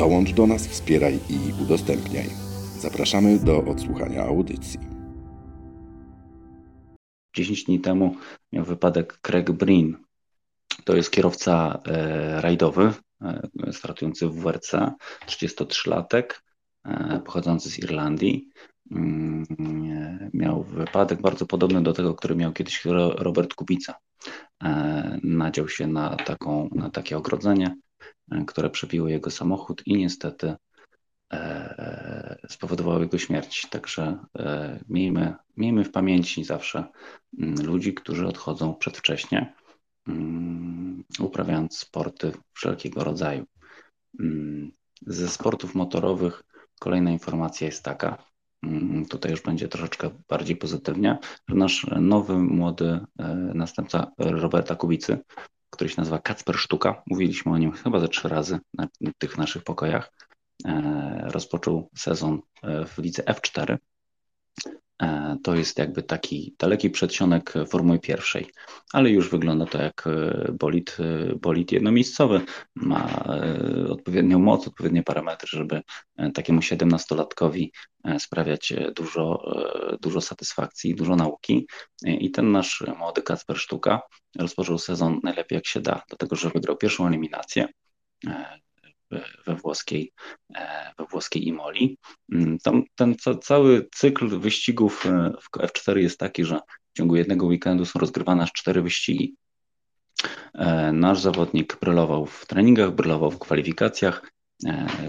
[0.00, 2.26] Dołącz do nas, wspieraj i udostępniaj.
[2.78, 4.80] Zapraszamy do odsłuchania audycji.
[7.36, 8.16] 10 dni temu
[8.52, 9.96] miał wypadek Craig Breen.
[10.84, 14.72] To jest kierowca e, rajdowy, e, startujący w WRC,
[15.26, 16.24] 33-latek,
[16.84, 18.48] e, pochodzący z Irlandii.
[18.90, 19.44] Mm,
[20.34, 22.84] miał wypadek bardzo podobny do tego, który miał kiedyś
[23.16, 23.94] Robert Kubica.
[25.22, 27.76] Nadział się na, taką, na takie ogrodzenie,
[28.46, 30.54] które przebiło jego samochód i niestety
[31.32, 33.66] e, spowodowało jego śmierć.
[33.70, 34.18] Także
[34.88, 36.84] miejmy, miejmy w pamięci zawsze
[37.38, 39.54] mm, ludzi, którzy odchodzą przedwcześnie,
[40.08, 43.44] mm, uprawiając sporty wszelkiego rodzaju.
[45.06, 46.42] Ze sportów motorowych
[46.80, 48.30] kolejna informacja jest taka,
[48.62, 55.18] Mm, tutaj już będzie troszeczkę bardziej pozytywnie, że nasz nowy, młody e, następca Roberta Kubicy,
[55.70, 59.64] który się nazywa Kacper Sztuka, mówiliśmy o nim chyba ze trzy razy na tych naszych
[59.64, 60.12] pokojach,
[60.64, 63.76] e, rozpoczął sezon e, w lidze F4
[64.66, 64.70] E,
[65.42, 68.50] to jest jakby taki daleki przedsionek Formuły pierwszej,
[68.92, 72.40] ale już wygląda to jak e, bolid, e, bolid jednomiejscowy.
[72.74, 73.24] Ma
[73.88, 75.82] odpowiednią moc, odpowiednie parametry, żeby
[76.34, 77.70] takiemu 17-latkowi
[78.18, 79.52] sprawiać dużo,
[80.00, 81.66] dużo satysfakcji, dużo nauki.
[82.04, 84.00] I ten nasz młody Kacper Sztuka
[84.38, 87.68] rozpoczął sezon najlepiej jak się da, dlatego że wygrał pierwszą eliminację
[89.46, 90.12] we włoskiej,
[90.54, 91.98] e, we włoskiej Imoli.
[92.32, 96.60] Mm, tam ten cały cykl wyścigów e, w F4 jest taki, że
[96.92, 99.34] w ciągu jednego weekendu są rozgrywane aż cztery wyścigi.
[100.54, 104.30] E, nasz zawodnik brylował w treningach, brylował w kwalifikacjach,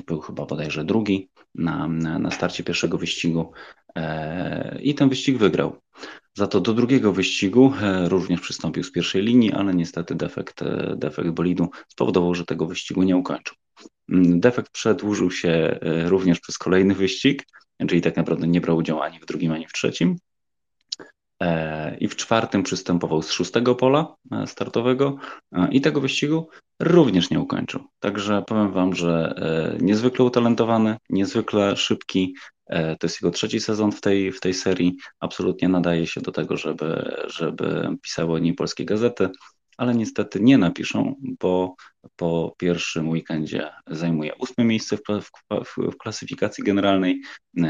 [0.07, 3.51] był chyba bodajże drugi na, na starcie pierwszego wyścigu
[4.81, 5.77] i ten wyścig wygrał.
[6.33, 7.73] Za to do drugiego wyścigu
[8.07, 10.63] również przystąpił z pierwszej linii, ale niestety defekt,
[10.95, 13.55] defekt bolidu spowodował, że tego wyścigu nie ukończył.
[14.11, 17.43] Mm, defekt przedłużył się e, również przez kolejny wyścig,
[17.87, 20.15] czyli tak naprawdę nie brał udziału ani w drugim, ani w trzecim.
[21.41, 25.17] E, I w czwartym przystępował z szóstego pola e, startowego
[25.71, 26.49] i tego wyścigu
[26.79, 27.83] również nie ukończył.
[27.99, 29.35] Także powiem Wam, że
[29.81, 32.35] niezwykle utalentowany, niezwykle szybki.
[32.69, 34.95] To jest jego trzeci sezon w tej, w tej serii.
[35.19, 39.29] Absolutnie nadaje się do tego, żeby, żeby pisały o nim polskie gazety
[39.81, 41.75] ale niestety nie napiszą, bo
[42.15, 45.01] po pierwszym weekendzie zajmuje ósme miejsce w,
[45.65, 47.21] w, w klasyfikacji generalnej,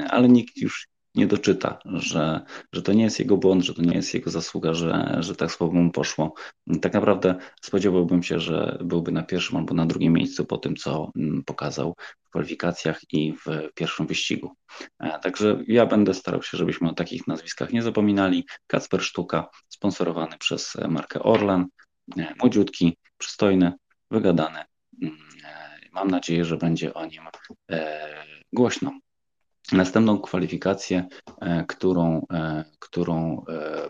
[0.10, 2.42] ale nikt już nie doczyta, że,
[2.74, 5.52] że to nie jest jego błąd, że to nie jest jego zasługa, że, że tak
[5.52, 6.34] słabo mu poszło.
[6.82, 11.12] Tak naprawdę spodziewałbym się, że byłby na pierwszym albo na drugim miejscu po tym, co
[11.16, 14.52] mm, pokazał w kwalifikacjach i w pierwszym wyścigu.
[15.00, 18.46] E, także ja będę starał się, żebyśmy o takich nazwiskach nie zapominali.
[18.68, 21.68] Kacper Sztuka, sponsorowany przez markę Orlan,
[22.40, 23.74] młodziutki, przystojny,
[24.12, 24.60] wygadany.
[25.02, 27.24] Mm, e, mam nadzieję, że będzie o nim
[27.72, 28.92] e, głośno.
[29.72, 31.08] Następną kwalifikację,
[31.42, 32.26] e, którą,
[32.80, 33.46] którą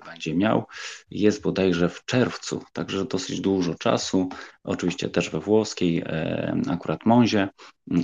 [0.06, 0.66] będzie miał,
[1.12, 4.30] jest bodajże w czerwcu, także dosyć dużo czasu.
[4.64, 6.04] Oczywiście też we włoskiej,
[6.70, 7.50] akurat Monzie.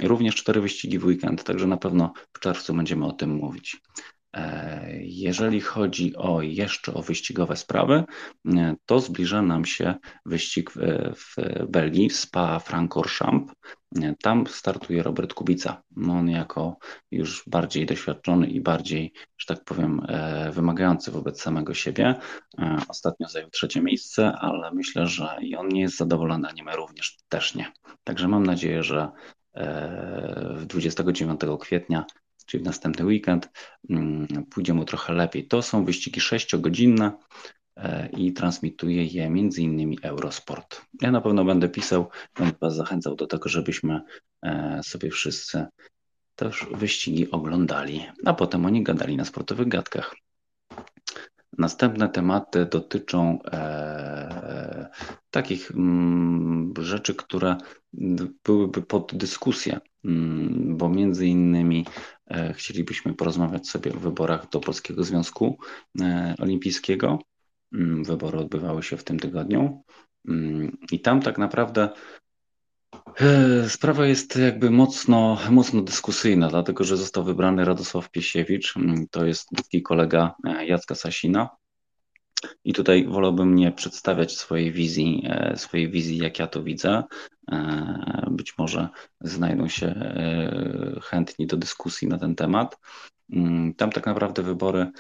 [0.04, 3.78] Również cztery wyścigi w weekend, także na pewno w czerwcu będziemy o tym mówić.
[4.34, 8.04] E, jeżeli chodzi o jeszcze o wyścigowe sprawy,
[8.46, 9.96] e, to zbliża nam się
[10.26, 10.72] wyścig
[11.16, 11.36] w,
[11.70, 13.54] Belgii, Spa Francorchamps.
[14.02, 15.82] E, tam startuje Robert Kubica.
[15.96, 16.78] No on jako
[17.12, 20.02] już bardziej doświadczony i bardziej, że tak powiem,
[20.52, 22.16] wymagający wobec samego siebie.
[22.88, 26.76] Ostatnio zajął trzecie miejsce, ale myślę, że i on nie jest zadowolony, a nie my
[26.76, 27.72] również też nie.
[28.04, 29.12] Także mam nadzieję, że
[30.66, 32.06] 29 kwietnia
[32.48, 33.50] czyli w następny weekend,
[33.90, 35.48] mm, pójdzie mu trochę lepiej.
[35.48, 37.12] To są wyścigi sześciogodzinne
[37.76, 39.26] e, i transmituje je
[39.58, 40.82] innymi Eurosport.
[41.02, 44.02] Ja na pewno będę pisał, będę Was zachęcał do tego, żebyśmy
[44.44, 45.66] e, sobie wszyscy
[46.36, 50.16] też wyścigi oglądali, a potem oni gadali na sportowych gadkach.
[51.58, 54.90] Następne tematy dotyczą e,
[55.30, 57.58] takich mm, rzeczy, które
[58.46, 61.86] byłyby pod dyskusję, mm, bo między innymi
[62.28, 65.58] e, chcielibyśmy porozmawiać sobie o wyborach do Polskiego Związku
[66.02, 67.20] e, Olimpijskiego.
[67.74, 69.84] Mm, wybory odbywały się w tym tygodniu
[70.92, 72.27] i tam tak naprawdę E,
[73.68, 78.78] sprawa jest jakby mocno, mocno dyskusyjna, dlatego że został wybrany Radosław Piesiewicz.
[78.78, 81.50] Mm, to jest bliski kolega e, Jacka Sasina.
[82.64, 87.04] I tutaj wolałbym nie przedstawiać swojej wizji, e, swojej wizji, jak ja to widzę.
[88.32, 88.90] Być może
[89.22, 89.96] znajdą się
[91.04, 92.78] chętni do dyskusji na ten temat.
[93.34, 94.92] Mm, tam tak naprawdę wybory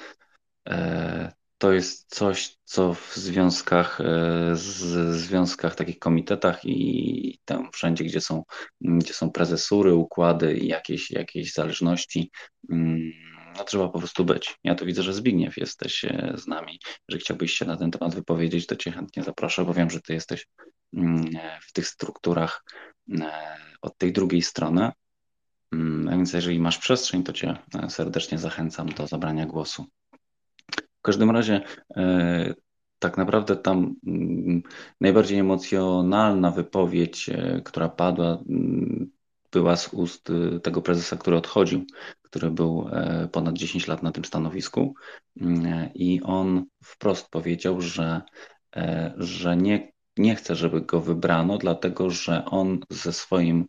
[1.57, 8.21] to jest coś, co w związkach, e, z związkach, takich komitetach i tam wszędzie, gdzie
[8.21, 8.43] są,
[8.81, 12.31] gdzie są prezesury, układy i jakieś, jakieś zależności,
[12.69, 13.11] mm,
[13.57, 14.55] no trzeba po prostu być.
[14.63, 16.79] Ja to widzę, że Zbigniew jesteś e, z nami.
[17.09, 20.13] Jeżeli chciałbyś się na ten temat wypowiedzieć, to cię chętnie zaproszę, bo wiem, że ty
[20.13, 20.47] jesteś
[20.93, 21.25] mm,
[21.61, 22.63] w tych strukturach
[23.21, 24.91] e, od tej drugiej strony.
[25.71, 27.57] Mm, a więc jeżeli masz przestrzeń, to cię
[27.89, 29.85] serdecznie zachęcam do zabrania głosu
[31.07, 31.61] każdym razie
[31.97, 32.53] e,
[32.99, 34.61] tak naprawdę tam mm,
[35.01, 39.11] najbardziej emocjonalna wypowiedź, e, która padła, mm,
[39.51, 41.85] była z ust e, tego prezesa, który odchodził,
[42.21, 42.89] który był
[43.31, 44.93] ponad 10 lat na tym stanowisku.
[45.41, 48.21] Mm, I on wprost powiedział, że,
[49.17, 53.65] że nie, nie chce, żeby go wybrano, dlatego że on ze swoim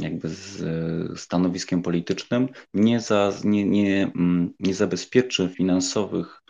[0.00, 4.12] jakby z stanowiskiem politycznym nie, za, nie, nie,
[4.60, 6.42] nie zabezpieczy finansowych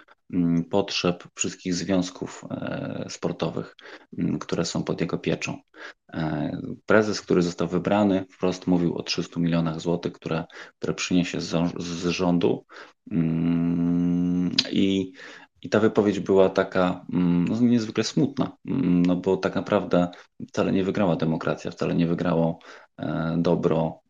[0.70, 3.76] potrzeb wszystkich związków e, sportowych,
[4.18, 5.58] mm, które są pod jego pieczą.
[6.12, 10.44] E, prezes, który został wybrany, wprost mówił o 300 milionach złotych, które,
[10.78, 12.64] które przyniesie z, z rządu.
[13.10, 15.12] Mm, I,
[15.62, 18.56] I ta wypowiedź była taka no, niezwykle smutna,
[19.06, 20.08] no bo tak naprawdę
[20.48, 22.58] wcale nie wygrała demokracja, wcale nie wygrało
[22.98, 24.00] e, dobro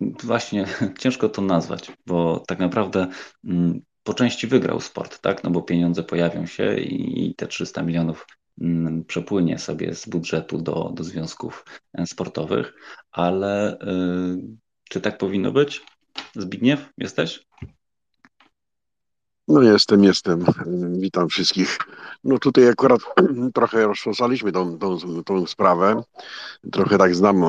[0.00, 0.66] właśnie
[1.00, 3.06] ciężko to nazwać, bo tak naprawdę
[3.44, 5.44] mm, po części wygrał sport, tak?
[5.44, 8.26] No bo pieniądze pojawią się i te 300 milionów
[8.60, 11.64] mm, przepłynie sobie z budżetu do, do związków
[11.94, 12.74] e, sportowych,
[13.12, 13.78] ale y,
[14.90, 15.80] czy tak powinno być?
[16.36, 17.47] Zbigniew, jesteś?
[19.48, 20.44] No jestem, jestem.
[21.00, 21.78] Witam wszystkich.
[22.24, 23.00] No tutaj akurat
[23.54, 26.02] trochę rozwiązaliśmy tą, tą, tą sprawę.
[26.72, 27.48] Trochę tak znam e,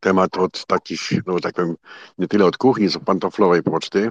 [0.00, 1.76] temat od takich, no tak powiem,
[2.18, 4.10] nie tyle od kuchni, co pantoflowej poczty.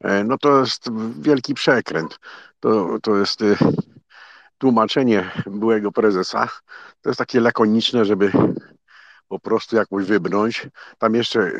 [0.00, 0.88] E, no to jest
[1.20, 2.18] wielki przekręt.
[2.60, 3.56] To, to jest e,
[4.58, 6.48] tłumaczenie byłego prezesa.
[7.00, 8.32] To jest takie lakoniczne, żeby
[9.28, 10.68] po prostu jakoś wybrnąć.
[10.98, 11.52] Tam jeszcze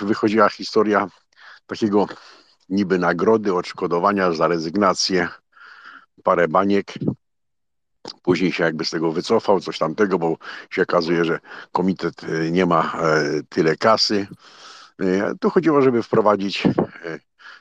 [0.00, 1.08] wychodziła historia
[1.66, 2.06] takiego
[2.68, 5.28] niby nagrody, odszkodowania za rezygnację,
[6.22, 6.94] parę baniek.
[8.22, 10.36] Później się jakby z tego wycofał, coś tamtego, bo
[10.70, 11.40] się okazuje, że
[11.72, 14.26] komitet e, nie ma e, tyle kasy.
[15.00, 16.62] E, tu chodziło, żeby wprowadzić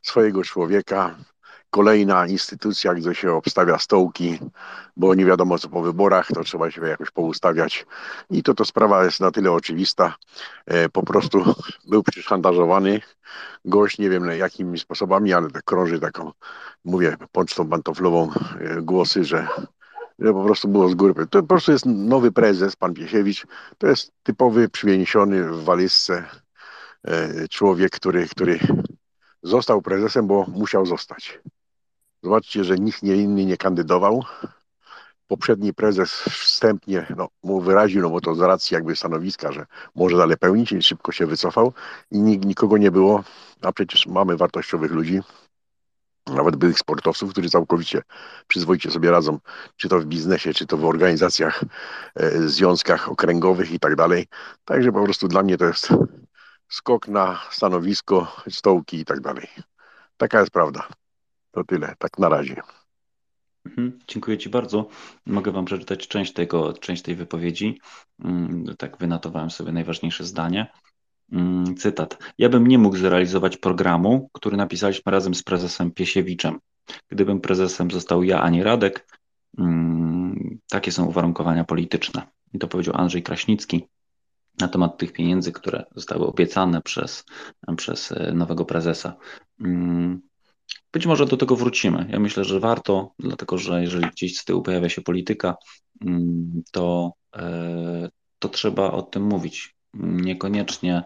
[0.01, 1.15] swojego człowieka.
[1.75, 4.39] Kolejna instytucja, gdzie się obstawia stołki,
[4.97, 7.85] bo nie wiadomo co po wyborach, to trzeba się jakoś poustawiać.
[8.29, 10.15] I to to sprawa jest na tyle oczywista.
[10.93, 11.55] Po prostu
[11.89, 13.01] był przyszantażowany
[13.65, 16.31] gość, nie wiem jakimi sposobami, ale tak krąży taką,
[16.85, 19.47] mówię, pocztą pantoflową e, głosy, że,
[20.19, 21.13] że po prostu było z góry.
[21.29, 23.45] To po prostu jest nowy prezes, pan Piesiewicz.
[23.77, 26.25] To jest typowy, przywieniony w walizce
[27.03, 28.59] e, człowiek, który, który
[29.43, 31.39] został prezesem, bo musiał zostać.
[32.25, 34.23] Zobaczcie, że nikt nie inny nie kandydował
[35.27, 40.17] poprzedni prezes wstępnie no, mu wyraził, no bo to z racji jakby stanowiska, że może
[40.17, 41.73] dalej pełnić i szybko się wycofał
[42.11, 43.23] i nik, nikogo nie było,
[43.61, 45.21] a przecież mamy wartościowych ludzi,
[46.27, 48.01] nawet byłych sportowców, którzy całkowicie
[48.47, 49.39] przyzwoicie sobie radzą,
[49.75, 51.63] czy to w biznesie, czy to w organizacjach,
[52.15, 54.27] e, związkach okręgowych i tak dalej.
[54.65, 55.89] Także po prostu dla mnie to jest
[56.69, 59.47] skok na stanowisko, stołki i tak dalej.
[60.17, 60.87] Taka jest prawda.
[61.55, 62.61] To tyle, tak na razie.
[63.65, 64.87] Mhm, dziękuję Ci bardzo.
[65.25, 67.79] Mogę Wam przeczytać część, tego, część tej wypowiedzi.
[68.19, 70.71] Mm, tak wynotowałem sobie najważniejsze zdanie.
[71.31, 72.17] Mm, cytat.
[72.37, 76.59] Ja bym nie mógł zrealizować programu, który napisaliśmy razem z prezesem Piesiewiczem.
[77.09, 79.07] Gdybym prezesem został ja, a nie Radek,
[79.57, 82.27] mm, takie są uwarunkowania polityczne.
[82.53, 83.87] I to powiedział Andrzej Kraśnicki
[84.59, 87.25] na temat tych pieniędzy, które zostały obiecane przez,
[87.77, 89.15] przez e, nowego prezesa.
[90.95, 92.07] Być może do tego wrócimy.
[92.09, 95.55] Ja myślę, że warto, dlatego że jeżeli gdzieś z tyłu pojawia się polityka,
[96.01, 98.09] mm, to, e,
[98.39, 99.75] to trzeba o tym mówić.
[99.93, 101.03] Niekoniecznie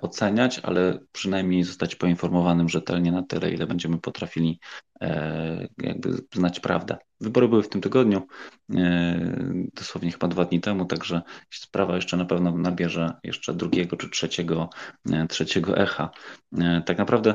[0.00, 4.60] oceniać, ale przynajmniej zostać poinformowanym rzetelnie na tyle, ile będziemy potrafili
[5.00, 6.96] e, jakby znać prawdę.
[7.20, 8.22] Wybory były w tym tygodniu,
[8.74, 14.10] e, dosłownie chyba dwa dni temu, także sprawa jeszcze na pewno nabierze jeszcze drugiego czy
[14.10, 14.70] trzeciego,
[15.28, 16.10] trzeciego echa.
[16.86, 17.34] Tak naprawdę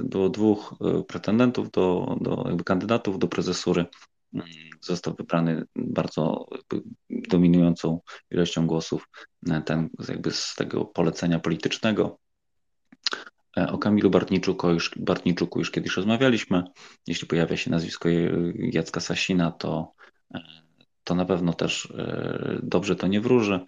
[0.00, 0.74] było dwóch
[1.08, 3.84] pretendentów do, do kandydatów do prezesury
[4.80, 6.46] został wybrany bardzo
[7.10, 9.08] dominującą ilością głosów,
[9.64, 12.18] ten jakby z tego polecenia politycznego.
[13.56, 16.62] O Kamilu Bartniczuku już, Bartniczuku już kiedyś rozmawialiśmy.
[17.06, 18.08] Jeśli pojawia się nazwisko
[18.54, 19.92] Jacka Sasina, to,
[21.04, 21.92] to na pewno też
[22.62, 23.60] dobrze to nie wróży.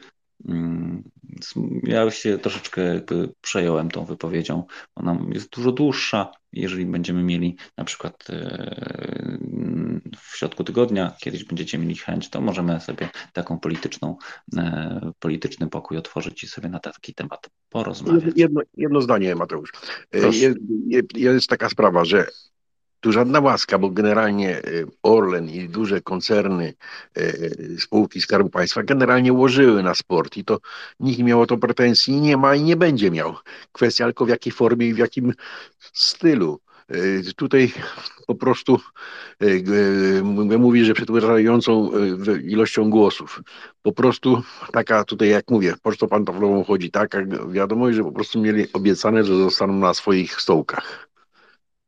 [0.49, 1.03] Mm,
[1.83, 4.65] ja się troszeczkę jakby przejąłem tą wypowiedzią.
[4.95, 6.33] Ona jest dużo dłuższa.
[6.53, 9.39] Jeżeli będziemy mieli na przykład e,
[10.19, 14.17] w środku tygodnia, kiedyś będziecie mieli chęć, to możemy sobie taką polityczną,
[14.57, 18.35] e, polityczny pokój otworzyć i sobie na taki temat porozmawiać.
[18.37, 19.73] Jedno, jedno zdanie, Mateusz.
[20.13, 20.59] E, jest,
[21.15, 22.27] jest taka sprawa, że
[23.03, 26.75] tu żadna łaska, bo generalnie y, Orlen i duże koncerny,
[27.19, 30.59] y, spółki Skarbu Państwa generalnie łożyły na sport i to
[31.01, 33.35] nikt nie miał o to pretensji, nie ma i nie będzie miał.
[33.73, 35.33] Kwestia tylko w jakiej formie i w jakim
[35.93, 36.61] stylu.
[37.37, 37.73] Tutaj
[38.27, 38.81] po prostu
[40.59, 41.91] mówi, że przetwarzającą
[42.45, 43.41] ilością głosów.
[43.83, 44.43] Po prostu
[44.73, 47.19] taka tutaj, jak mówię, pocztą pantoflową chodzi taka
[47.49, 51.12] wiadomość, że po prostu mieli obiecane, że zostaną na swoich stołkach.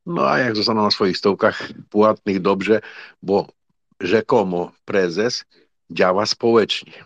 [0.07, 2.81] No a jak zostaną na swoich stołkach płatnych dobrze,
[3.23, 3.47] bo
[4.01, 5.45] rzekomo prezes
[5.91, 7.05] działa społecznie,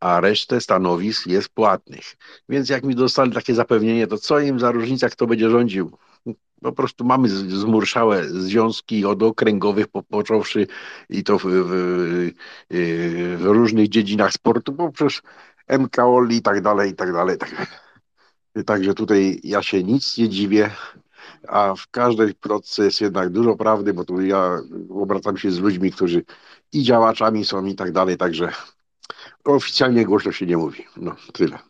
[0.00, 2.16] a resztę stanowisk jest płatnych.
[2.48, 5.98] Więc jak mi dostali takie zapewnienie, to co im za różnica, kto będzie rządził?
[6.62, 10.66] Po prostu mamy zmurszałe związki od okręgowych począwszy
[11.08, 12.30] i to w, w,
[12.70, 15.22] w, różnych dziedzinach sportu, poprzez
[15.78, 17.36] MKOL i tak dalej, i tak dalej.
[18.66, 20.70] Także tutaj ja się nic nie dziwię,
[21.48, 24.58] a w każdej plotce jest jednak dużo prawdy, bo tu ja
[24.90, 26.24] obracam się z ludźmi, którzy
[26.72, 28.52] i działaczami są i tak dalej, także
[29.44, 30.84] oficjalnie głośno się nie mówi.
[30.96, 31.58] No, tyle.
[31.58, 31.68] Mhm,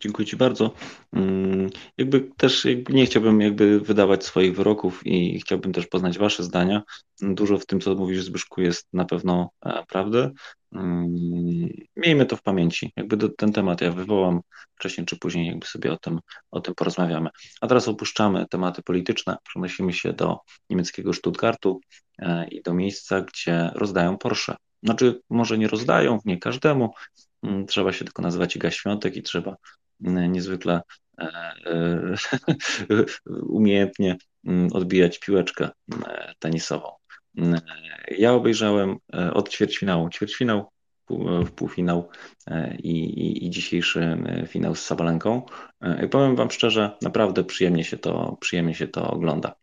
[0.00, 0.74] dziękuję Ci bardzo.
[1.12, 6.42] Mm, jakby też jakby nie chciałbym jakby wydawać swoich wyroków i chciałbym też poznać Wasze
[6.42, 6.82] zdania.
[7.20, 10.30] Dużo w tym, co mówisz, Zbyszku, jest na pewno e, prawdy.
[10.72, 12.92] Mm, miejmy to w pamięci.
[12.96, 14.40] Jakby ten temat ja wywołam
[14.74, 16.20] wcześniej czy później, jakby sobie o tym,
[16.50, 17.30] o tym porozmawiamy.
[17.60, 20.38] A teraz opuszczamy tematy polityczne, przenosimy się do
[20.70, 21.80] niemieckiego Stuttgartu
[22.18, 24.56] e, i do miejsca, gdzie rozdają Porsche.
[24.82, 26.90] Znaczy, może nie rozdają, nie każdemu,
[27.68, 29.56] trzeba się tylko nazywać Iga Świątek i trzeba
[30.04, 30.80] mm, niezwykle
[31.18, 31.24] e,
[31.66, 33.04] e,
[33.58, 34.16] umiejętnie
[34.46, 35.68] mm, odbijać piłeczkę
[36.38, 36.90] tenisową.
[38.18, 40.70] Ja obejrzałem e, od ćwierćfinału, ćwierćfinał,
[41.46, 42.08] w półfinał
[42.78, 45.42] i, i, i, dzisiejszy finał z Sabalenką.
[46.04, 49.54] I powiem Wam szczerze, naprawdę przyjemnie się to, przyjemnie się to ogląda.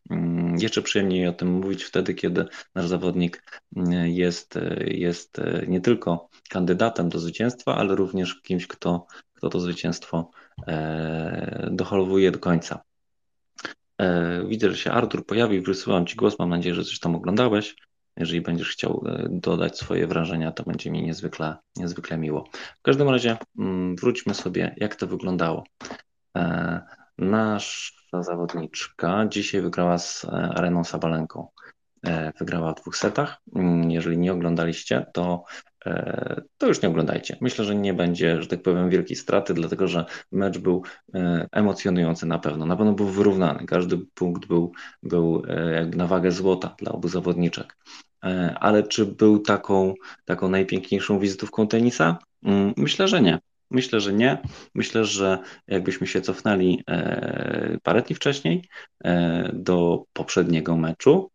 [0.58, 3.62] Jeszcze przyjemniej o tym mówić wtedy, kiedy nasz zawodnik
[4.06, 10.32] jest, jest nie tylko kandydatem do zwycięstwa, ale również kimś, kto, kto to zwycięstwo
[10.68, 12.84] e, doholowuje do końca.
[13.98, 17.76] E, widzę, że się Artur pojawił, wysyłam Ci głos, mam nadzieję, że coś tam oglądałeś.
[18.18, 22.50] Jeżeli będziesz chciał e, dodać swoje wrażenia, to będzie mi niezwykle, niezwykle miło.
[22.80, 25.64] W każdym razie mm, wróćmy sobie, jak to wyglądało.
[27.18, 31.48] Nasza zawodniczka dzisiaj wygrała z Areną Sabalenką.
[32.40, 33.42] Wygrała w dwóch setach.
[33.56, 35.44] Mm, jeżeli nie oglądaliście, to
[35.86, 37.38] E, to już nie oglądajcie.
[37.42, 40.84] Myślę, że nie będzie, że tak powiem, wielkiej straty, dlatego że mecz był
[41.14, 42.66] e, emocjonujący na pewno.
[42.66, 43.66] Na pewno był wyrównany.
[43.66, 44.72] Każdy punkt był,
[45.04, 47.78] był e, jakby na wagę złota dla obu zawodniczek.
[48.56, 49.94] Ale czy był taką,
[50.26, 52.18] taką najpiękniejszą wizytówką tenisa?
[52.44, 53.40] Mm, myślę, że nie.
[53.72, 54.38] Myślę, że nie.
[54.76, 56.84] Myślę, że jakbyśmy się cofnęli
[57.84, 58.70] parę dni wcześniej
[59.54, 61.35] do poprzedniego meczu, E,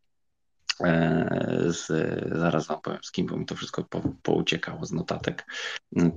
[1.67, 1.87] z,
[2.39, 5.47] zaraz wam powiem z kim, bo mi to wszystko po, pouciekało z notatek,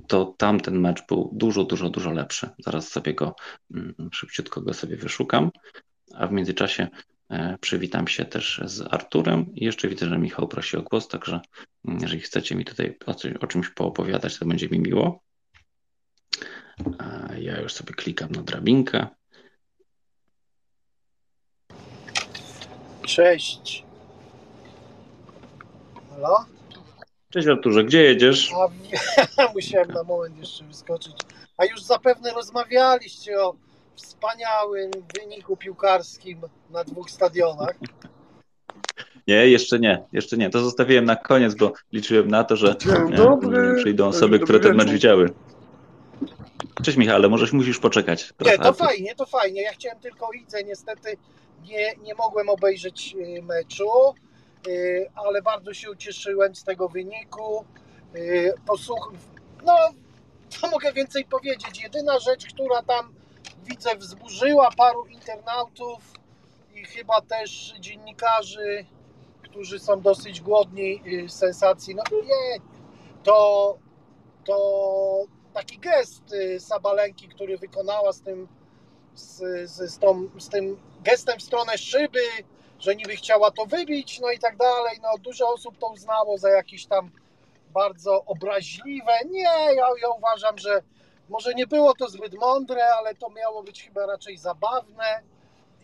[0.08, 2.50] to tamten mecz był dużo, dużo, dużo lepszy.
[2.58, 3.34] Zaraz sobie go,
[3.74, 5.50] mm, szybciutko go sobie wyszukam,
[6.14, 6.88] a w międzyczasie
[7.30, 11.40] e, przywitam się też z Arturem i jeszcze widzę, że Michał prosi o głos, także
[11.88, 15.24] mm, jeżeli chcecie mi tutaj o, coś, o czymś poopowiadać, to będzie mi miło.
[17.38, 19.06] Ja już sobie klikam na drabinkę.
[23.02, 23.83] Cześć.
[26.14, 26.44] Halo?
[27.30, 28.52] Cześć Arturze, gdzie jedziesz?
[29.36, 31.16] A, musiałem na moment jeszcze wyskoczyć.
[31.56, 33.54] A już zapewne rozmawialiście o
[33.94, 36.40] wspaniałym wyniku piłkarskim
[36.70, 37.74] na dwóch stadionach.
[39.26, 40.50] Nie, jeszcze nie, jeszcze nie.
[40.50, 42.74] To zostawiłem na koniec, bo liczyłem na to, że
[43.16, 43.74] dobry.
[43.76, 45.30] przyjdą osoby, które ten mecz widziały.
[46.82, 48.32] Cześć Michale, może musisz poczekać.
[48.40, 49.62] Nie, to fajnie, to fajnie.
[49.62, 51.16] Ja chciałem tylko Idze, niestety
[51.62, 53.88] nie, nie mogłem obejrzeć y, meczu.
[54.68, 57.64] Y, ale bardzo się ucieszyłem z tego wyniku.
[58.16, 59.12] Y, posłuch...
[59.64, 59.76] No,
[60.48, 61.82] co mogę więcej powiedzieć?
[61.82, 63.14] Jedyna rzecz, która tam
[63.64, 66.12] widzę wzburzyła paru internautów
[66.74, 68.86] i chyba też dziennikarzy,
[69.42, 71.94] którzy są dosyć głodni y, sensacji.
[71.94, 72.60] No nie,
[73.22, 73.78] to,
[74.44, 78.48] to taki gest Sabalenki, który wykonała z tym,
[79.14, 79.38] z,
[79.70, 82.20] z, z, tą, z tym gestem w stronę szyby,
[82.84, 84.98] że niby chciała to wybić, no i tak dalej.
[85.02, 87.10] No dużo osób to uznało za jakieś tam
[87.74, 89.12] bardzo obraźliwe.
[89.30, 90.82] Nie, ja, ja uważam, że
[91.28, 95.20] może nie było to zbyt mądre, ale to miało być chyba raczej zabawne.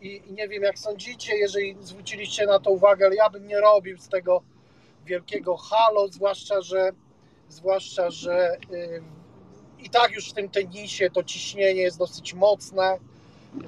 [0.00, 3.61] I, I, nie wiem, jak sądzicie, jeżeli zwróciliście na to uwagę, ale ja bym nie
[3.61, 4.42] robił z tego
[5.04, 6.90] wielkiego halo, zwłaszcza, że
[7.49, 9.02] zwłaszcza, że yy,
[9.78, 12.99] i tak już w tym tenisie to ciśnienie jest dosyć mocne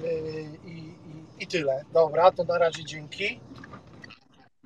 [0.01, 0.82] yy, i,
[1.43, 1.83] i tyle.
[1.93, 3.39] Dobra, to na razie dzięki.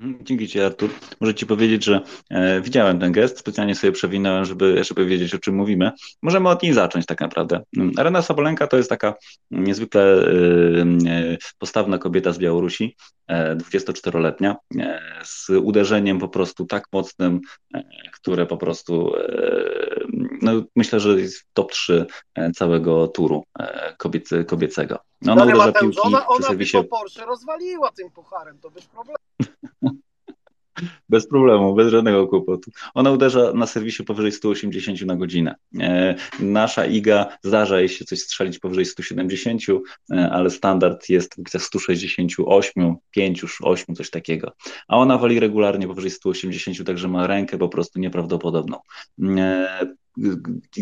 [0.01, 0.89] Mm, dzięki Ci, Artur.
[1.19, 5.39] Muszę Ci powiedzieć, że e, widziałem ten gest, specjalnie sobie przewinąłem, żeby, żeby wiedzieć, o
[5.39, 5.91] czym mówimy.
[6.21, 7.61] Możemy od niej zacząć tak naprawdę.
[7.77, 9.13] Mm, Arena Sabolenka to jest taka
[9.51, 12.95] niezwykle e, e postawna kobieta z Białorusi,
[13.29, 17.41] 24-letnia, e, e, z uderzeniem po prostu tak mocnym,
[17.73, 19.13] e, które po prostu
[20.41, 22.05] no, myślę, że jest w top 3
[22.55, 23.43] całego turu
[23.97, 24.99] kobiety, kobiecego.
[25.21, 26.77] No, ona uderza Mateusz, piłki ona, ona serwisie...
[26.77, 29.17] by Porsche rozwaliła tym pucharem, to bez problemu.
[31.09, 32.71] Bez problemu, bez żadnego kłopotu.
[32.93, 35.55] Ona uderza na serwisie powyżej 180 na godzinę.
[35.79, 39.61] E, nasza IGA zdarza jej się coś strzelić powyżej 170,
[40.11, 44.51] e, ale standard jest w 168, 5, 8, coś takiego.
[44.87, 48.77] A ona wali regularnie powyżej 180, także ma rękę po prostu nieprawdopodobną.
[49.37, 49.87] E,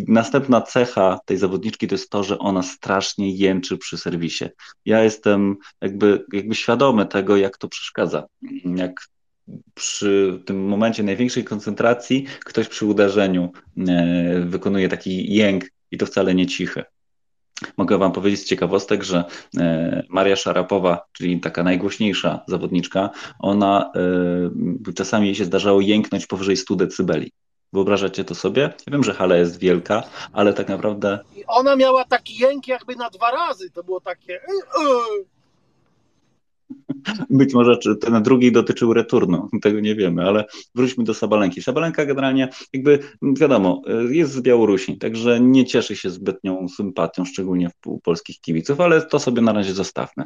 [0.07, 4.45] następna cecha tej zawodniczki to jest to, że ona strasznie jęczy przy serwisie.
[4.85, 8.23] Ja jestem jakby, jakby świadomy tego, jak to przeszkadza,
[8.75, 9.07] jak
[9.73, 13.51] przy tym momencie największej koncentracji ktoś przy uderzeniu
[13.87, 16.83] e, wykonuje taki jęk i to wcale nie cichy.
[17.77, 19.23] Mogę Wam powiedzieć z ciekawostek, że
[19.57, 23.09] e, Maria Szarapowa, czyli taka najgłośniejsza zawodniczka,
[23.39, 23.91] ona
[24.89, 27.31] e, czasami jej się zdarzało jęknąć powyżej 100 decybeli.
[27.73, 28.61] Wyobrażacie to sobie?
[28.61, 31.19] Ja wiem, że hala jest wielka, ale tak naprawdę.
[31.35, 33.71] I ona miała taki jęk jakby na dwa razy.
[33.71, 34.39] To było takie.
[37.29, 41.61] Być może ten drugi dotyczył returnu, tego nie wiemy, ale wróćmy do Sabalenki.
[41.61, 48.01] Sabalenka generalnie, jakby wiadomo, jest z Białorusi, także nie cieszy się zbytnią sympatią, szczególnie w
[48.03, 50.25] polskich kibiców, ale to sobie na razie zostawmy.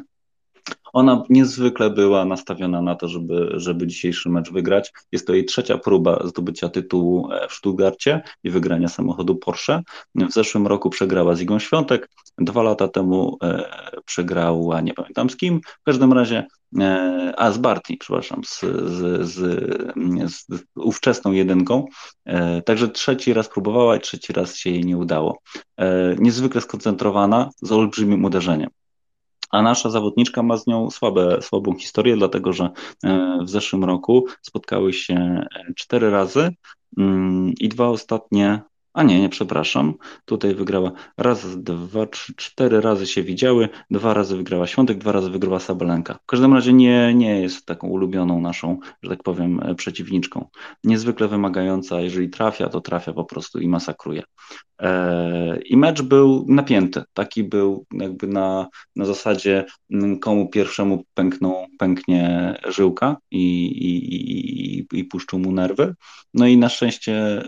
[0.92, 4.92] Ona niezwykle była nastawiona na to, żeby, żeby dzisiejszy mecz wygrać.
[5.12, 9.82] Jest to jej trzecia próba zdobycia tytułu e, w Stuttgarcie i wygrania samochodu Porsche.
[10.14, 13.70] W zeszłym roku przegrała z Igą Świątek, dwa lata temu e,
[14.04, 16.46] przegrała, nie pamiętam z kim, w każdym razie
[16.80, 19.36] e, a z Barti, przepraszam, z, z, z,
[20.32, 21.86] z, ówczesną jedynką.
[22.64, 25.38] Także trzeci raz próbowała i trzeci raz się jej nie udało.
[26.18, 28.70] Niezwykle skoncentrowana, z olbrzymim uderzeniem
[29.50, 32.70] a nasza zawodniczka ma z nią słabe, słabą historię, dlatego że
[33.04, 36.54] e, w zeszłym roku spotkały się e, cztery razy
[36.98, 39.94] mm, i dwa ostatnie a nie, nie, przepraszam.
[40.24, 45.30] Tutaj wygrała raz, dwa, trzy, cztery razy się widziały, dwa razy wygrała Świątek, dwa razy
[45.30, 46.14] wygrała Sabalenka.
[46.22, 50.48] W każdym razie nie, nie jest taką ulubioną naszą, że tak powiem, e, przeciwniczką.
[50.84, 54.22] Niezwykle wymagająca, jeżeli trafia, to trafia po prostu i masakruje.
[54.80, 57.02] E, I mecz był napięty.
[57.14, 64.86] Taki był jakby na, na zasadzie mm, komu pierwszemu pękną, pęknie żyłka i, i, i,
[64.92, 65.94] i puszczą mu nerwy.
[66.34, 67.46] No i na szczęście e,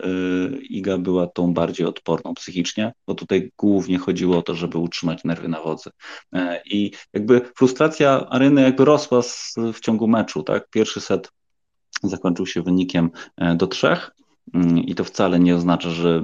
[0.62, 5.48] Iga była tą bardziej odporną psychicznie, bo tutaj głównie chodziło o to, żeby utrzymać nerwy
[5.48, 5.90] na wodzy.
[6.32, 10.68] E, I jakby frustracja Aryny jakby rosła z, w ciągu meczu, tak?
[10.70, 11.30] Pierwszy set
[12.02, 13.10] zakończył się wynikiem
[13.56, 14.10] do trzech,
[14.86, 16.22] I to wcale nie oznacza, że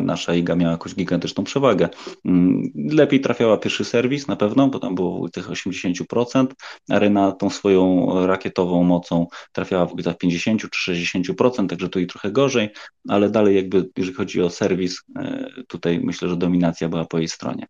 [0.00, 1.88] nasza Iga miała jakąś gigantyczną przewagę.
[2.24, 6.46] Mm, lepiej trafiała pierwszy serwis na pewno, bo tam było tych 80%.
[6.90, 12.30] Arena tą swoją rakietową mocą trafiała w okolicach 50 czy 60%, także tu i trochę
[12.30, 12.70] gorzej,
[13.08, 17.28] ale dalej jakby jeżeli chodzi o serwis, e, tutaj myślę, że dominacja była po jej
[17.28, 17.66] stronie.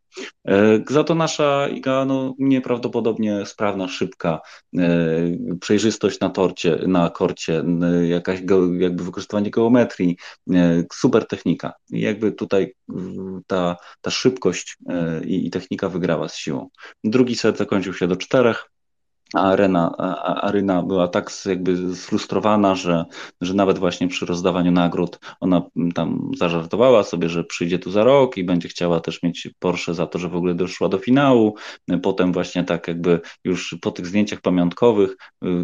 [0.48, 4.40] E, za to nasza Iga no, nieprawdopodobnie sprawna, szybka,
[4.78, 4.88] e,
[5.60, 7.64] przejrzystość na torcie, na korcie,
[8.08, 8.40] jakaś
[8.78, 10.16] jakby wykorzystywanie geometrii,
[10.54, 11.72] e, super technika.
[11.90, 12.74] I jakby tutaj
[13.46, 16.68] ta, ta szybkość e, i, i technika wygrała z siłą.
[17.04, 18.68] Drugi set zakończył się do czterech
[19.34, 19.52] a
[20.42, 23.04] arena, była tak jakby sfrustrowana, że,
[23.40, 25.62] że nawet właśnie przy rozdawaniu nagród ona
[25.94, 30.06] tam zażartowała sobie, że przyjdzie tu za rok i będzie chciała też mieć Porsche za
[30.06, 31.54] to, że w ogóle doszła do finału.
[32.02, 35.16] Potem właśnie tak jakby już po tych zdjęciach pamiątkowych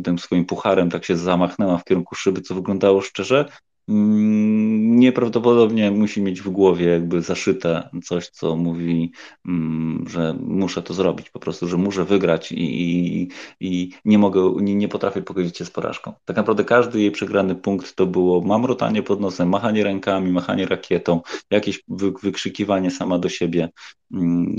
[0.04, 3.44] tym swoim pucharem tak się zamachnęła w kierunku szyby, co wyglądało szczerze
[3.88, 9.12] nieprawdopodobnie musi mieć w głowie jakby zaszyte coś, co mówi,
[9.46, 13.28] mm, że muszę to zrobić, po prostu, że muszę wygrać i, i,
[13.60, 16.12] i nie mogę, nie, nie potrafię pogodzić się z porażką.
[16.24, 21.20] Tak naprawdę każdy jej przegrany punkt to było mamrotanie pod nosem, machanie rękami, machanie rakietą,
[21.50, 23.68] jakieś wy, wykrzykiwanie sama do siebie.
[24.12, 24.56] Mm,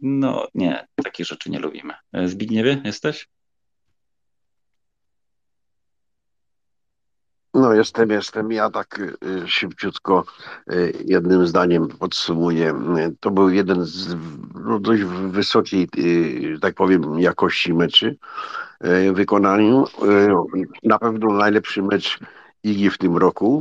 [0.00, 1.94] no nie, takich rzeczy nie lubimy.
[2.26, 3.28] Zbigniewie, jesteś?
[7.54, 8.52] No jestem, jestem.
[8.52, 10.24] Ja tak y, szybciutko
[10.72, 12.74] y, jednym zdaniem podsumuję.
[13.20, 14.16] To był jeden z
[14.64, 18.16] no, dość wysokiej, y, tak powiem, jakości meczy
[19.12, 19.84] wykonaniu.
[20.82, 22.18] Na pewno najlepszy mecz
[22.64, 23.60] Igi w tym roku.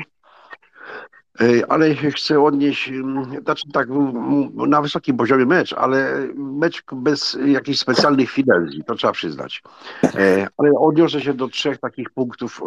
[1.70, 2.92] Ale chcę odnieść,
[3.44, 3.88] znaczy tak,
[4.54, 9.64] na wysokim poziomie mecz, ale mecz bez jakichś specjalnych finezji, to trzeba przyznać.
[10.58, 12.62] Ale odniosę się do trzech takich punktów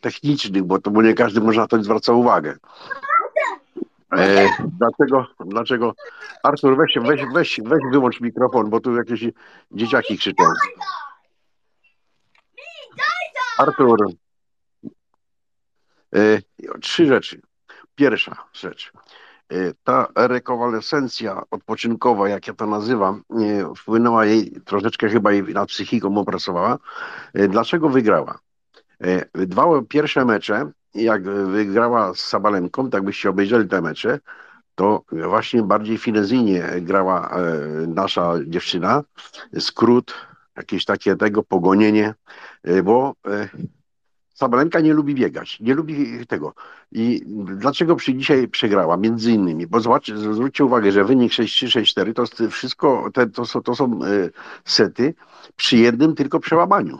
[0.00, 2.56] technicznych, bo to bo nie każdy może na to zwraca uwagę.
[4.78, 5.94] dlaczego, dlaczego,
[6.42, 9.24] Artur, weź, weź, weź, weź wyłącz mikrofon, bo tu jakieś
[9.70, 10.44] dzieciaki krzyczą.
[13.58, 13.98] Artur,
[16.80, 17.40] trzy rzeczy.
[17.94, 18.92] Pierwsza rzecz.
[19.52, 23.22] E, ta rekonwalescencja odpoczynkowa, jak ja to nazywam,
[23.76, 26.78] wpłynęła jej troszeczkę chyba jej na psychiką opracowała.
[27.34, 28.38] E, dlaczego wygrała?
[29.00, 34.18] E, dwa pierwsze mecze, jak wygrała z Sabalenką, tak byście obejrzeli te mecze,
[34.74, 37.36] to właśnie bardziej finezyjnie grała
[37.88, 39.02] nasza dziewczyna.
[39.58, 40.14] Skrót,
[40.56, 42.14] jakieś takie tego pogonienie,
[42.84, 43.14] bo
[44.42, 46.54] Sabalenka nie lubi biegać, nie lubi tego.
[46.92, 48.96] I dlaczego przy dzisiaj przegrała?
[48.96, 53.74] Między innymi, bo zobaczcie, zwróćcie uwagę, że wynik 6-3-6-4 to wszystko, te, to, są, to
[53.74, 54.08] są e,
[54.64, 55.14] sety
[55.56, 56.98] przy jednym tylko przełamaniu.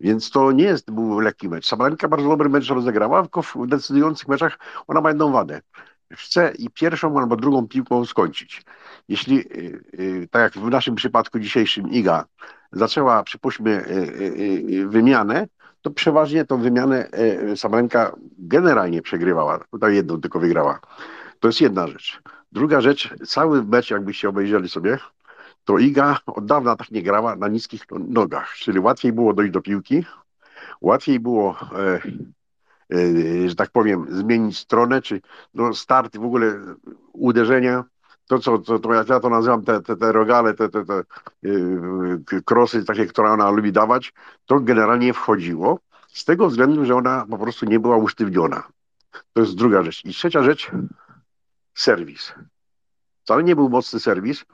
[0.00, 1.66] Więc to nie jest był lekki mecz.
[1.66, 5.60] Sabalenka bardzo dobry mecz rozegrała, tylko w decydujących meczach ona ma jedną wadę.
[6.12, 8.62] Chce i pierwszą albo drugą piłką skończyć.
[9.08, 12.24] Jeśli, e, e, tak jak w naszym przypadku dzisiejszym Iga,
[12.72, 13.84] zaczęła, przypuśćmy,
[14.86, 15.46] wymianę,
[15.82, 19.58] to przeważnie tą wymianę e, Sabalenka generalnie przegrywała.
[19.70, 20.80] Tutaj jedną tylko wygrała.
[21.40, 22.22] To jest jedna rzecz.
[22.52, 24.98] Druga rzecz, cały mecz, jakbyście obejrzeli sobie,
[25.64, 29.60] to Iga od dawna tak nie grała na niskich nogach, czyli łatwiej było dojść do
[29.60, 30.04] piłki,
[30.80, 32.00] łatwiej było, e,
[32.96, 35.20] e, że tak powiem, zmienić stronę, czy
[35.54, 36.60] no, start w ogóle
[37.12, 37.84] uderzenia
[38.30, 41.02] to, co, to, to jak ja to nazywam, te, te, te rogale, te, te, te
[41.42, 44.12] yy, krosy takie, które ona lubi dawać,
[44.46, 48.62] to generalnie wchodziło z tego względu, że ona po prostu nie była usztywniona.
[49.32, 50.04] To jest druga rzecz.
[50.04, 50.70] I trzecia rzecz,
[51.74, 52.32] serwis.
[53.22, 54.44] Wcale nie był mocny serwis.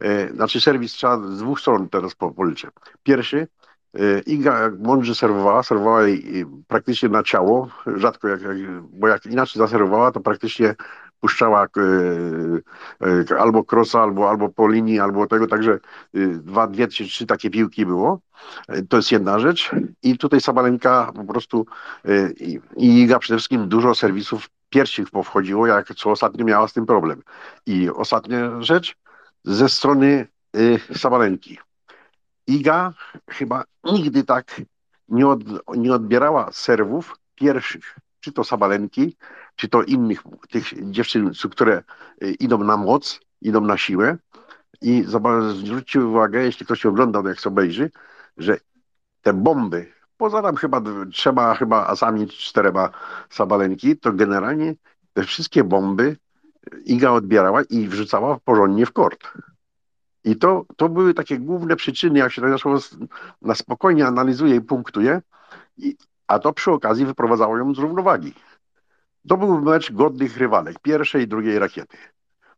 [0.00, 2.68] Yy, znaczy serwis trzeba z dwóch stron teraz policzę.
[3.02, 3.48] Pierwszy,
[3.94, 9.26] yy, Iga jak mądrze serwowała, serwowała jej praktycznie na ciało, rzadko jak, jak bo jak
[9.26, 10.74] inaczej zaserwowała, to praktycznie
[11.22, 11.70] puszczała e,
[13.30, 15.78] e, albo krosa, albo, albo po linii, albo tego, także e,
[16.26, 18.20] dwa, dwie, trzy, trzy takie piłki było.
[18.88, 19.70] To jest jedna rzecz.
[20.02, 21.66] I tutaj Sabalenka po prostu
[22.76, 27.22] i Iga przede wszystkim dużo serwisów pierwszych powchodziło, jak co ostatnio miała z tym problem.
[27.66, 28.96] I ostatnia rzecz
[29.44, 30.26] ze strony
[30.94, 31.58] Sabalenki.
[32.46, 32.92] Iga
[33.28, 34.60] chyba nigdy tak
[35.08, 35.40] nie, od,
[35.76, 39.16] nie odbierała serwów pierwszych, czy to Sabalenki,
[39.56, 41.82] czy to innych tych dziewczyn, które
[42.22, 44.16] y, idą na moc, idą na siłę.
[44.80, 45.04] I
[45.54, 47.90] zwróćcie uwagę, jeśli ktoś oglądał, jak sobie obejrzy,
[48.36, 48.56] że
[49.22, 50.80] te bomby, poza tam chyba
[51.12, 52.90] trzema chyba asami czterema
[53.30, 54.74] sabalenki, to generalnie
[55.12, 56.16] te wszystkie bomby
[56.84, 59.32] Iga odbierała i wrzucała porządnie w kort.
[60.24, 62.78] I to, to były takie główne przyczyny, jak się to
[63.42, 65.22] na spokojnie analizuje i punktuje,
[65.76, 68.34] i, a to przy okazji wyprowadzało ją z równowagi.
[69.28, 71.96] To był mecz godnych rywalek, pierwszej i drugiej rakiety.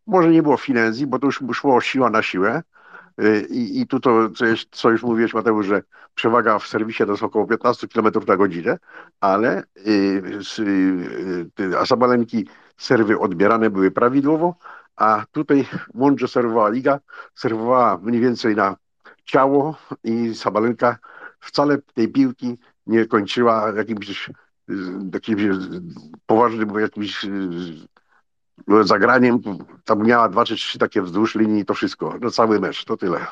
[0.06, 2.62] Może nie było finezji, bo to już szło siła na siłę.
[3.22, 5.82] Y, I, i tu to, co, jest, co już mówiłeś, Mateusz, że
[6.14, 8.78] przewaga w serwisie to jest około 15 km na godzinę,
[9.20, 10.22] ale y,
[11.60, 14.56] y, Asabalenki serwy odbierane były prawidłowo,
[14.96, 17.00] a tutaj mądrze serwowała Liga,
[17.34, 18.76] serwowała mniej więcej na
[19.24, 20.98] ciało i Sabalenka
[21.40, 24.30] wcale tej piłki nie kończyła jakimś
[25.12, 25.38] takim
[26.26, 29.38] poważnym jakimś e, zagraniem.
[29.84, 32.18] Tam miała dwa czy trzy takie wzdłuż linii to wszystko.
[32.20, 33.26] No cały mecz, to tyle.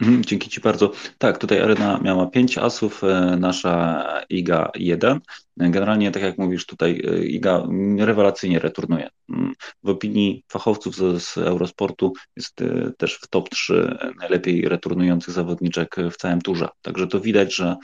[0.00, 0.92] Mhm, dzięki Ci bardzo.
[1.18, 5.20] Tak, tutaj Arena miała pięć asów, e, nasza Iga jeden.
[5.56, 7.66] Generalnie, tak jak mówisz, tutaj e, Iga
[7.98, 9.08] rewelacyjnie returnuje.
[9.30, 15.96] mm, w opinii fachowców z, Eurosportu jest e, też w top 3 najlepiej returnujących zawodniczek
[16.12, 16.68] w całym turze.
[16.82, 17.76] Także to widać, że,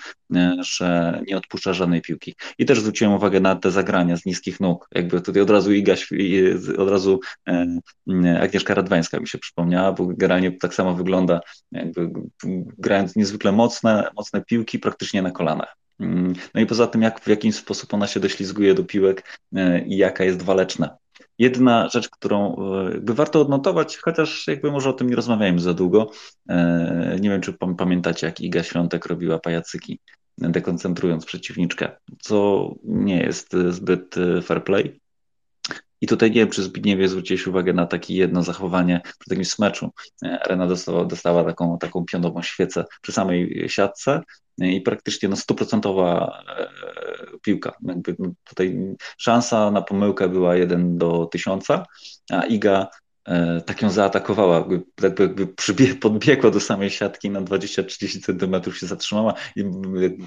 [0.61, 2.35] że nie odpuszcza żadnej piłki.
[2.59, 4.89] I też zwróciłem uwagę na te zagrania z niskich nóg.
[4.95, 5.95] Jakby tutaj od razu Iga,
[6.79, 7.21] od razu
[8.41, 11.41] Agnieszka Radwańska mi się przypomniała, bo generalnie tak samo wygląda,
[11.73, 12.06] jakby
[12.79, 15.77] grając niezwykle mocne, mocne piłki praktycznie na kolanach.
[16.01, 19.85] Mm, no i poza tym, jak, w jaki sposób ona się doślizguje do piłek e,
[19.87, 20.97] i jaka jest waleczna.
[21.39, 25.75] Jedna rzecz, którą e, jakby warto odnotować, chociaż jakby może o tym nie rozmawiajmy za
[25.75, 26.11] długo.
[26.49, 30.01] E, nie wiem, czy pamiętacie, jak Iga Świątek robiła pajacyki,
[30.39, 35.01] dekoncentrując przeciwniczkę, co nie jest zbyt fair play.
[36.01, 39.91] I tutaj nie wiem, czy Zbigniewie zwróciłeś uwagę na takie jedno zachowanie przy takim smeczu.
[40.45, 44.21] Arena dostała, dostała taką, taką pionową świecę przy samej siatce
[44.59, 46.69] i praktycznie no, stuprocentowa e,
[47.43, 47.73] piłka.
[47.83, 51.67] Jakby no, tutaj szansa na pomyłkę była 1 do 1000,
[52.31, 53.06] a Iga E,
[53.67, 59.35] tak ją zaatakowała, jakby, jakby przybie, podbiegła do samej siatki na 20-30 centymetrów się zatrzymała
[59.57, 59.65] i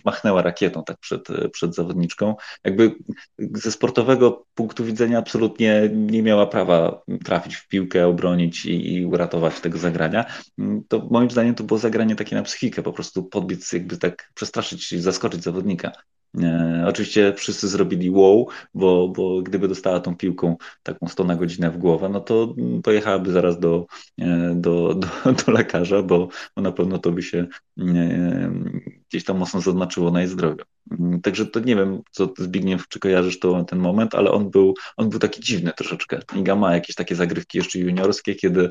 [0.06, 2.36] machnęła rakietą tak przed, przed zawodniczką.
[2.64, 2.96] Jakby
[3.38, 9.60] ze sportowego punktu widzenia absolutnie nie miała prawa trafić w piłkę, obronić i, i uratować
[9.60, 10.26] tego zagrania.
[10.88, 15.02] To moim zdaniem to było zagranie takie na psychikę, po prostu podbiec, jakby tak przestraszyć,
[15.02, 15.92] zaskoczyć zawodnika.
[16.38, 21.72] E, oczywiście wszyscy zrobili wow, bo, bo gdyby dostała tą piłką taką 100 na godzinę
[21.72, 23.86] w głowę, no to pojechałaby zaraz do,
[24.18, 25.08] e, do, do,
[25.46, 27.48] do lekarza, bo, bo na pewno to by się
[27.80, 28.52] e,
[29.10, 30.64] gdzieś tam mocno zaznaczyło na jej zdrowiu.
[31.24, 35.10] Także to nie wiem, co Zbigniew, czy kojarzysz to, ten moment, ale on był, on
[35.10, 36.20] był taki dziwny troszeczkę.
[36.36, 38.70] Iga ma jakieś takie zagrywki jeszcze juniorskie, kiedy,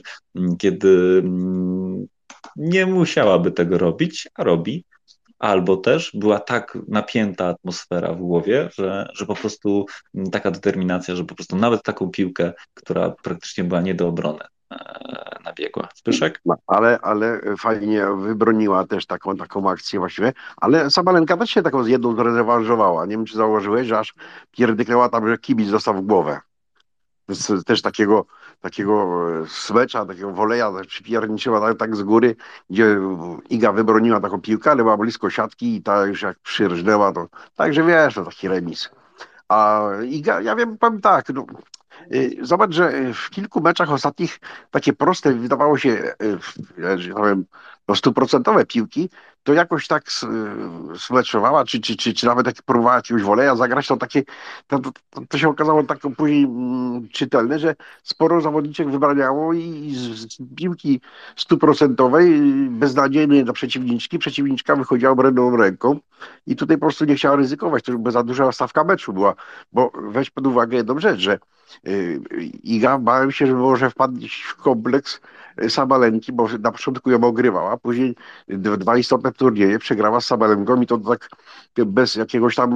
[0.59, 2.07] kiedy mm,
[2.57, 4.85] nie musiałaby tego robić, a robi
[5.39, 9.87] albo też była tak napięta atmosfera w głowie, że, że po prostu
[10.33, 15.39] taka determinacja, że po prostu nawet taką piłkę, która praktycznie była nie do obrony, e,
[15.45, 15.89] nabiegła.
[15.97, 16.41] Zbyszek?
[16.47, 21.83] No, ale, ale fajnie wybroniła też taką, taką akcję właściwie, ale Sabalenka też się taką
[21.83, 23.07] z jedną zrewanżowała.
[23.07, 24.15] Nie wiem, czy zauważyłeś, że aż
[24.51, 26.41] pierdyknęła tam, że kibic dostał w głowę
[27.67, 28.27] też takiego,
[28.61, 32.37] takiego e, swecza, takiego woleja przypierniczyła tak, tak z góry,
[32.71, 32.99] gdzie
[33.51, 37.85] Iga wybroniła taką piłkę, ale była blisko siatki i ta już jak przyrżnęła, to także
[37.85, 38.91] wiesz, to taki remis.
[39.49, 41.47] A Iga, ja wiem, powiem tak, no,
[42.15, 47.45] y, Zobacz, że w kilku meczach ostatnich takie proste, wydawało się, y, że powiem,
[47.89, 49.09] no stuprocentowe piłki,
[49.43, 50.05] to jakoś tak
[50.99, 54.23] smeczowała, czy, czy, czy, czy nawet jak próbowała jakiegoś woleja zagrać, to takie,
[54.67, 54.91] to, to,
[55.29, 61.01] to się okazało tak później mm, czytelne, że sporo zawodniczek wybraniało i z, z piłki
[61.37, 65.99] stuprocentowej, beznadziejnej dla przeciwniczki, przeciwniczka wychodziła obrębną ręką
[66.47, 69.35] i tutaj po prostu nie chciała ryzykować, to by za duża stawka meczu była,
[69.73, 71.39] bo weź pod uwagę jedną rzecz, że
[71.85, 72.21] yy,
[72.63, 75.21] Iga bałem się, że może wpadć w kompleks
[75.69, 78.17] Sabalenki, bo na początku ją ogrywała, później
[78.49, 81.29] dwa istotne turnieje przegrała z Sabalenką i to tak
[81.87, 82.71] bez jakiegoś tam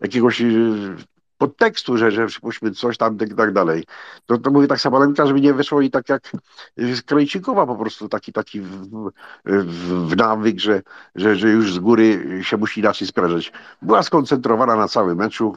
[0.00, 0.96] jakiegoś y,
[1.40, 3.84] podtekstu, że, że przypuśćmy coś tam i tak dalej.
[4.26, 6.32] To, to mówię tak Sabalenka, żeby nie wyszło i tak jak
[7.06, 9.10] Krejcikowa po prostu taki taki w,
[9.44, 10.82] w, nawyk, że,
[11.14, 13.52] że, że już z góry się musi inaczej sprężyć.
[13.82, 15.56] Była skoncentrowana na całym meczu,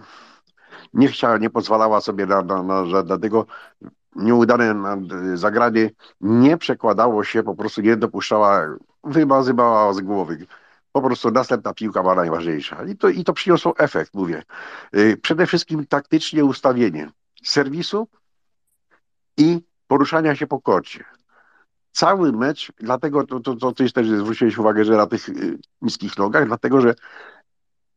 [0.94, 2.64] nie chciała, nie pozwalała sobie na, na,
[3.04, 3.46] na, tego
[4.16, 4.76] nieudane
[5.38, 5.90] zagranie
[6.22, 8.62] nie przekładało się, po prostu nie dopuszczała,
[9.04, 10.46] wymazywała z głowy.
[10.92, 12.86] Po prostu następna piłka była najważniejsza.
[12.86, 14.44] I to, i to przyniosło efekt, mówię.
[14.96, 17.12] Y, przede wszystkim taktycznie ustawienie
[17.44, 18.08] serwisu
[19.38, 21.06] i poruszania się po korcie.
[21.92, 26.48] Cały mecz, dlatego to, to, to, też, zwróciłeś uwagę, że na tych y, niskich nogach,
[26.48, 26.96] dlatego że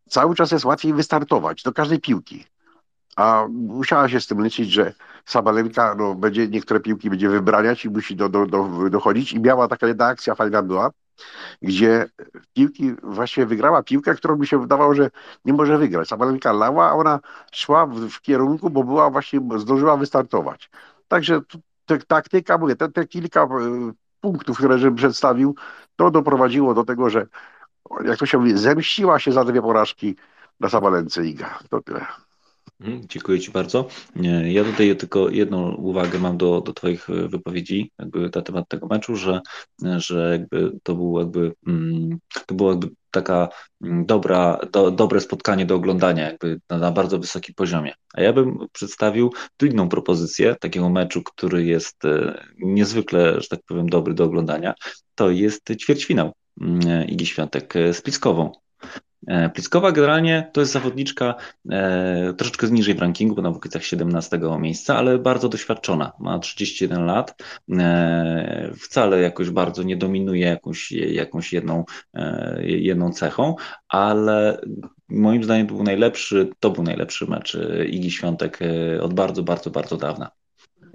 [0.09, 2.44] cały czas jest łatwiej wystartować do każdej piłki.
[3.16, 4.92] A musiała się z tym liczyć, że
[5.24, 9.33] Sabalenka no, będzie niektóre piłki będzie wybraniać i musi do, do, do, dochodzić.
[9.33, 10.90] I miała taka jedna akcja fajna była,
[11.62, 12.07] gdzie
[12.55, 15.11] piłki właśnie wygrała piłkę, którą mi się wydawało, że
[15.44, 16.09] nie może wygrać.
[16.09, 17.20] Sabalenka lała, a ona
[17.52, 20.70] szła w, w kierunku, bo była właśnie, zdążyła wystartować.
[21.09, 21.40] Także
[21.87, 23.48] te, taktyka, mówię, te, te kilka e,
[24.20, 25.55] punktów, które żebym przedstawił,
[25.96, 27.26] to doprowadziło do tego, że
[28.05, 30.16] jak to się mówi, zemściła się za dwie porażki
[30.61, 31.59] na Sabalence Iga.
[31.70, 32.26] To tyle.
[32.81, 33.89] Mhm, dziękuję Ci bardzo.
[34.45, 38.87] Ja tutaj tylko jedną uwagę mam do, do Twoich e, wypowiedzi jakby na temat tego
[38.87, 39.41] meczu, że,
[39.97, 43.49] że jakby to było jakby mm, to było jakby taka
[43.83, 47.93] mm, dobra, do, dobre spotkanie do oglądania, jakby na, na, bardzo wysokim poziomie.
[48.15, 53.89] A ja bym przedstawił inną propozycję takiego meczu, który jest e, niezwykle, że tak powiem,
[53.89, 54.75] dobry do oglądania.
[55.15, 58.65] To jest ćwierćfinał mm, Igi Świątek z Piskową.
[59.27, 61.35] E, Pliskowa generalnie to jest zawodniczka
[61.71, 66.12] e, troszeczkę niżej w rankingu, bo na okolicach 17 miejsca, ale bardzo doświadczona.
[66.19, 67.43] Ma 31 lat.
[67.71, 71.85] E, wcale jakoś bardzo nie dominuje jakąś, jakąś jedną,
[72.15, 73.55] e, jedną cechą,
[73.89, 74.61] ale
[75.09, 79.71] moim zdaniem był najlepszy, to był najlepszy mecz e, Igi Świątek e, od bardzo, bardzo,
[79.71, 80.31] bardzo dawna.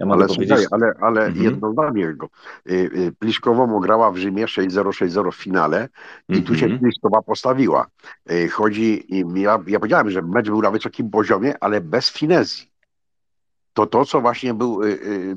[0.05, 1.43] Ja Ale powiedzieć, słuchaj, ale, ale Mhm.
[1.45, 2.27] jedno zdanie jego.
[2.69, 5.89] Y, y, Pliszkową grała w Rzymie 6-0, 6-0 w finale
[6.29, 6.79] i tu się Mhm.
[6.81, 7.87] Pliszkowa postawiła.
[8.31, 12.71] Y, Chodzi, ja, ja powiedziałem, że mecz był na wysokim poziomie, ale bez finezji.
[13.73, 14.81] To to, co właśnie był,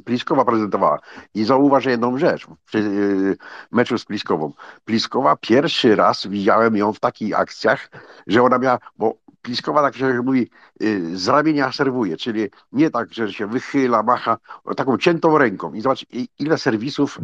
[0.05, 0.99] Pliskowa prezentowała.
[1.35, 3.37] I zauważę jedną rzecz przy y,
[3.73, 4.53] meczu z Pliskową.
[4.85, 7.91] Pliskowa pierwszy raz widziałem ją w takich akcjach,
[8.27, 10.51] że ona miała, bo Pliskowa tak się mówi,
[10.83, 14.39] y, z ramienia serwuje, czyli nie tak, że się wychyla, macha,
[14.77, 15.73] taką ciętą ręką.
[15.73, 16.07] I zobacz,
[16.39, 17.19] ile serwisów,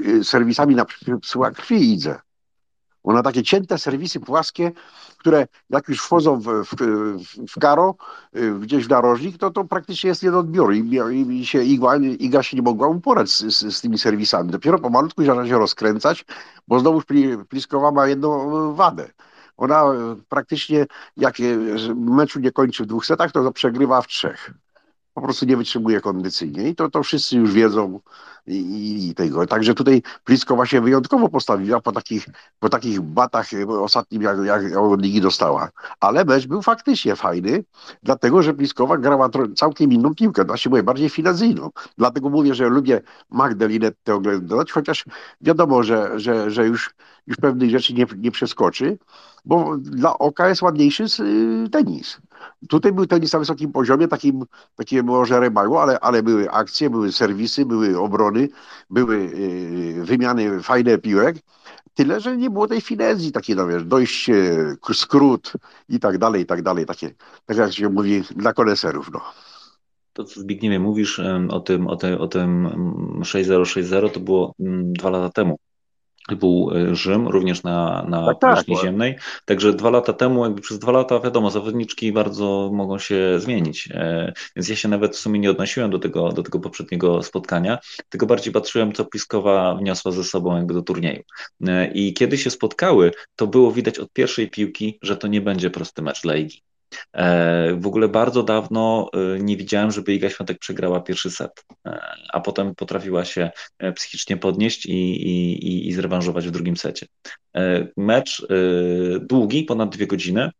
[0.00, 0.84] y, y, serwisami na
[1.22, 2.18] psyła krwi idzie.
[3.04, 4.72] Ona takie cięte serwisy płaskie,
[5.18, 6.74] które jak już wchodzą w, w,
[7.48, 7.94] w, karo,
[8.60, 12.42] gdzieś w narożnik, to to praktycznie jest nie do odbioru i, i, się igła, Iga
[12.42, 14.50] się nie mogła uporać z, z, z tymi serwisami.
[14.50, 16.24] Dopiero pomalutku zaczyna się rozkręcać,
[16.68, 19.10] bo znowu Pli- Pliskowa ma jedną wadę.
[19.56, 20.86] Ona y, praktycznie
[21.16, 24.50] jak y, meczu nie kończy w dwóch setach, to przegrywa w trzech.
[25.14, 28.00] Po prostu nie wytrzymuje kondycyjnie i to, to wszyscy już wiedzą
[28.46, 29.46] i, i, tego.
[29.46, 32.26] Także tutaj Pliskowa się wyjątkowo postawiła po takich,
[32.58, 35.70] po takich batach y, ostatnim, jak, jak ją od ligi dostała.
[36.00, 37.64] Ale mecz był faktycznie fajny,
[38.02, 41.70] dlatego że Pliskowa grała całkiem inną piłkę, właśnie mówię, bardziej finezyjną.
[41.98, 43.00] Dlatego mówię, że lubię
[43.30, 45.04] Magdalinetę oglądać, chociaż
[45.40, 46.94] wiadomo, że, że, że już,
[47.26, 48.98] już pewnych rzeczy nie, nie przeskoczy,
[49.44, 52.20] bo dla oka jest ładniejszy y, tenis.
[52.68, 54.44] Tutaj był tenis na wysokim poziomie, takim,
[54.76, 58.48] takie może remało, ale, ale były akcje, były serwisy, były obrony,
[58.90, 61.36] były y, wymiany fajne piłek.
[61.94, 64.56] Tyle, że nie było tej finezji takiej, no wiesz, dojście,
[64.92, 65.52] skrót
[65.88, 66.86] i tak dalej, i tak dalej.
[66.86, 67.14] Takie,
[67.46, 69.20] tak jak się mówi, dla koneserów, no.
[70.12, 74.92] To, co Zbigniewie mówisz o tym, o tym, o tym mm, 6-0-6-0, to było mm,
[74.92, 75.58] dwa lata temu.
[76.28, 79.16] Był e, Rzym, również na, na Tak, tak, powierzchni ziemnej.
[79.44, 83.88] Także dwa lata temu, jakby przez dwa lata, wiadomo, zawodniczki bardzo mogą się zmienić.
[83.94, 87.78] E, Więc ja się nawet w sumie nie odnosiłem do tego, do tego poprzedniego spotkania,
[88.08, 91.22] tylko bardziej patrzyłem, co Pliskowa wniosła ze sobą jakby do turnieju.
[91.66, 95.70] E, I kiedy się spotkały, to było widać od pierwszej piłki, że to nie będzie
[95.70, 96.62] prosty mecz dla Igi.
[97.12, 102.00] E, W ogóle bardzo dawno e, nie widziałem, żeby Iga Świątek przegrała pierwszy set, e,
[102.32, 103.50] a potem potrafiła się
[103.94, 107.06] psychicznie podnieść i, i, i- zrewanżować w drugim secie.
[107.96, 108.46] Mecz
[109.20, 110.50] długi, ponad dwie godziny.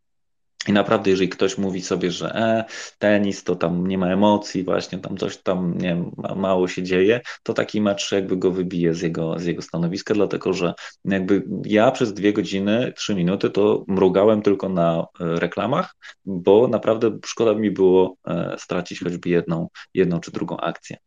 [0.67, 2.65] I naprawdę, jeżeli ktoś mówi sobie, że e,
[2.99, 7.21] tenis to tam nie ma emocji, właśnie tam coś tam nie wiem, mało się dzieje,
[7.43, 10.73] to taki mecz jakby go wybije z jego, z jego stanowiska, dlatego że
[11.05, 17.17] jakby ja przez dwie godziny, trzy minuty to mrugałem tylko na e, reklamach, bo naprawdę
[17.25, 20.97] szkoda mi było e, stracić choćby jedną, jedną czy drugą akcję.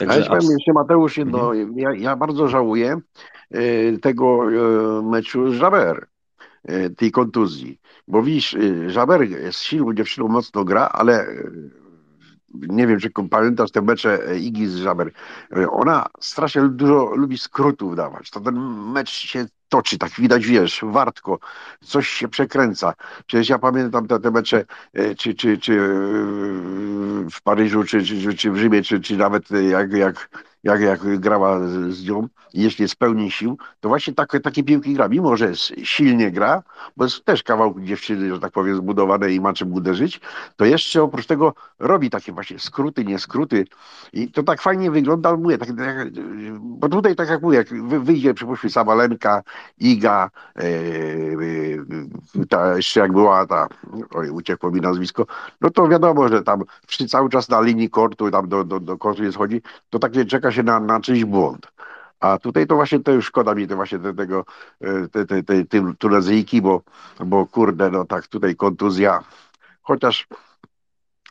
[0.00, 3.00] Ja Także ci powiem jeszcze, Mateusz, jedno, ja, ja bardzo żałuję
[3.50, 4.38] e, tego
[5.02, 6.06] meczu z Żaber,
[6.64, 7.78] e, tej kontuzji.
[8.08, 11.50] Bo widzisz, e, Żaber jest silną dziewczyną, mocno gra, ale e,
[12.54, 15.12] nie wiem, czy pamiętasz te mecze e, Igi z Żaber.
[15.56, 18.30] E, Ona strasznie dużo lubi skrótów dawać.
[18.30, 18.54] To ten
[18.92, 21.38] mecz się toczy, tak widać, wiesz, wartko,
[21.80, 22.94] coś się przekręca.
[23.26, 25.78] Przecież ja pamiętam te, te mecze, e, czy, czy, czy
[27.32, 30.28] w Paryżu, czy, czy, czy, w Rzymie, czy, czy nawet jak, jak,
[30.66, 35.08] jak, jak grała z, nią, jeśli jest pełni sił, to właśnie takie, takie piłki gra.
[35.08, 35.52] Mimo, że
[35.82, 36.62] silnie gra,
[36.96, 40.20] bo jest też kawał dziewczyny, że tak powiem, zbudowane i ma czym uderzyć,
[40.56, 43.64] to jeszcze oprócz tego robi takie właśnie skróty, nie skróty.
[44.12, 46.08] I to tak fajnie wygląda, mówię, tak, tak,
[46.60, 49.42] bo tutaj tak jak mówię, jak wy- wyjdzie przypuśćmy Sabalenka,
[49.78, 53.68] Iga, e, e, ta jeszcze jak była ta,
[54.10, 55.26] oj, uciekło mi nazwisko,
[55.60, 58.98] no to wiadomo, że tam przy, cały czas na linii kortu, tam do, do, do
[58.98, 61.72] kortu nie schodzi, to takie czeka się na, na czyjś błąd.
[62.20, 64.44] A tutaj to właśnie to już szkoda mi to właśnie te, tego,
[64.80, 66.82] e, te, te, te, te Tunezyjki, bo,
[67.26, 69.20] bo kurde, no tak tutaj kontuzja,
[69.82, 70.26] chociaż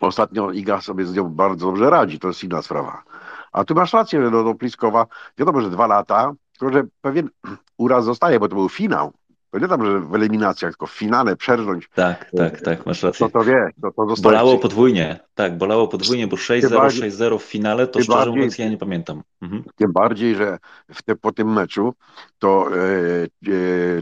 [0.02, 3.04] ostatnio Iga sobie z nią bardzo dobrze radzi, to jest inna sprawa.
[3.52, 5.08] A tu masz rację, że no, no Pliskowa,
[5.38, 7.30] wiadomo, że dwa lata, tylko że pewien
[7.78, 9.14] uraz zostaje, bo to był finał.
[9.56, 13.26] To nie tam, że w eliminacjach, tylko w finale przerżnąć, tak, tak, tak, masz rację.
[13.30, 14.24] to to wie, to, to zostaje.
[14.32, 18.58] Bolało podwójnie, tak, bolało podwójnie, bo 6-0, bardziej- 6-0 w finale, to szczerze bardziej- mówiąc
[18.58, 19.24] ja nie pamiętam.
[19.42, 19.64] Mhm.
[19.76, 20.58] Tym bardziej, że
[20.94, 21.94] w te, po tym meczu
[22.40, 22.78] to e,
[23.24, 23.28] e,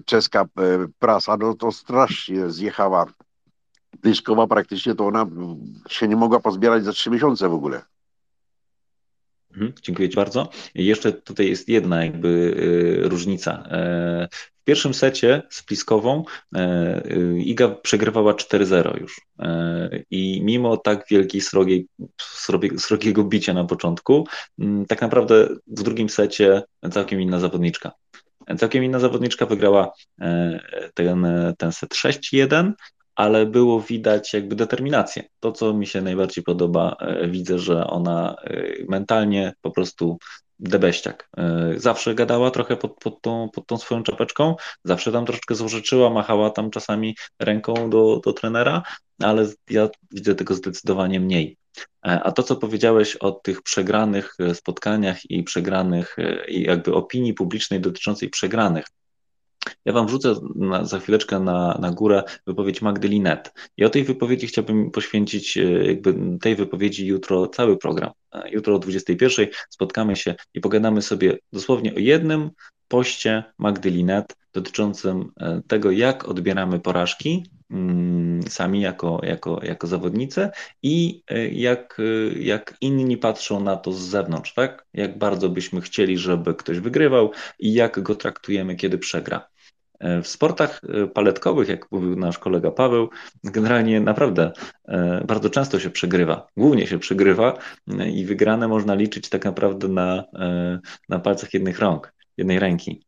[0.06, 0.48] czeska e,
[1.00, 3.06] prasa no to strasznie zjechała.
[4.04, 5.26] Dyszkowa praktycznie to ona
[5.90, 7.82] się nie mogła pozbierać za trzy miesiące w ogóle.
[9.52, 10.50] Mhm, Dziękuję Ci bardzo.
[10.76, 12.28] I Jeszcze tutaj jest jedna jakby
[13.06, 13.64] y, różnica.
[14.64, 16.24] E, W pierwszym secie z Pliskową
[17.38, 19.22] Iga przegrywała 4-0 już.
[20.12, 21.88] I mimo tak wielkiej srogiej,
[22.78, 24.28] srogiego bicia na początku,
[24.60, 26.62] mm, tak naprawdę w drugim secie
[26.92, 27.92] całkiem inna zawodniczka.
[28.58, 29.92] Całkiem inna zawodniczka wygrała
[30.94, 32.74] ten, ten set 6-1,
[33.16, 35.24] ale było widać jakby determinację.
[35.40, 40.18] To, co mi się najbardziej podoba, e, widzę, że ona e, mentalnie po prostu
[40.60, 41.30] debeściak.
[41.38, 46.10] E, zawsze gadała trochę pod, pod, tą, pod tą swoją czapeczką, zawsze tam troszeczkę złożyczyła,
[46.10, 48.84] machała tam czasami ręką do, do trenera,
[49.20, 51.58] ale ja widzę tego zdecydowanie mniej.
[52.02, 56.16] A to, co powiedziałeś o tych przegranych spotkaniach i przegranych,
[56.48, 58.86] i jakby opinii publicznej dotyczącej przegranych,
[59.86, 63.54] ja Wam wrzucę na, za chwileczkę na, na górę wypowiedź Magdy Linet.
[63.78, 68.12] I o tej wypowiedzi chciałbym poświęcić e, jakby tej wypowiedzi jutro cały program.
[68.34, 72.50] E, jutro o 21 spotkamy się i pogadamy sobie dosłownie o jednym
[72.88, 77.44] poście Magdy Linet dotyczącym e, tego, jak odbieramy porażki
[78.50, 80.50] sami jako, jako, jako zawodnicy
[80.82, 81.98] i jak,
[82.40, 84.86] jak inni patrzą na to z zewnątrz, tak?
[84.94, 89.48] Jak bardzo byśmy chcieli, żeby ktoś wygrywał i jak go traktujemy, kiedy przegra.
[90.04, 93.10] E, w sportach e, paletkowych, jak mówił nasz kolega Paweł,
[93.44, 94.52] generalnie naprawdę
[94.88, 96.48] e, bardzo często się przegrywa.
[96.58, 97.58] Głównie się przegrywa
[98.14, 100.24] i wygrane można liczyć tak naprawdę na,
[101.10, 103.06] na palcach jednych rąk, jednej ręki.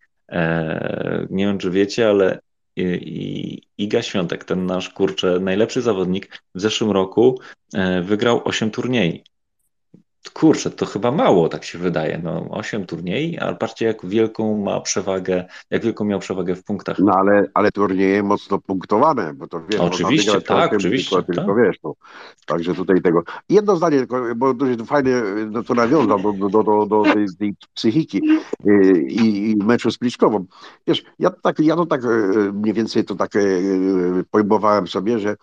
[1.30, 2.39] Nie wiem, czy wiecie, ale
[2.78, 7.40] i Iga Świątek, ten nasz kurczę najlepszy zawodnik, w zeszłym roku
[8.04, 9.24] wygrał 8 turniej
[10.30, 12.20] kurczę, to chyba mało, tak się wydaje.
[12.24, 17.00] No, 8 turniej, ale patrzcie, jak wielką ma przewagę, jak wielką miał przewagę w punktach.
[17.00, 21.24] No ale, ale turnieje mocno punktowane, bo to wiesz, oczywiście, tak, oczywiście.
[21.24, 21.58] Tylko, tak.
[21.58, 21.94] wiesz, no.
[22.46, 23.24] Także tutaj tego.
[23.50, 24.06] Jedno zdanie,
[24.36, 25.22] bo to fajnie
[25.52, 28.22] no, to nawiązał do, do, do, do tej, tej psychiki
[28.68, 30.46] y, i, i meczu z Pliszkową.
[30.88, 35.36] Wiesz, ja, tak, ja to tak y, mniej więcej to tak y, pojmowałem sobie, że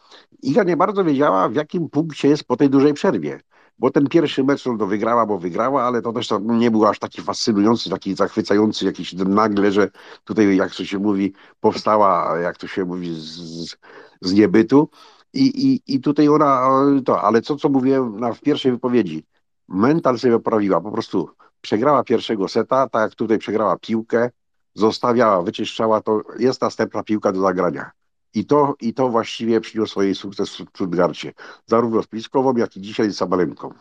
[0.43, 3.41] Iga nie bardzo wiedziała, w jakim punkcie jest po tej dużej przerwie
[3.79, 6.99] bo ten pierwszy mecz no, to wygrała, bo wygrała, ale to też nie był aż
[6.99, 9.91] taki fascynujący, taki zachwycający jakiś nagle, że
[10.25, 13.77] tutaj, jak to się mówi, powstała, jak to się mówi, z,
[14.21, 14.89] z niebytu.
[15.33, 16.71] I, i, I tutaj ona
[17.05, 19.27] to, ale co, co mówiłem na, w pierwszej wypowiedzi,
[19.69, 24.31] mental sobie poprawiła, po prostu przegrała pierwszego seta, tak jak tutaj przegrała piłkę,
[24.75, 27.91] zostawiała, wyczyszczała, to jest następna piłka do zagrania.
[28.35, 31.33] I to, I to właściwie przyniosło jej sukces w Stuttgarcie,
[31.67, 33.75] zarówno z Pliskową, jak i dzisiaj z Sabalenką.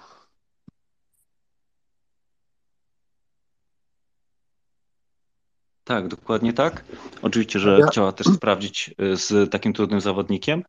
[5.84, 6.86] Tak, dokładnie tak.
[7.22, 7.88] Oczywiście, że ja...
[7.88, 10.64] chciała też sprawdzić y, z takim trudnym zawodnikiem.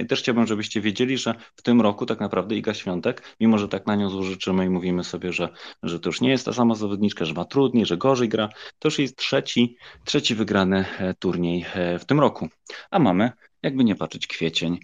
[0.00, 3.68] I też chciałbym, żebyście wiedzieli, że w tym roku tak naprawdę Iga Świątek, mimo że
[3.68, 5.48] tak na nią złożyczymy i mówimy sobie, że,
[5.82, 8.48] że to już nie jest ta sama zawodniczka, że ma trudniej, że gorzej gra,
[8.78, 12.48] to już jest trzeci, trzeci wygrany e, turniej e, w tym roku.
[12.90, 14.78] A mamy, jakby nie patrzeć, kwiecień.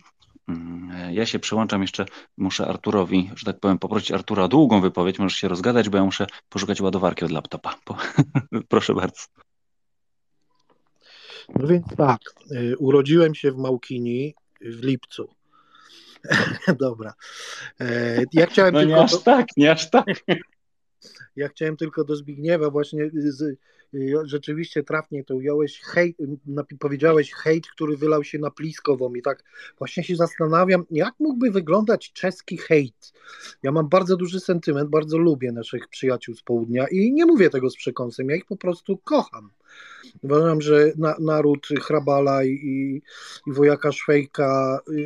[0.48, 2.06] Mm, e, ja się przyłączam jeszcze,
[2.36, 6.04] muszę Arturowi, że tak powiem, poprosić Artura o długą wypowiedź, możesz się rozgadać, bo ja
[6.04, 7.74] muszę poszukać ładowarki od laptopa.
[8.68, 9.22] Proszę bardzo.
[11.58, 12.20] No więc tak,
[12.52, 15.34] y, urodziłem się w Małkini w lipcu.
[16.80, 17.14] Dobra.
[17.80, 18.94] E, ja chciałem no tylko...
[18.94, 20.06] nie aż tak, nie aż tak.
[21.36, 23.58] Ja chciałem tylko do Zbigniewa właśnie z, y,
[24.24, 26.16] rzeczywiście trafnie to ująłeś, hejt,
[26.78, 29.44] powiedziałeś hejt, który wylał się na Pliskową i tak
[29.78, 33.12] właśnie się zastanawiam, jak mógłby wyglądać czeski hejt.
[33.62, 37.70] Ja mam bardzo duży sentyment, bardzo lubię naszych przyjaciół z południa i nie mówię tego
[37.70, 39.50] z przekąsem, ja ich po prostu kocham.
[40.22, 42.50] Uważam, że na, naród Hrabala i,
[43.46, 45.00] i wojaka Szwejka i,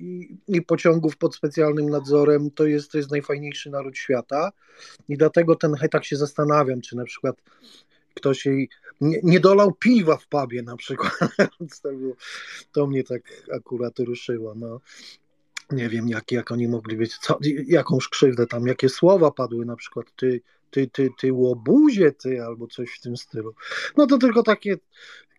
[0.00, 4.52] i, i, pociągów pod specjalnym nadzorem to jest, to jest najfajniejszy naród świata
[5.08, 7.36] i dlatego ten tak się zastanawiam, czy na przykład
[8.14, 8.68] ktoś jej
[9.00, 11.12] nie, nie dolał piwa w pubie na przykład.
[12.72, 13.22] to mnie tak
[13.56, 14.54] akurat ruszyło.
[14.54, 14.80] No
[15.70, 19.76] nie wiem, jak, jak oni mogli być, co, jakąś krzywdę tam, jakie słowa padły, na
[19.76, 20.40] przykład ty,
[20.70, 23.54] ty, ty, ty łobuzie, ty, albo coś w tym stylu.
[23.96, 24.76] No to tylko takie,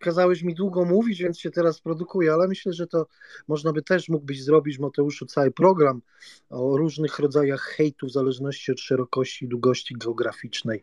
[0.00, 3.06] kazałeś mi długo mówić, więc się teraz produkuję, ale myślę, że to
[3.48, 6.02] można by też mógłbyś zrobić, Mateuszu, cały program
[6.50, 10.82] o różnych rodzajach hejtu w zależności od szerokości i długości geograficznej.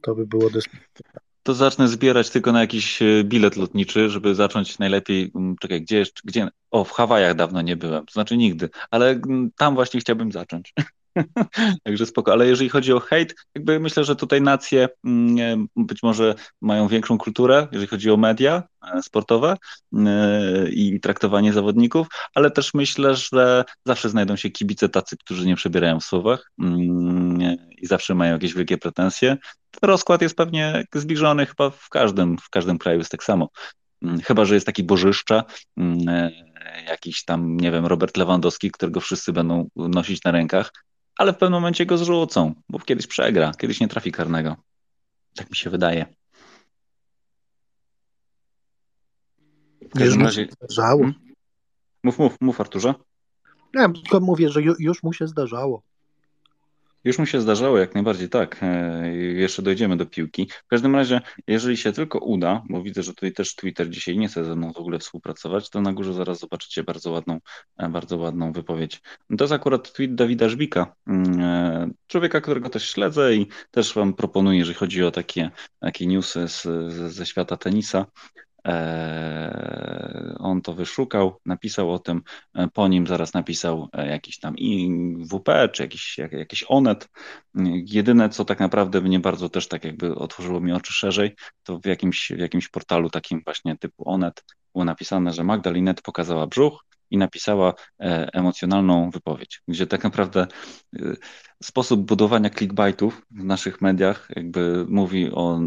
[0.00, 0.72] To by było dosyć
[1.42, 5.98] to zacznę zbierać tylko na jakiś e, bilet lotniczy, żeby zacząć najlepiej, mm, czekaj, gdzie
[5.98, 10.00] jeszcze, gdzie, o, w Hawajach dawno nie byłem, to znaczy nigdy, ale mm, tam właśnie
[10.00, 10.74] chciałbym zacząć.
[11.84, 16.34] Także spoko, ale jeżeli chodzi o hejt, jakby myślę, że tutaj nacje mm, być może
[16.60, 18.62] mają większą kulturę, jeżeli chodzi o media
[18.94, 19.56] e, sportowe
[19.94, 25.56] e, i traktowanie zawodników, ale też myślę, że zawsze znajdą się kibice tacy, którzy nie
[25.56, 26.50] przebierają w słowach
[27.80, 29.36] i zawsze mają jakieś wielkie pretensje.
[29.82, 33.48] Rozkład jest pewnie zbliżony chyba w każdym, w każdym kraju jest tak samo.
[34.02, 35.44] Mm, chyba, że jest taki bożyszcza,
[35.76, 36.30] mm, e,
[36.88, 40.72] jakiś tam, nie wiem, Robert Lewandowski, którego wszyscy będą nosić na rękach,
[41.16, 44.56] ale w pewnym momencie go zrzucą, bo kiedyś przegra, kiedyś nie trafi karnego.
[45.36, 46.06] Tak mi się wydaje.
[49.80, 50.48] W każdym razie.
[50.60, 51.00] Zdarzało.
[51.00, 51.20] Hmm?
[52.04, 52.94] Mów, mów, mów, Arturze.
[53.74, 55.82] Nie, tylko mówię, że ju, już mu się zdarzało.
[57.04, 58.62] Już mu się zdarzało, jak najbardziej tak.
[58.62, 60.50] E, jeszcze dojdziemy do piłki.
[60.64, 64.28] W każdym razie, jeżeli się tylko uda, bo widzę, że tutaj też Twitter dzisiaj nie
[64.28, 67.38] chce ze mną w ogóle współpracować, to na górze zaraz zobaczycie bardzo ładną,
[67.78, 69.00] e, bardzo ładną wypowiedź.
[69.38, 74.14] To jest akurat tweet Dawida Żbika, mm, e, człowieka, którego też śledzę i też Wam
[74.14, 76.62] proponuję, jeżeli chodzi o takie, takie newsy z,
[77.12, 78.06] ze świata tenisa.
[78.66, 82.22] E, on to wyszukał, napisał o tym,
[82.54, 84.54] e, po nim zaraz napisał e, jakiś tam
[85.30, 87.08] WP, czy jakiś, jakiś Onet.
[87.86, 91.86] Jedyne, co tak naprawdę mnie bardzo też tak jakby otworzyło mi oczy szerzej, to w
[91.86, 94.44] jakimś, w jakimś portalu takim właśnie typu Onet
[94.74, 97.74] było napisane, że Magdalinet pokazała brzuch i napisała
[98.32, 100.46] emocjonalną wypowiedź, gdzie tak naprawdę
[101.62, 105.60] sposób budowania clickbaitów w naszych mediach jakby mówi o,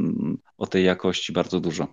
[0.57, 1.87] o tej jakości bardzo dużo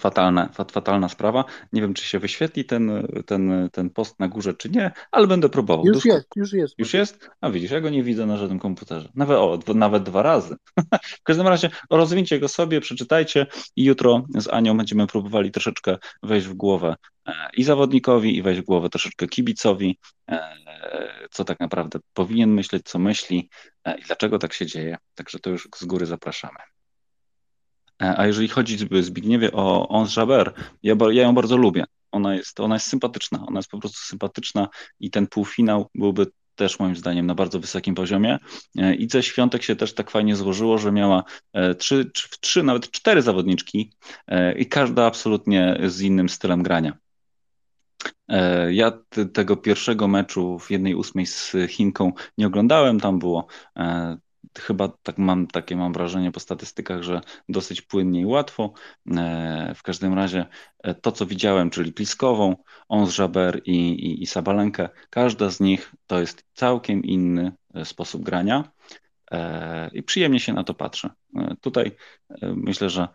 [0.00, 1.44] fatalna, fatalna sprawa.
[1.72, 5.48] Nie wiem, czy się wyświetli ten, ten, ten post na górze, czy nie, ale będę
[5.48, 5.86] próbował.
[5.86, 6.74] Już jest, już jest.
[6.78, 7.30] Już jest?
[7.40, 9.08] A widzisz, ja go nie widzę na żadnym komputerze.
[9.14, 10.56] Nawet, o, nawet dwa razy.
[11.20, 16.46] w każdym razie rozwincie go sobie, przeczytajcie i jutro z Anią będziemy próbowali troszeczkę wejść
[16.46, 19.98] w głowę e, i zawodnikowi, i wejść w głowę troszeczkę kibicowi,
[20.30, 20.56] e,
[21.30, 23.50] co tak naprawdę powinien myśleć, co myśli
[23.84, 24.96] e, i dlaczego tak się dzieje.
[25.14, 26.58] Także to już z góry zapraszamy.
[28.02, 31.84] E, a jeżeli chodzi Zbigniewie o Ons Jaber, ja, ja ją bardzo lubię.
[32.12, 34.68] Ona jest, ona jest sympatyczna, ona jest po prostu sympatyczna
[35.00, 38.38] i ten półfinał byłby też moim zdaniem na bardzo wysokim poziomie.
[38.78, 42.90] E, I ze świątek się też tak fajnie złożyło, że miała e, trzy, trzy nawet
[42.90, 43.92] cztery zawodniczki
[44.56, 46.96] i każda absolutnie z innym stylem grania.
[48.70, 48.92] Ja
[49.32, 53.00] tego pierwszego meczu w jednej ósmej z Chinką nie oglądałem.
[53.00, 53.46] Tam było
[54.58, 58.72] chyba tak mam, takie mam wrażenie po statystykach, że dosyć płynnie i łatwo.
[59.16, 60.46] E, w każdym razie
[60.82, 62.56] e, to, co widziałem, czyli Pliskową,
[62.88, 68.22] Ons Jaber i, i, i Sabalenkę, każda z nich to jest całkiem inny e, sposób
[68.22, 68.70] grania.
[69.30, 71.10] E, i przyjemnie się na to patrzy.
[71.36, 71.92] E, tutaj
[72.30, 73.08] e, myślę, że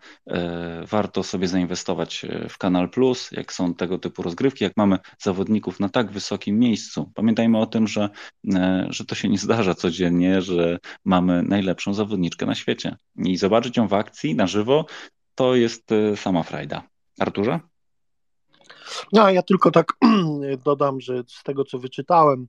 [0.86, 5.88] warto sobie zainwestować w Kanal Plus, jak są tego typu rozgrywki, jak mamy zawodników na
[5.88, 7.12] tak wysokim miejscu.
[7.14, 8.10] Pamiętajmy o tym, że,
[8.88, 12.96] że to się nie zdarza codziennie, że mamy najlepszą zawodniczkę na świecie.
[13.16, 14.86] I zobaczyć ją w akcji na żywo
[15.34, 16.82] to jest sama frajda.
[17.18, 17.60] Arturze?
[19.12, 19.92] No, ja tylko tak
[20.64, 22.46] dodam, że z tego co wyczytałem,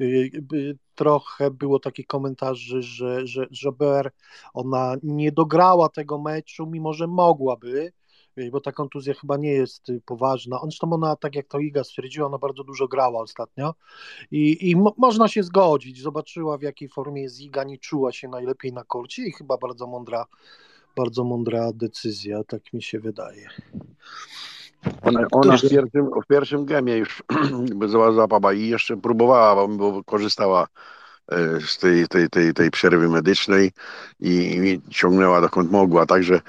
[0.00, 4.10] y, y, trochę było takich komentarzy, że, że, że BR
[4.54, 7.92] ona nie dograła tego meczu, mimo że mogłaby,
[8.38, 10.60] y, bo ta kontuzja chyba nie jest poważna.
[10.62, 13.74] Zresztą ona, tak jak to Iga stwierdziła, ona bardzo dużo grała ostatnio
[14.30, 16.02] i, i mo można się zgodzić.
[16.02, 19.86] Zobaczyła w jakiej formie jest Iga, nie czuła się najlepiej na korcie i chyba bardzo
[19.86, 20.26] mądra,
[20.96, 23.48] bardzo mądra decyzja, tak mi się wydaje.
[25.02, 27.22] Ona, ona w, pierwszym, w pierwszym gemie już
[27.92, 30.66] załapała i jeszcze próbowała, bo korzystała
[31.32, 33.72] e, z tej, tej, tej, tej przerwy medycznej
[34.20, 36.40] i, i ciągnęła dokąd mogła, także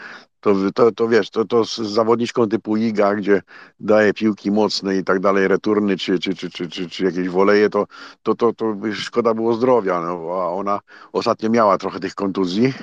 [0.43, 3.41] to, to, to wiesz, to, to z zawodniczką typu Iga, gdzie
[3.79, 7.69] daje piłki mocne i tak dalej, returny czy, czy, czy, czy, czy, czy jakieś woleje,
[7.69, 7.87] to,
[8.23, 10.79] to, to, to szkoda było zdrowia, no, a ona
[11.13, 12.73] ostatnio miała trochę tych kontuzji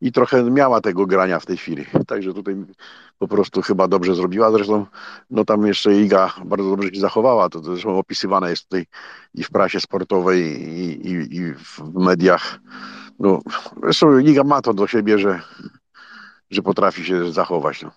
[0.00, 1.84] i trochę miała tego grania w tej chwili.
[2.06, 2.54] Także tutaj
[3.18, 4.52] po prostu chyba dobrze zrobiła.
[4.52, 4.86] Zresztą
[5.30, 7.48] no tam jeszcze Iga bardzo dobrze się zachowała.
[7.48, 8.86] To zresztą opisywane jest tutaj
[9.34, 12.60] i w prasie sportowej i, i, i w mediach.
[13.18, 13.40] No,
[13.82, 15.40] zresztą Iga ma to do siebie, że,
[16.50, 17.82] że potrafi się zachować.
[17.82, 17.90] No.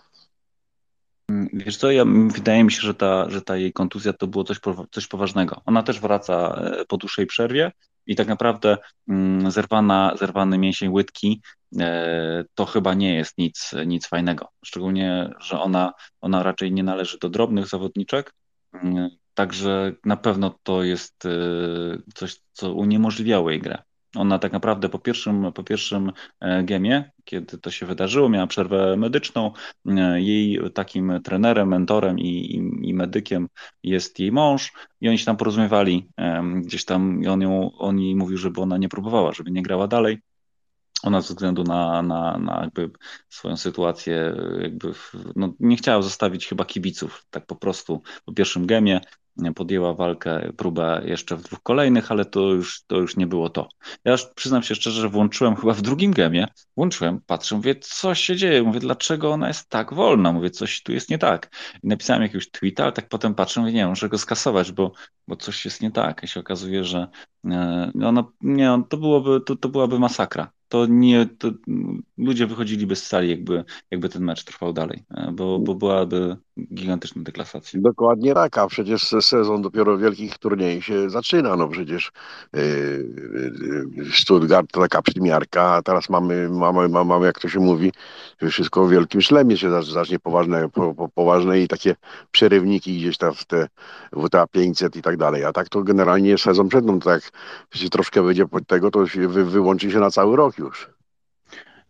[1.54, 4.60] Wiesz co, ja, wydaje mi się, że ta, że ta jej kontuzja to było coś,
[4.92, 5.62] coś poważnego.
[5.66, 7.72] Ona też wraca e, po dłuższej przerwie
[8.06, 8.78] i tak naprawdę
[9.10, 11.42] mm, zerwana, zerwany mięsień łydki
[11.80, 14.50] e, to chyba nie jest nic, nic fajnego.
[14.66, 18.34] Szczególnie, że ona, ona raczej nie należy do drobnych zawodniczek,
[18.74, 21.30] mm, także na pewno to jest e,
[22.16, 23.84] coś, co uniemożliwiało jej grę.
[24.16, 28.98] Ona tak naprawdę po pierwszym, po pierwszym e, gemie, kiedy to się wydarzyło, miała przerwę
[28.98, 29.52] medyczną.
[29.88, 33.48] E, jej takim trenerem, mentorem i, i, i medykiem
[33.84, 36.10] jest jej mąż i oni się tam porozumiewali
[36.56, 39.88] gdzieś tam i on, ją, on jej mówił, żeby ona nie próbowała, żeby nie grała
[39.88, 40.22] dalej.
[41.04, 42.92] Ona ze względu na, na, na jakby
[43.30, 44.94] swoją sytuację, jakby
[45.36, 49.02] no, nie chciała zostawić chyba kibiców, tak po prostu po pierwszym gemie
[49.56, 53.70] podjęła walkę, próbę jeszcze w dwóch kolejnych, ale to już, to już nie było to.
[54.06, 58.16] Ja już przyznam się szczerze, że włączyłem chyba w drugim gemie, włączyłem, patrzę, mówię, co
[58.16, 61.50] się dzieje, mówię, dlaczego ona jest tak wolna, mówię, coś tu jest nie tak.
[61.84, 64.92] I napisałem jakiegoś tweeta, ale tak potem patrzę, mówię, nie, muszę go skasować, bo,
[65.28, 66.24] bo coś jest nie tak.
[66.24, 67.08] I się okazuje, że
[67.46, 71.52] e, ona, nie, to, byłoby, to, to byłaby masakra to nie, to
[72.18, 76.38] ludzie wychodziliby z sali, jakby, jakby ten mecz trwał dalej, e, bo, bo byłaby
[76.74, 77.80] gigantyczna deklasacja.
[77.82, 82.12] Dokładnie tak, a przecież sezon dopiero wielkich turniejów się zaczyna, no przecież
[82.54, 87.92] yy, Stuttgart to taka przymiarka, a teraz mamy, mamy, mamy, jak to się mówi,
[88.50, 91.96] wszystko w wielkim szlemie się zacznie poważne, po, po, poważne i takie
[92.32, 93.68] przerywniki gdzieś tam w te
[94.12, 97.32] WTA 500 i tak dalej, a tak to generalnie sezon przed to jak
[97.92, 101.01] troszkę wyjdzie pod tego, to się wy, wyłączy się na cały rok już.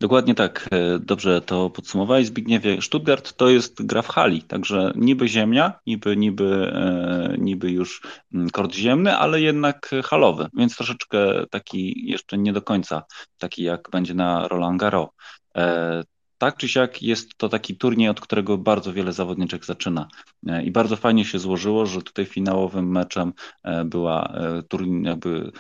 [0.02, 2.82] Dokładnie tak, e, dobrze to podsumowałeś Zbigniewie.
[2.82, 8.02] Stuttgart to jest gra w hali, także niby ziemia, niby, niby, e, niby już
[8.34, 13.04] mm, kord ziemny, ale jednak halowy, więc troszeczkę taki jeszcze nie do końca
[13.38, 15.10] taki jak będzie na Roland Garros.
[16.42, 20.08] Tak czy siak jest to taki turniej, od którego bardzo wiele zawodniczek zaczyna.
[20.48, 23.34] E, I bardzo fajnie się złożyło, że tutaj finałowym meczem
[23.64, 25.52] e, była e, turniej, jakby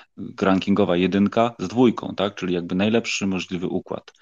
[0.41, 2.35] rankingowa jedynka z dwójką, tak?
[2.35, 4.13] czyli jakby najlepszy możliwy układ.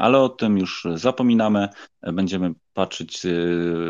[0.00, 1.68] Ale o tym już zapominamy.
[2.02, 3.30] Będziemy patrzeć y,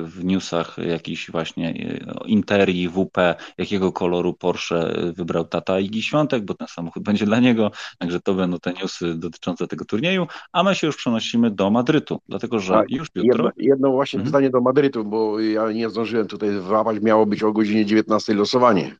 [0.02, 6.54] w newsach jakiś właśnie y, Interi, WP, jakiego koloru Porsche wybrał tata Igi Świątek, bo
[6.54, 10.74] ten samochód będzie dla niego, także to będą te newsy dotyczące tego turnieju, a my
[10.74, 13.44] się już przenosimy do Madrytu, dlatego że tak, już jutro...
[13.44, 14.32] Jedno, jedno właśnie mhm.
[14.32, 18.96] pytanie do Madrytu, bo ja nie zdążyłem tutaj wyłapać, miało być o godzinie 19 losowanie.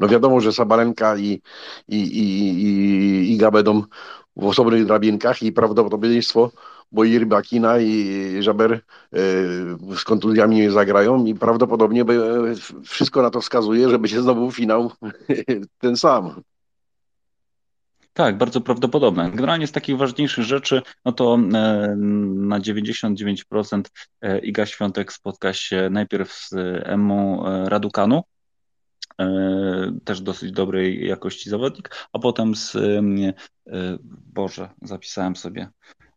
[0.00, 1.40] No wiadomo, że Sabalenka i,
[1.88, 3.82] i, i, i, i Iga będą
[4.36, 6.50] w osobnych drabinkach i prawdopodobieństwo
[6.92, 8.80] bo i Rybakina i Żaber e,
[9.96, 12.04] z kontuzjami nie zagrają i prawdopodobnie
[12.84, 14.92] wszystko na to wskazuje, że będzie znowu finał
[15.78, 16.42] ten sam.
[18.12, 19.30] Tak, bardzo prawdopodobne.
[19.30, 21.38] Generalnie z takich ważniejszych rzeczy, no to e,
[21.96, 23.82] na 99%
[24.20, 26.52] e, Iga Świątek spotka się najpierw z
[26.84, 28.22] Emmą Radukanu,
[30.04, 32.76] też dosyć dobrej jakości zawodnik, a potem z,
[34.32, 35.68] Boże, zapisałem sobie,
[36.02, 36.09] E,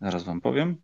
[0.00, 0.76] zaraz wam powiem.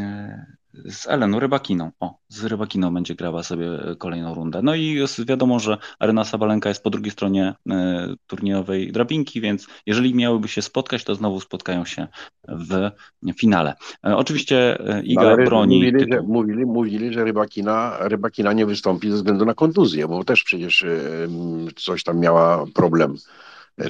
[0.00, 0.46] E,
[0.84, 1.90] z Eleną Rybakiną.
[2.00, 3.66] O, z Rybakiną będzie grała sobie
[3.98, 4.60] kolejną rundę.
[4.62, 9.66] No i jest wiadomo, że Arena Sabalenka jest po drugiej stronie e, turniejowej drabinki, więc
[9.86, 12.06] jeżeli miałyby się spotkać, to znowu spotkają się
[12.48, 12.90] w
[13.38, 13.74] finale.
[14.02, 15.76] Oczywiście Iga no, broni.
[15.76, 20.44] Mówili, że, mówili, mówili, że Rybakina, Rybakina nie wystąpi ze względu na kontuzję, bo też
[20.44, 20.84] przecież
[21.76, 23.16] coś tam miała problem.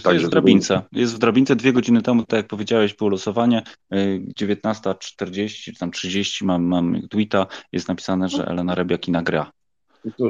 [0.03, 0.83] To jest w drabince.
[0.93, 3.63] Jest w drabince dwie godziny temu, tak jak powiedziałeś, było losowanie.
[4.41, 9.53] 19.40 czy tam 30 mam, mam tweeta, jest napisane, że Elena Rebiakina gra.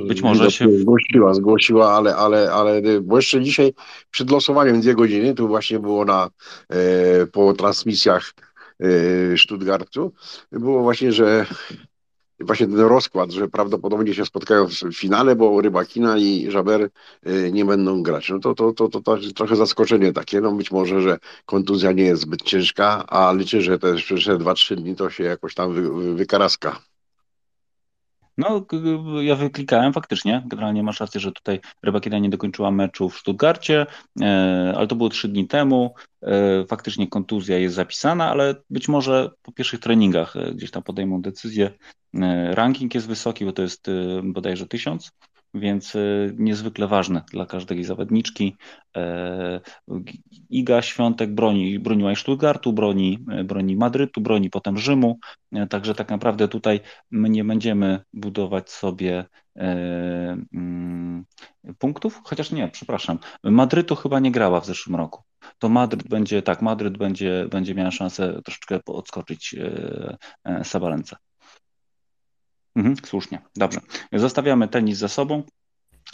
[0.09, 0.79] Być może się.
[0.79, 3.75] Zgłosiła, zgłosiła, ale, ale, ale bo jeszcze dzisiaj
[4.11, 6.31] przed losowaniem dwie godziny, tu właśnie było na
[6.69, 8.35] e, po transmisjach
[8.81, 8.87] e,
[9.39, 10.13] Stuttgartu,
[10.53, 11.47] było właśnie, że
[12.41, 16.91] właśnie ten rozkład, że prawdopodobnie się spotkają w finale, bo Rybakina i Żaber
[17.27, 18.31] y, nie będą grać.
[18.31, 20.41] No to, to, to, to, to trochę zaskoczenie takie.
[20.41, 24.77] No być może, że kontuzja nie jest zbyt ciężka, a liczę, że te przyszłe 2-3
[24.77, 26.81] dni to się jakoś tam wy, wykaraska.
[28.39, 28.67] No,
[29.21, 30.43] ja wyklikałem faktycznie.
[30.47, 33.87] Generalnie masz rację, że tutaj Rybakina nie dokończyła meczu w Stuttgarcie,
[34.21, 35.95] e, ale to było trzy dni temu.
[36.23, 41.23] E, faktycznie kontuzja jest zapisana, ale być może po pierwszych treningach e, gdzieś tam podejmą
[41.23, 41.71] decyzję.
[42.51, 43.87] Ranking jest wysoki, bo to jest
[44.23, 45.11] bodajże tysiąc
[45.55, 45.99] więc e,
[46.37, 48.57] niezwykle ważne dla każdej zawodniczki.
[48.97, 49.61] E,
[50.51, 55.19] Iga Świątek broni, broniła i Stuttgartu, broni, e, broni Madrytu, broni potem Rzymu,
[55.71, 56.81] także tak naprawdę tutaj
[57.11, 59.25] my nie będziemy budować sobie
[59.57, 61.25] mm,
[61.79, 65.23] punktów, chociaż nie, przepraszam, Madrytu chyba nie grała w zeszłym roku.
[65.59, 69.57] To Madryt będzie, tak, Madryt będzie, będzie miała szansę troszeczkę odskoczyć
[70.63, 71.17] Sabalence.
[72.77, 73.81] Mhm, słusznie, dobrze.
[74.13, 75.43] Zostawiamy tenis za sobą.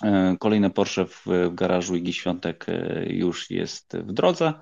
[0.03, 4.53] E, kolejne Porsche w garażu Igi Świątek e, już jest w drodze.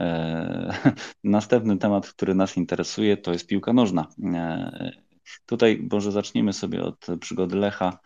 [0.00, 0.74] E,
[1.24, 4.08] następny temat, który nas interesuje, to jest piłka nożna.
[5.46, 7.98] Tutaj może zaczniemy sobie od przygody Lecha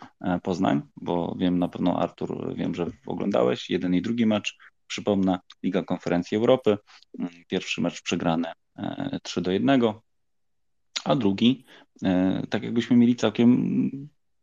[0.43, 4.57] Poznań, bo wiem na pewno Artur, wiem, że oglądałeś jeden i drugi mecz.
[4.87, 6.79] Przypomnę, Liga Konferencji Europy.
[7.49, 8.53] Pierwszy mecz przegrany
[9.23, 9.81] 3 do 1
[11.05, 11.65] a drugi,
[12.05, 13.91] e, tak jakbyśmy mieli całkiem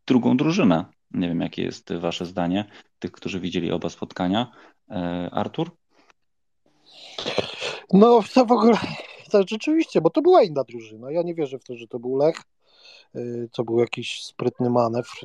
[0.07, 0.85] drugą drużynę.
[1.11, 2.65] Nie wiem, jakie jest Wasze zdanie,
[2.99, 4.51] tych, którzy widzieli oba spotkania.
[4.89, 5.71] E, Artur?
[7.93, 8.77] No, to w ogóle,
[9.31, 11.11] to rzeczywiście, bo to była inna drużyna.
[11.11, 12.41] Ja nie wierzę w to, że to był Lech.
[13.51, 15.15] to był jakiś sprytny manewr.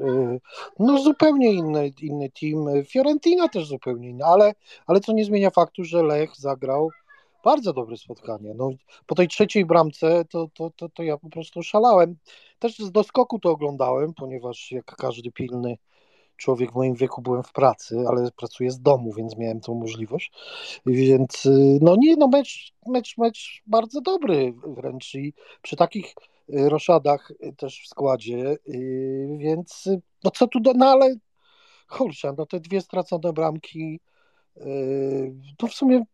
[0.78, 2.84] No zupełnie inny, inny team.
[2.84, 4.54] Fiorentina też zupełnie inny, ale,
[4.86, 6.90] ale co nie zmienia faktu, że Lech zagrał
[7.44, 8.54] bardzo dobre spotkanie.
[8.54, 8.70] No,
[9.06, 12.16] po tej trzeciej bramce to, to, to, to ja po prostu szalałem.
[12.58, 15.78] Też z doskoku to oglądałem, ponieważ jak każdy pilny
[16.36, 20.32] człowiek w moim wieku byłem w pracy, ale pracuję z domu, więc miałem tą możliwość.
[20.86, 21.48] Więc
[21.80, 26.14] no nie, no mecz, mecz, mecz bardzo dobry wręcz i przy takich
[26.48, 28.56] roszadach też w składzie,
[29.38, 29.88] więc
[30.24, 31.14] no co tu, do, no ale
[31.90, 34.00] kurczę, no te dwie stracone bramki,
[35.56, 36.04] to w sumie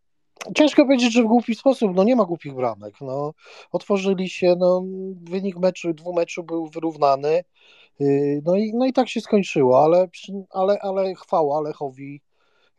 [0.57, 2.95] Ciężko powiedzieć, że w głupi sposób, no nie ma głupich bramek.
[3.01, 3.35] No,
[3.73, 4.85] otworzyli się, no,
[5.23, 7.45] wynik meczu, dwumeczu był wyrównany.
[8.01, 10.09] Yy, no i, no i tak się skończyło, ale,
[10.51, 12.21] ale, ale chwała Lechowi.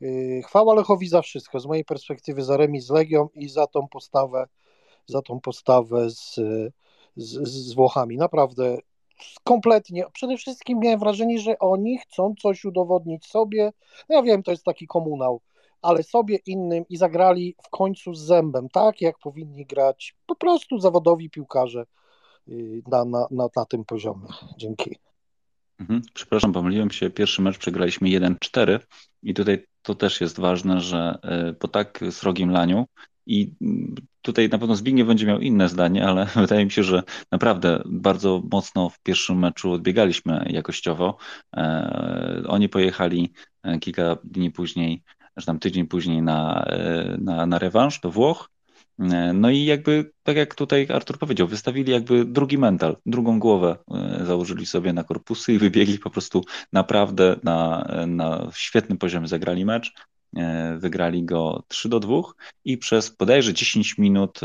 [0.01, 1.59] Yy, chwała Lechowi za wszystko.
[1.59, 4.47] Z mojej perspektywy za remis z Legią i za tą postawę,
[5.05, 6.35] za tą postawę z,
[7.15, 8.17] z, z Włochami.
[8.17, 8.77] Naprawdę
[9.43, 10.05] kompletnie.
[10.13, 13.71] Przede wszystkim miałem wrażenie, że oni chcą coś udowodnić sobie.
[14.09, 15.41] No ja wiem, to jest taki komunał
[15.81, 20.79] ale sobie innym i zagrali w końcu z zębem, tak jak powinni grać po prostu
[20.79, 21.85] zawodowi piłkarze
[22.47, 24.27] y, na, na, na, na tym poziomie.
[24.57, 24.95] Dzięki.
[25.79, 26.01] Mhm.
[26.13, 27.09] Przepraszam, pomyliłem się.
[27.09, 28.79] Pierwszy mecz przegraliśmy 1-4
[29.23, 31.19] i tutaj to też jest ważne, że
[31.49, 32.85] y, po tak srogim laniu
[33.25, 37.03] i mm, tutaj na pewno Zbigniew będzie miał inne zdanie, ale wydaje mi się, że
[37.31, 41.17] naprawdę bardzo mocno w pierwszym meczu odbiegaliśmy jakościowo.
[41.55, 45.03] E, oni pojechali e, kilka dni później
[45.39, 48.49] że tam tydzień później na, e, na, na rewanż do Włoch.
[48.99, 53.77] E, no i jakby, tak jak tutaj Artur powiedział, wystawili jakby drugi mental, drugą głowę
[53.91, 59.65] e, założyli sobie na korpusy i wybiegli po prostu naprawdę na, na świetnym poziomie, zagrali
[59.65, 59.93] mecz,
[60.77, 62.21] wygrali go 3 do 2
[62.65, 64.39] i przez bodajże 10 minut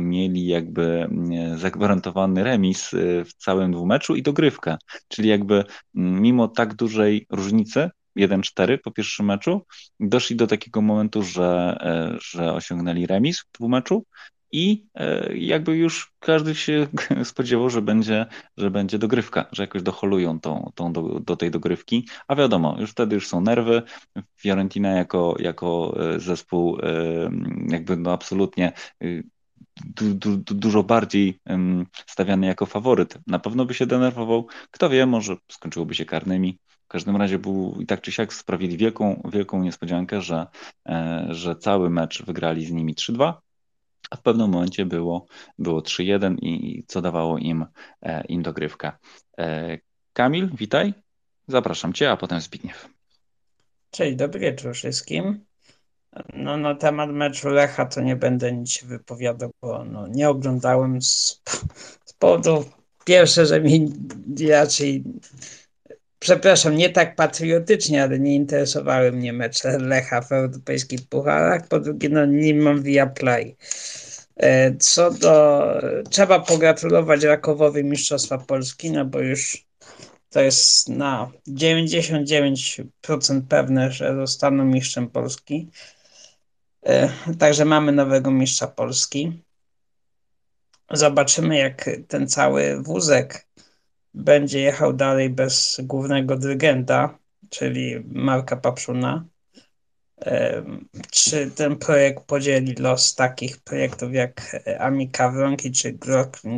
[0.00, 1.08] mieli jakby
[1.56, 2.90] zagwarantowany remis
[3.24, 4.76] w całym dwumeczu i dogrywkę,
[5.08, 5.64] czyli jakby
[5.94, 9.66] mimo tak dużej różnicy 1-4 po pierwszym meczu.
[10.00, 14.04] Doszli do takiego momentu, że, e, że osiągnęli remis w dwumeczu
[14.52, 16.86] i e, jakby już każdy się
[17.24, 22.08] spodziewał, że będzie, że będzie dogrywka, że jakoś doholują tą, tą do, do tej dogrywki,
[22.28, 23.82] a wiadomo, już wtedy już są nerwy.
[24.40, 26.78] Fiorentina jako, jako e, zespół
[27.68, 28.72] jakby no absolutnie
[29.76, 31.40] du, du, du, dużo bardziej
[32.06, 33.18] stawiany jako faworyt.
[33.26, 34.46] Na pewno by się denerwował.
[34.70, 36.58] Kto wie, może skończyłoby się karnymi.
[36.84, 40.46] W każdym razie był i tak czy siak sprawili wielką, wielką niespodziankę, że,
[40.88, 43.32] e, że cały mecz wygrali z nimi 3-2,
[44.10, 45.26] a w pewnym momencie było,
[45.58, 47.66] było 3-1 i co dawało im,
[48.02, 48.92] e, im dogrywkę.
[49.38, 49.78] E,
[50.12, 50.94] Kamil, witaj.
[51.48, 52.88] Zapraszam Cię, a potem Zbigniew.
[53.90, 55.44] Cześć, dobry wieczór wszystkim.
[56.34, 61.42] No, na temat meczu Lecha to nie będę nic wypowiadał, bo no, nie oglądałem z,
[62.04, 62.64] z powodu
[63.04, 63.92] pierwsze, że mi
[64.50, 65.04] raczej
[66.24, 71.68] przepraszam, nie tak patriotycznie, ale nie interesowały mnie mecze Lecha w europejskich pucharach.
[71.68, 73.56] Po drugie, no nie mam via play.
[74.36, 75.64] E, co do,
[76.10, 79.66] trzeba pogratulować Rakowowi Mistrzostwa Polski, no bo już
[80.30, 85.70] to jest na 99% pewne, że zostaną mistrzem Polski.
[86.82, 87.08] E,
[87.38, 89.42] także mamy nowego mistrza Polski.
[90.90, 93.46] Zobaczymy, jak ten cały wózek
[94.14, 97.18] będzie jechał dalej bez głównego dyrygenta,
[97.50, 99.24] czyli Marka Papszuna.
[101.10, 105.98] Czy ten projekt podzieli los takich projektów jak Amika Wronki czy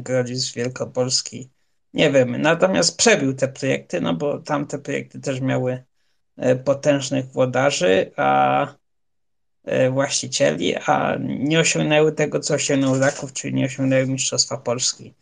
[0.02, 1.50] Grodzic Wielkopolski?
[1.94, 2.38] Nie wiemy.
[2.38, 5.84] Natomiast przebił te projekty, no bo tamte projekty też miały
[6.36, 8.66] e, potężnych włodarzy, a
[9.64, 15.14] e, właścicieli, a nie osiągnęły tego, co osiągnął Raków, czyli nie osiągnęły Mistrzostwa Polski.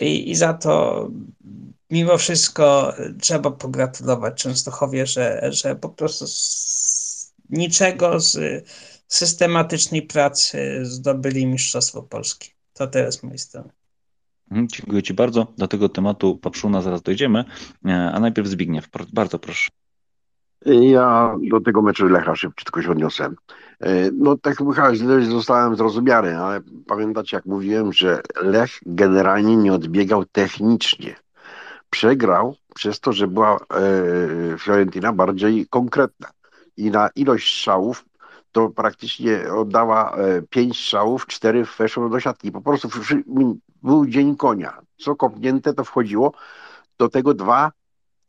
[0.00, 1.08] I, I za to
[1.90, 8.38] mimo wszystko trzeba pogratulować Częstochowie, że, że po prostu z niczego z
[9.08, 12.48] systematycznej pracy zdobyli Mistrzostwo Polskie.
[12.72, 13.70] To teraz z mojej strony.
[14.50, 15.46] Mhm, dziękuję Ci bardzo.
[15.58, 17.44] Do tego tematu Papszuna zaraz dojdziemy.
[17.86, 19.70] E, a najpierw Zbigniew, bardzo proszę.
[20.66, 23.24] Ja do tego meczu Lecha szybciutko się odniosę.
[23.80, 24.56] E, no tak
[24.92, 31.16] źle zostałem zrozumiany, ale pamiętacie jak mówiłem, że Lech generalnie nie odbiegał technicznie.
[31.90, 36.28] Przegrał przez to, że była e, Fiorentina bardziej konkretna
[36.76, 38.04] i na ilość strzałów
[38.52, 42.52] to praktycznie oddała e, pięć strzałów, cztery weszło do siatki.
[42.52, 42.88] Po prostu
[43.82, 44.78] był dzień konia.
[44.98, 46.32] Co kopnięte to wchodziło.
[46.98, 47.72] Do tego dwa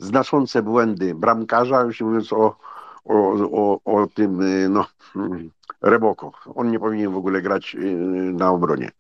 [0.02, 2.56] znaczące błędy bramkarza, już mówiąc o,
[3.06, 4.86] o, o, o tym, y, no,
[5.16, 6.32] mm, Reboko.
[6.56, 7.80] On nie powinien w ogóle grać y,
[8.34, 8.92] na obronie.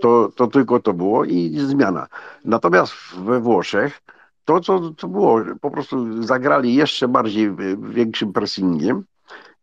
[0.00, 2.06] To, to tylko to było i zmiana.
[2.44, 4.02] Natomiast we Włoszech
[4.44, 9.04] to, co, co było, po prostu zagrali jeszcze bardziej y, większym pressingiem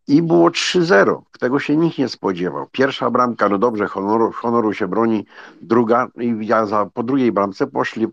[0.08, 1.22] i było 3-0.
[1.40, 2.68] Tego się nikt nie spodziewał.
[2.72, 5.26] Pierwsza bramka, no dobrze, honoru, honoru się broni,
[5.62, 8.08] druga i ja za, po drugiej bramce poszli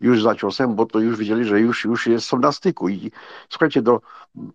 [0.00, 2.88] już za ciosem, bo to już widzieli, że już, już jest, są na styku.
[2.88, 3.10] I
[3.48, 4.00] słuchajcie, do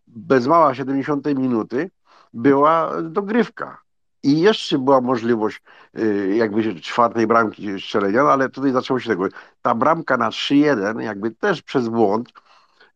[0.08, 1.92] bez mała 70 minuty
[2.34, 3.84] była dogrywka.
[4.24, 5.62] I jeszcze była możliwość
[5.98, 9.26] y, jakby czwartej bramki strzelenia, no ale tutaj zaczęło się tego.
[9.62, 12.30] Ta bramka na 3-1, jakby też przez błąd,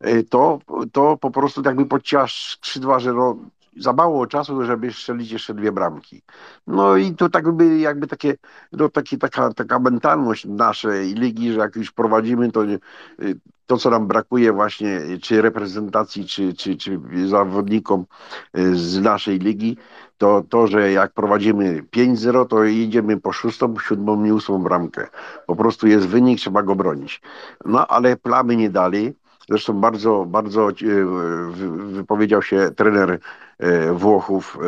[0.06, 0.58] y, to,
[0.92, 3.36] to po prostu jakby podcięła skrzydła, że no,
[3.78, 6.22] za mało czasu, żeby strzelić jeszcze dwie bramki.
[6.66, 8.34] No i to tak by jakby takie,
[8.72, 12.62] no taki, taka, taka mentalność naszej ligi, że jak już prowadzimy, to
[13.68, 18.04] to, co nam brakuje właśnie, czy reprezentacji, czy, czy, czy zawodnikom
[18.72, 19.76] z naszej ligi,
[20.18, 25.08] to to, że jak prowadzimy 5-0, to idziemy po szóstą, siódmą i ósmą bramkę.
[25.46, 27.20] Po prostu jest wynik, trzeba go bronić.
[27.64, 29.14] No ale plamy nie dali.
[29.48, 30.68] Zresztą bardzo, bardzo
[31.92, 33.18] wypowiedział się trener
[33.58, 34.58] e, Włochów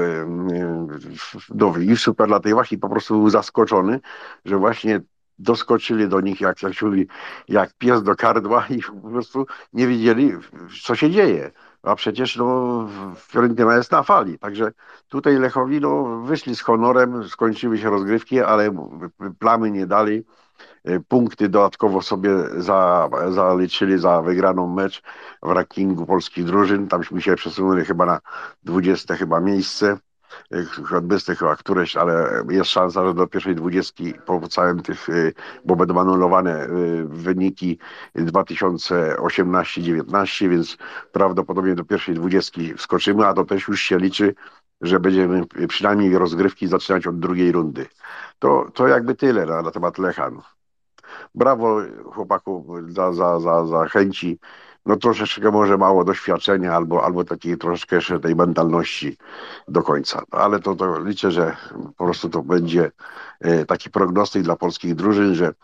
[1.55, 4.01] no, i w superlatywach i po prostu był zaskoczony,
[4.45, 5.01] że właśnie
[5.39, 6.73] doskoczyli do nich, jak, jak
[7.49, 10.33] jak pies do kardła i po prostu nie wiedzieli,
[10.83, 11.51] co się dzieje.
[11.83, 14.39] A przecież no, Fiorentina jest na fali.
[14.39, 14.73] Także
[15.09, 18.89] tutaj Lechowi no, wyszli z honorem, skończyły się rozgrywki, ale
[19.39, 20.25] plamy nie dali.
[20.85, 25.03] E, punkty dodatkowo sobie za, zaliczyli za wygraną mecz
[25.43, 26.89] w rankingu polskich drużyn.
[26.89, 28.21] Tamśmy się przesunęli chyba na
[28.63, 29.99] 20 chyba miejsce.
[30.97, 34.41] Odbysty chyba któreś, ale jest szansa, że do pierwszej dwudziestki po
[34.85, 35.33] tych, e,
[35.65, 36.69] bo będą anulowane
[37.05, 37.79] wyniki
[38.17, 40.77] 2018-19, więc
[41.13, 44.35] prawdopodobnie do pierwszej dwudziestki wskoczymy, a to też już się liczy,
[44.81, 47.87] że będziemy przynajmniej rozgrywki zaczynać od drugiej rundy.
[48.39, 50.41] To, to jakby tyle na, na temat Lechan
[51.35, 51.81] brawo
[52.13, 54.39] chłopaku za, za, za, za chęci.
[54.87, 59.17] No troszeczkę może mało doświadczenia albo, albo takiej troszeczkę jeszcze tej mentalności
[59.69, 60.23] do końca.
[60.31, 61.57] Ale to, to liczę, że
[61.97, 62.91] po prostu to będzie
[63.41, 65.55] e, taki prognostyk dla polskich drużyn, że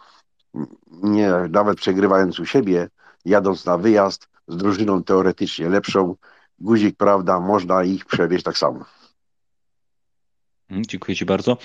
[1.02, 2.88] nie, nawet przegrywając u siebie,
[3.24, 6.14] jadąc na wyjazd z drużyną teoretycznie lepszą,
[6.58, 8.84] guzik, prawda, można ich przewieźć tak samo.
[10.70, 11.56] Dziękuję Ci bardzo.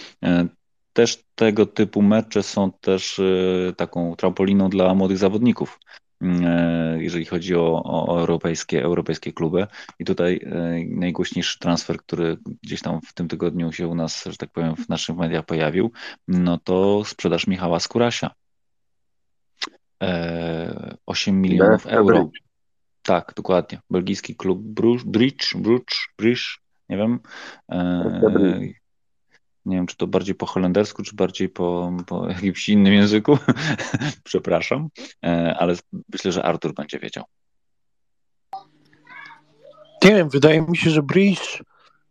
[0.92, 5.80] E, też tego typu mecze są też e, taką trampoliną dla młodych zawodników,
[6.22, 9.68] e, jeżeli chodzi o, o europejskie, europejskie kluby.
[10.00, 14.38] I tutaj e, najgłośniejszy transfer, który gdzieś tam w tym tygodniu się u nas, że
[14.38, 15.92] tak powiem, w naszych mediach pojawił,
[16.28, 18.32] no to sprzedaż Michała Skurasia.
[21.06, 22.30] 8 milionów euro.
[23.02, 23.80] Tak, dokładnie.
[23.90, 26.58] Belgijski klub Bruges, Bridge, Bruges, Bridge,
[26.90, 27.20] nie wiem.
[29.66, 33.38] Nie wiem, czy to bardziej po holendersku, czy bardziej po, po jakimś innym języku.
[34.24, 34.90] Przepraszam,
[35.26, 35.76] e, ale
[36.14, 37.24] myślę, że Artur będzie wiedział.
[40.04, 41.64] Nie wiem, wydaje mi się, że Bridge,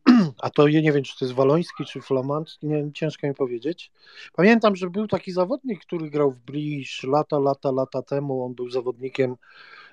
[0.42, 3.92] a to ja nie wiem, czy to jest waloński, czy flamand, nie, ciężko mi powiedzieć.
[4.32, 8.44] Pamiętam, że był taki zawodnik, który grał w Bridge lata, lata, lata temu.
[8.44, 9.36] On był zawodnikiem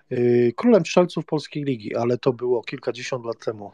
[0.10, 3.72] yy, królem strzelców polskiej ligi, ale to było kilkadziesiąt lat temu.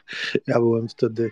[0.46, 1.30] ja byłem wtedy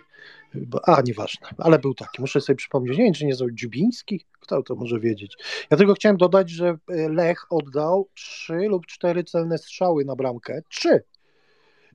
[0.83, 2.21] a, nieważne, ale był taki.
[2.21, 4.25] Muszę sobie przypomnieć, nie wiem, czy nie jest Dziubiński?
[4.39, 5.37] Kto to może wiedzieć?
[5.71, 10.61] Ja tylko chciałem dodać, że e, Lech oddał trzy lub cztery celne strzały na bramkę.
[10.69, 11.03] Trzy.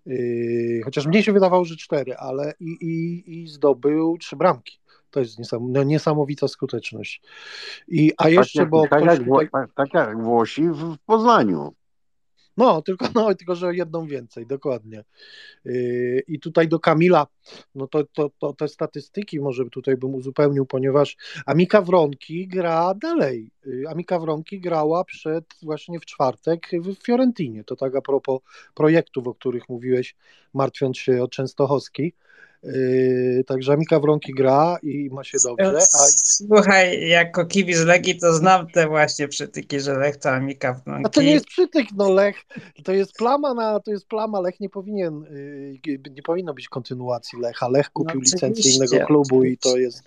[0.06, 4.78] Yy, chociaż mnie się wydawało, że cztery, ale i, i, i zdobył trzy bramki.
[5.10, 7.22] To jest niesam, no, niesamowita skuteczność.
[7.88, 8.88] I, a tak jeszcze, tak jak, bo.
[8.88, 9.48] Tak, jak, tutaj...
[9.74, 11.74] tak jak Włosi w Poznaniu.
[12.60, 15.04] No, tylko, no, tylko że jedną więcej, dokładnie.
[15.64, 17.26] Yy, I tutaj do Kamila,
[17.74, 23.50] no to, to, to te statystyki może tutaj bym uzupełnił, ponieważ Amika Wronki gra dalej.
[23.66, 27.64] Yy, Amika Wronki grała przed właśnie w czwartek w Fiorentinie.
[27.64, 28.40] To tak a propos
[28.74, 30.16] projektów, o których mówiłeś,
[30.54, 32.12] martwiąc się o Częstochowski.
[32.62, 35.78] Yy, także Mika Wronki gra i ma się dobrze.
[35.78, 36.06] A...
[36.16, 41.06] Słuchaj, jako kibic Legii to znam te właśnie przytyki, że Lech to Mika Wronki.
[41.06, 42.36] A to nie jest przytyk, no Lech,
[42.84, 45.24] to jest plama na, to jest plama, Lech nie powinien,
[45.86, 47.68] yy, nie powinno być kontynuacji Lecha.
[47.68, 49.70] Lech kupił no, licencję innego klubu oczywiście.
[49.70, 50.02] i to jest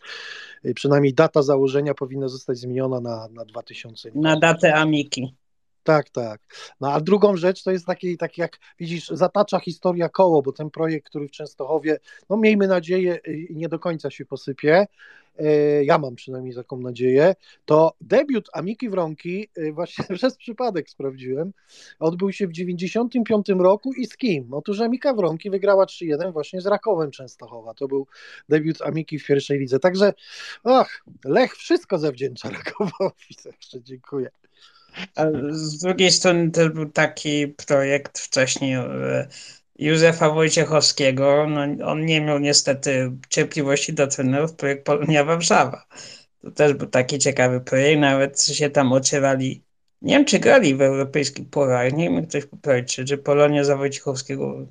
[0.63, 4.09] yy, przynajmniej data założenia powinna zostać zmieniona na, na 2000.
[4.15, 5.35] Na datę Amiki.
[5.83, 6.41] Tak, tak.
[6.81, 10.69] No a drugą rzecz to jest taki, tak jak widzisz, zatacza historia koło, bo ten
[10.69, 14.87] projekt, który w Częstochowie, no miejmy nadzieję, y, nie do końca się posypie,
[15.39, 21.53] e, ja mam przynajmniej taką nadzieję, to debiut Amiki Wronki, e, właśnie przez przypadek sprawdziłem,
[21.99, 24.53] odbył się w 95 roku i z kim?
[24.53, 27.73] Otóż Amika Wronki wygrała 3-1 właśnie z Rakowem Częstochowa.
[27.73, 28.07] To był
[28.49, 29.79] debiut Amiki w pierwszej lidze.
[29.79, 30.13] Także,
[30.63, 33.35] ach, Lech wszystko zawdzięcza Rakowowi.
[33.43, 34.29] Także dziękuję.
[35.51, 39.27] Z drugiej strony też był taki projekt wcześniej e,
[39.79, 41.47] Józefa Wojciechowskiego.
[41.49, 45.85] No, on nie miał niestety cierpliwości do trenerów, projekt Polonia Warszawa.
[46.41, 49.63] To też był taki ciekawy projekt, nawet się tam ocierali.
[50.01, 53.77] Nie wiem, czy grali w europejskich pucharach, nie wiem, ktoś poprawić, czy, czy Polonia za
[53.77, 54.67] Wojciechowskiego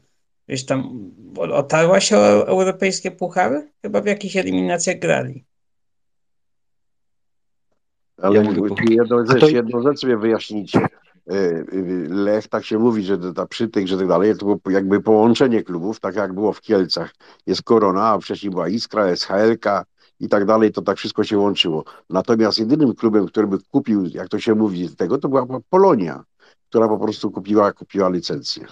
[0.48, 3.72] gdzieś tam otarła się o europejskie puchary?
[3.82, 5.44] Chyba w jakichś eliminacjach grali.
[8.18, 8.76] Ale Ja jedną, to-
[9.32, 10.78] rzecz, jedną rzecz sobie wyjaśnijcie.
[10.78, 11.64] E, e,
[12.08, 16.00] Lech, tak się mówi, że ta przytyk, że tak dalej, to było jakby połączenie klubów,
[16.00, 17.14] tak jak było w Kielcach.
[17.46, 19.84] Jest Korona, a wcześniej była Iskra, SHLK
[20.20, 21.84] i tak dalej, to tak wszystko się łączyło.
[22.10, 26.24] Natomiast jedynym klubem, który by kupił, jak to się mówi tego, to była Polonia,
[26.68, 28.66] która po prostu kupiła, kupiła licencję.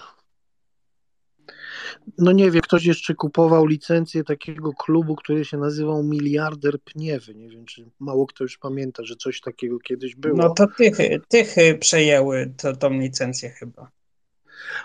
[2.17, 7.35] No nie wiem, ktoś jeszcze kupował licencję takiego klubu, który się nazywał Miliarder Pniewy.
[7.35, 10.37] Nie wiem, czy mało kto już pamięta, że coś takiego kiedyś było.
[10.37, 13.91] No to tych, tych przejęły to, tą licencję chyba.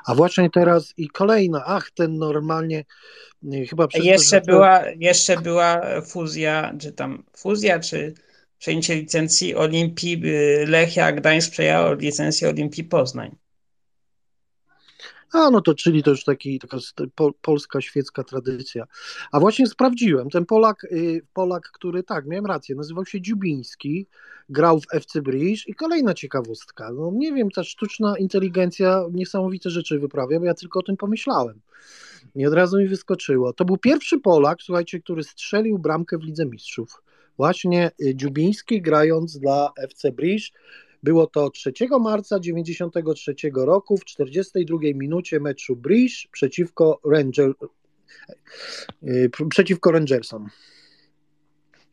[0.07, 2.85] A właśnie teraz i kolejna, ach, ten normalnie,
[3.43, 8.15] nie, chyba przez to, Jeszcze to- była, jeszcze była fuzja, czy tam fuzja, czy
[8.59, 13.37] przejęcie licencji Olimpii y, Lechia Gdańsk przejęła licencję Olimpii Poznań.
[15.33, 16.77] A no to czyli to już taki, taka
[17.43, 18.87] polska świecka tradycja.
[19.33, 24.07] A właśnie sprawdziłem, ten Polak, y, Polak, który tak, miałem rację, nazywał się Dziubiński,
[24.49, 26.93] grał w FC Bridge i kolejna ciekawostka.
[26.93, 31.61] No nie wiem, ta sztuczna inteligencja niesamowite rzeczy wyprawia, bo ja tylko o tym pomyślałem.
[32.35, 33.53] I od razu mi wyskoczyło.
[33.53, 37.03] To był pierwszy Polak, słuchajcie, który strzelił bramkę w Lidze Mistrzów.
[37.37, 40.53] Właśnie y, Dziubiński grając dla FC Bridge.
[41.07, 47.53] Było to 3 marca 1993 roku w 42 minucie meczu Bridge przeciwko, Ranger,
[49.03, 50.49] pr- przeciwko Rangersom.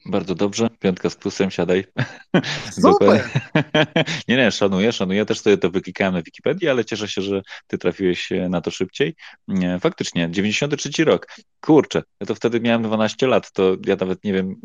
[0.05, 1.85] Bardzo dobrze, piątka z plusem, siadaj.
[2.81, 3.29] Super!
[4.27, 5.25] Nie, nie, szanuję, szanuję.
[5.25, 8.71] Też sobie to wyklikałem na Wikipedii, ale cieszę się, że ty trafiłeś e, na to
[8.71, 9.15] szybciej.
[9.47, 11.27] Nie, Faktycznie, 93 rok.
[11.61, 14.55] Kurczę, ja to wtedy miałem 12 lat, to ja nawet nie wiem,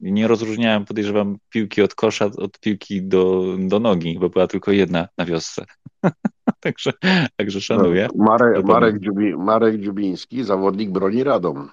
[0.00, 5.08] nie rozróżniałem, podejrzewam, piłki od kosza, od piłki do, do nogi, bo była tylko jedna
[5.18, 5.64] na wiosce.
[6.60, 6.92] Także,
[7.36, 8.08] także szanuję.
[8.14, 8.64] No, Marek.
[8.64, 11.70] Marek, Dziubi, Marek Dziubiński, zawodnik broni Radom.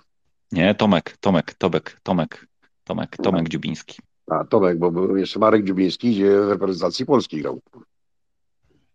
[0.51, 2.48] Nie, Tomek, Tomek, Tobek, Tomek,
[2.89, 4.01] Tomek, Tomek Dziubiński.
[4.27, 7.59] A Tomek, bo był jeszcze Marek Dziubiński, gdzie w reprezentacji Polski grał.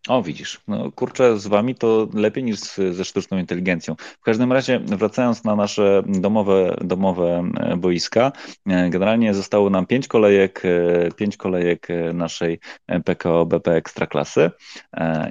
[0.09, 3.95] O, widzisz, no kurczę, z wami to lepiej niż z, ze sztuczną inteligencją.
[3.99, 8.33] W każdym razie, wracając na nasze domowe, domowe e, boiska,
[8.67, 12.59] e, generalnie zostało nam pięć kolejek, e, pięć kolejek naszej
[13.05, 14.51] PKO BP Ekstraklasy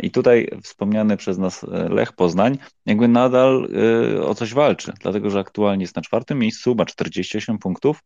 [0.02, 3.68] i tutaj wspomniany przez nas Lech Poznań jakby nadal
[4.26, 8.00] o coś walczy, dlatego że aktualnie jest na czwartym miejscu, ma 48 punktów,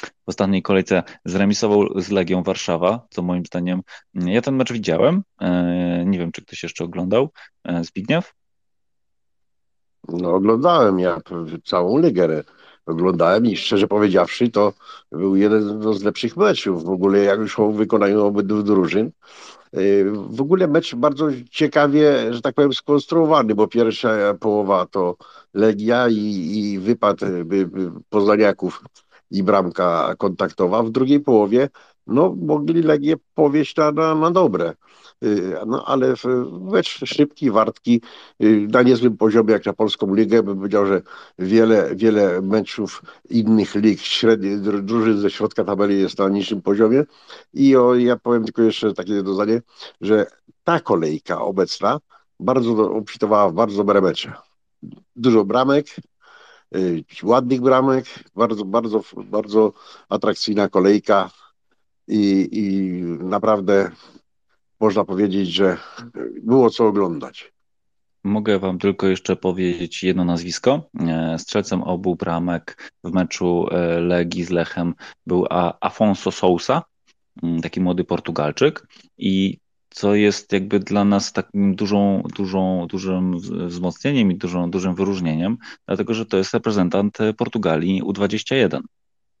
[0.00, 3.82] w ostatniej kolejce zremisował z Legią Warszawa, co moim zdaniem,
[4.14, 7.30] ja ten mecz widziałem, e, nie wiem, czy ktoś jeszcze oglądał,
[7.64, 8.34] E, Zbigniew?
[10.08, 11.20] No, oglądałem ja
[11.64, 12.44] całą ligę.
[12.86, 14.72] Oglądałem i szczerze powiedziawszy, to
[15.12, 19.10] był jeden no, z lepszych meczów w ogóle, jak już o wykonaniu obydwu drużyn.
[19.72, 25.16] Yy, W ogóle mecz bardzo ciekawie, że tak powiem, skonstruowany, bo pierwsza połowa to
[25.54, 27.16] Legia i, i wypad
[28.08, 28.84] Poznaniaków
[29.32, 30.82] i bramka kontaktowa.
[30.82, 31.68] W drugiej połowie
[32.06, 34.74] no, mogli Legię powieść na, na, na dobre.
[35.22, 36.14] Yy, No, ale
[36.60, 38.00] mecz szybki, wartki,
[38.38, 40.42] yy, na niezłym poziomie jak na polską ligę.
[40.42, 41.02] Bym powiedział, że
[41.38, 47.04] wiele, wiele meczów innych lig, średnich dru- drużyn ze środka tabeli jest na niższym poziomie.
[47.54, 49.62] I o, ja powiem tylko jeszcze takie jedno zdanie,
[50.00, 50.26] że
[50.64, 51.98] ta kolejka obecna
[52.40, 54.32] bardzo obfitowała w bardzo dobre mecze.
[55.16, 56.02] Dużo bramek, y,
[57.22, 58.04] ładnych bramek,
[58.36, 59.72] bardzo, bardzo, bardzo
[60.08, 61.30] atrakcyjna kolejka
[62.08, 62.92] i, i
[63.24, 63.90] naprawdę
[64.80, 65.76] można powiedzieć, że
[66.42, 67.52] było co oglądać.
[68.24, 70.90] Mogę Wam tylko jeszcze powiedzieć jedno nazwisko.
[71.00, 74.94] E, Strzelcem obu bramek w meczu e, Legii z Lechem
[75.26, 75.46] był
[75.80, 76.82] Afonso Sousa,
[77.62, 78.86] taki młody Portugalczyk
[79.18, 79.58] i
[79.94, 85.56] co jest jakby dla nas takim dużą, dużą, dużym wz- wzmocnieniem i dużą, dużym wyróżnieniem,
[85.86, 88.80] dlatego że to jest reprezentant e, Portugalii U21.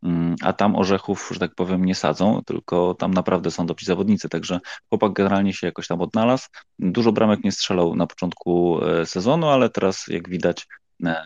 [0.02, 4.28] Mm, A tam orzechów, że tak powiem, nie sadzą, tylko tam naprawdę są dobrzy zawodnicy.
[4.28, 6.48] Także chłopak generalnie się jakoś tam odnalazł.
[6.78, 10.66] Dużo bramek nie strzelał na początku e, sezonu, ale teraz, jak widać,
[11.04, 11.16] e,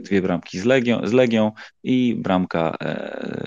[0.00, 1.52] dwie bramki z Legią, z Legią
[1.82, 2.76] i bramka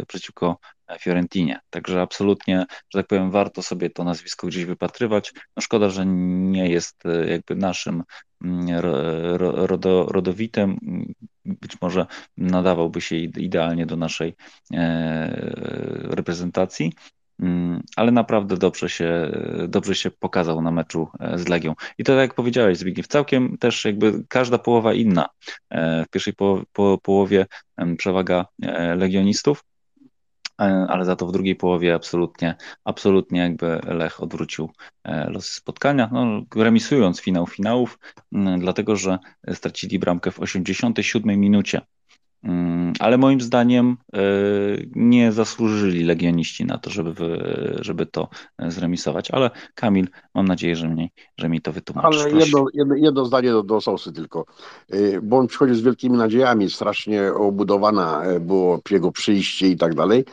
[0.08, 0.58] przeciwko
[1.00, 1.60] Fiorentinie.
[1.70, 5.34] Także absolutnie, że tak powiem, warto sobie to nazwisko gdzieś wypatrywać.
[5.56, 8.04] No szkoda, że nie jest jakby naszym
[8.44, 8.80] mm,
[9.42, 10.78] rodo, rodowitym.
[11.46, 12.06] Być może
[12.38, 14.36] nadawałby się idealnie do naszej
[16.10, 16.94] reprezentacji,
[17.40, 19.32] Mm, ale naprawdę dobrze się,
[19.68, 21.74] dobrze się pokazał na meczu e, z Legią.
[21.98, 25.30] I to tak jak powiedziałeś Zbigniew, całkiem też jakby każda połowa inna.
[25.70, 27.46] E, w pierwszej po, po, połowie
[27.98, 29.64] przewaga e, legionistów,
[30.60, 34.70] ale za to w drugiej połowie absolutnie, absolutnie jakby Lech odwrócił
[35.28, 38.00] losy spotkania, no, remisując finał finałów,
[38.58, 39.20] dlatego że
[39.54, 41.82] stracili bramkę w 87 minucie.
[42.44, 44.20] Mm, ale moim zdaniem e,
[44.96, 47.14] nie zasłużyli legioniści na to, żeby,
[47.82, 49.32] żeby to e, zremisować.
[49.32, 52.22] Ale Kamil, mam nadzieję, że, mnie, że mi to wytłumaczysz.
[52.22, 54.46] Ale jedno, jedno, jedno, zdanie do, do Sosy tylko.
[54.90, 60.26] E, bo on przychodził z wielkimi nadziejami, strasznie obudowana było jego przyjście i tak dalej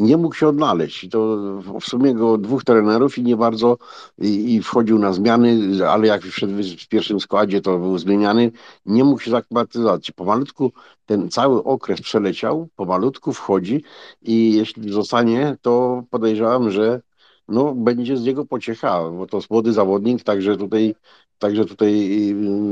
[0.00, 1.04] nie mógł się odnaleźć.
[1.04, 1.36] I to
[1.80, 3.78] w sumie go dwóch trenerów i nie bardzo
[4.18, 5.58] i, i wchodził na zmiany,
[5.88, 8.52] ale jak wszedł w pierwszym składzie, to był zmieniany,
[8.86, 10.10] nie mógł się zaklimatyzować.
[10.10, 10.72] Pomalutku
[11.10, 13.84] ten cały okres przeleciał, pomalutku wchodzi
[14.22, 17.00] i jeśli zostanie, to podejrzewam, że
[17.48, 20.94] no, będzie z niego pociecha, bo to młody zawodnik, także tutaj
[21.40, 22.10] Także tutaj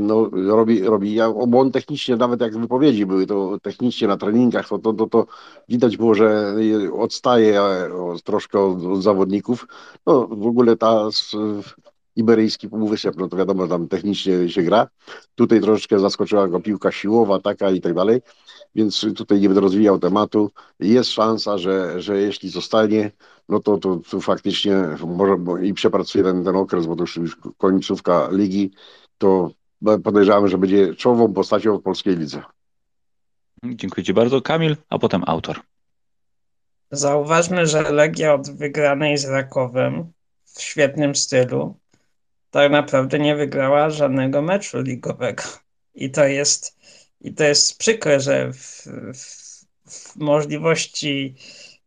[0.09, 4.68] no, robi, robi ja, bo on technicznie, nawet jak wypowiedzi były, to technicznie na treningach,
[4.68, 5.26] to, to, to, to
[5.68, 6.55] widać było, że
[6.93, 7.61] odstaje
[8.24, 9.66] troszkę od, od zawodników.
[10.07, 11.09] No, w ogóle ta
[12.18, 14.88] iberyjski półwysep, no to wiadomo, tam technicznie się gra.
[15.34, 18.20] Tutaj troszeczkę zaskoczyła go piłka siłowa, taka i tak dalej,
[18.74, 20.50] więc tutaj nie będę rozwijał tematu.
[20.80, 23.10] Jest szansa, że, że jeśli zostanie,
[23.48, 24.74] no to, to, to faktycznie
[25.06, 28.70] może i przepracuje ten, ten okres, bo to już, już końcówka ligi,
[29.18, 29.50] to
[30.04, 32.42] podejrzewamy, że będzie czołową postacią w polskiej lidze.
[33.64, 34.42] Dziękuję Ci bardzo.
[34.42, 35.60] Kamil, a potem autor.
[36.90, 40.12] Zauważmy, że Legia od wygranej z Rakowem
[40.44, 41.74] w świetnym stylu
[42.51, 45.42] tak naprawdę nie wygrała żadnego meczu ligowego.
[45.94, 46.78] I to jest,
[47.20, 51.34] i to jest przykre, że w, w, w możliwości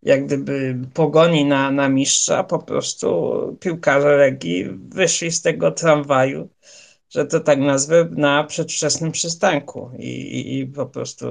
[0.04, 6.50] jak gdyby pogoni na, na mistrza, po prostu piłkarze Legii wyszli z tego tramwaju,
[7.10, 9.92] że to tak nazwę, na przedwczesnym przystanku.
[10.00, 11.26] I, i, i po prostu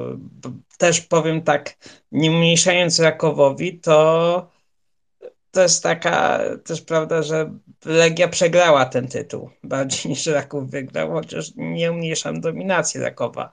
[0.78, 1.76] też powiem tak,
[2.12, 4.50] nie mniejszając Rakowowi, to
[5.50, 7.52] to jest taka też prawda, że
[7.84, 13.52] Legia przegrała ten tytuł bardziej niż Raków wygrał, chociaż nie umniejszam dominacji Rakowa.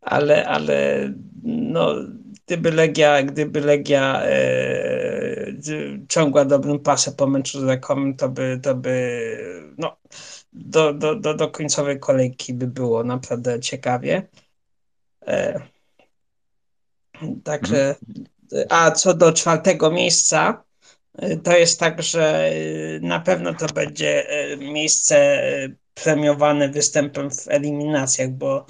[0.00, 1.08] Ale, ale
[1.42, 1.94] no,
[2.46, 5.54] gdyby Legia, gdyby Legia e,
[6.08, 9.96] ciągła dobrym pasę po meczu z Rakowem, to by, to by no,
[10.52, 14.28] do, do, do, do końcowej kolejki by było naprawdę ciekawie.
[15.26, 15.60] E,
[17.44, 17.94] także,
[18.68, 20.64] a co do czwartego miejsca,
[21.44, 27.48] to jest tak, że y, na pewno to będzie y, miejsce y, premiowane występem w
[27.48, 28.66] eliminacjach, bo,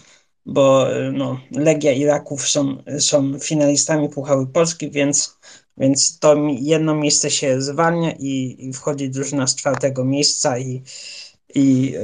[0.47, 5.39] bo no, Legia i Raków są, są finalistami Pucharu Polski, więc,
[5.77, 10.83] więc to jedno miejsce się zwalnia i, i wchodzi drużyna z czwartego miejsca i,
[11.55, 11.95] i,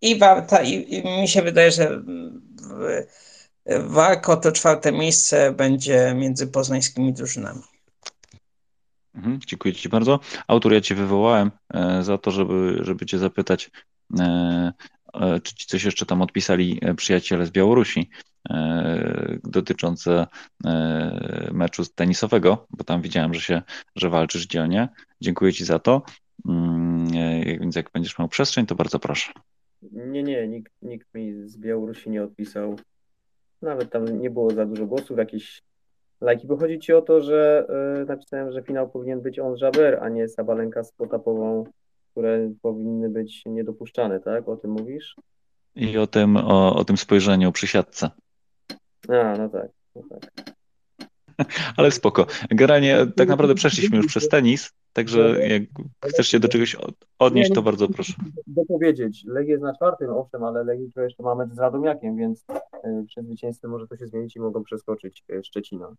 [0.00, 2.02] i warta, i, i mi się wydaje, że
[3.80, 7.62] walka o to czwarte miejsce będzie między poznańskimi drużynami.
[9.14, 10.20] Mhm, dziękuję Ci bardzo.
[10.48, 13.70] Autor, ja Cię wywołałem e, za to, żeby, żeby Cię zapytać,
[14.20, 14.72] e,
[15.14, 18.10] e, czy Ci coś jeszcze tam odpisali przyjaciele z Białorusi
[19.44, 20.26] dotyczące
[21.52, 23.62] meczu tenisowego, bo tam widziałem, że się,
[23.96, 24.88] że walczysz dzielnie.
[25.20, 26.02] Dziękuję Ci za to.
[26.48, 27.06] Mm,
[27.60, 29.32] więc jak będziesz miał przestrzeń, to bardzo proszę.
[29.82, 32.76] Nie, nie, nikt, nikt mi z Białorusi nie odpisał.
[33.62, 35.62] Nawet tam nie było za dużo głosów, jakieś
[36.20, 37.66] lajki, bo chodzi ci o to, że
[38.02, 41.64] y, napisałem, że finał powinien być on Jaber, a nie Sabalenka z Potapową,
[42.12, 44.48] które powinny być niedopuszczane, tak?
[44.48, 45.16] O tym mówisz?
[45.74, 48.10] I o tym, o, o tym spojrzeniu przy siatce.
[49.08, 50.30] A, no tak, no tak.
[51.76, 52.26] Ale spoko.
[52.50, 55.62] Generalnie tak naprawdę przeszliśmy już przez tenis, także jak
[56.08, 56.76] chcesz się do czegoś
[57.18, 58.12] odnieść, to bardzo proszę.
[58.46, 59.24] Dopowiedzieć.
[59.24, 62.44] Legia jest na czwartym, owszem, ale Legia jeszcze ma mecz z Radomiakiem, więc
[62.84, 65.94] y, przed zwycięstwem może to się zmienić i mogą przeskoczyć y, Szczecina.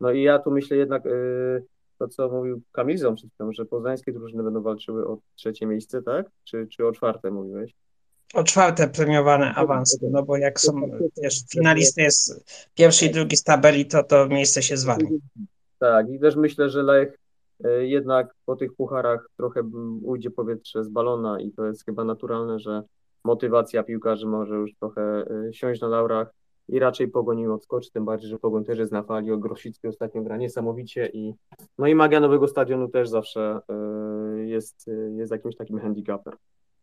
[0.00, 1.64] No i ja tu myślę jednak y,
[1.98, 6.30] to, co mówił Kamilzon przed chwilą, że poznańskie drużyny będą walczyły o trzecie miejsce, tak?
[6.44, 7.74] Czy, czy o czwarte mówiłeś?
[8.34, 10.80] o czwarte premiowane awanse, no bo jak są,
[11.22, 12.44] wiesz, finalista jest
[12.74, 15.06] pierwszy i drugi z tabeli, to to miejsce się zwali.
[15.78, 17.18] Tak, i też myślę, że Lech
[17.80, 19.62] jednak po tych pucharach trochę
[20.02, 22.82] ujdzie powietrze z balona i to jest chyba naturalne, że
[23.24, 26.32] motywacja piłkarzy może już trochę e, siąść na laurach
[26.68, 29.88] i raczej Pogoń im odskoczy, tym bardziej, że Pogoń też jest na fali, o Grosicki
[29.88, 31.34] ostatnio gra niesamowicie i
[31.78, 33.60] no i magia nowego stadionu też zawsze
[34.44, 36.34] jest, jest jakimś takim handicapem.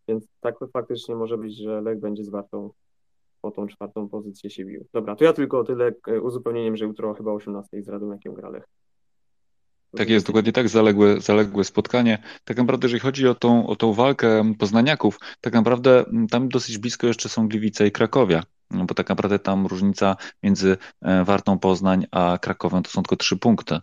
[0.07, 2.69] Więc tak faktycznie może być, że Lech będzie z Wartą
[3.41, 4.85] po tą czwartą pozycję się bił.
[4.93, 5.91] Dobra, to ja tylko tyle
[6.21, 8.67] uzupełnieniem, że jutro chyba o 18 z Radomiakiem gra Lech.
[9.95, 12.23] Tak jest, dokładnie tak, zaległe, zaległe spotkanie.
[12.43, 16.77] Tak naprawdę, jeżeli chodzi o tą, o tą walkę poznaniaków, tak naprawdę mm, tam dosyć
[16.77, 21.59] blisko jeszcze są Gliwice i Krakowia, no bo tak naprawdę tam różnica między e, Wartą
[21.59, 23.79] Poznań a Krakowem to są tylko trzy punkty.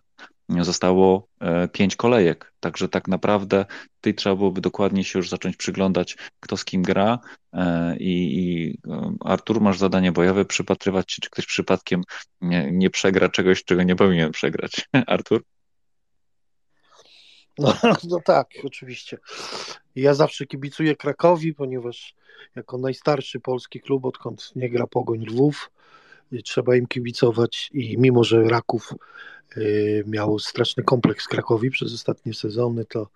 [0.61, 3.67] Zostało e, pięć kolejek, także tak naprawdę
[4.01, 7.19] tutaj trzeba byłoby dokładnie się już zacząć przyglądać, kto z kim gra
[7.53, 8.79] e, i, i
[9.21, 12.03] Artur, masz zadanie bojowe, przypatrywać się, czy ktoś przypadkiem
[12.41, 14.89] nie, nie przegra czegoś, czego nie powinien przegrać.
[15.07, 15.43] Artur?
[17.59, 17.75] No,
[18.11, 19.19] no tak, oczywiście.
[19.97, 22.15] Ja zawsze kibicuję Krakowi, ponieważ
[22.57, 25.71] jako najstarszy polski klub, odkąd nie gra Pogoń Lwów,
[26.45, 28.93] trzeba im kibicować i mimo, że Raków
[29.57, 33.09] y, miał straszny kompleks Krakowi przez ostatnie sezony, to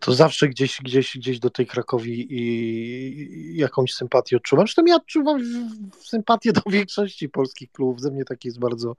[0.00, 4.66] to zawsze gdzieś, gdzieś, gdzieś do tej Krakowi i jakąś sympatię odczuwam.
[4.66, 5.40] Zresztą ja odczuwam
[6.04, 8.00] sympatię do większości polskich klubów.
[8.00, 8.96] Ze mnie taki jest bardzo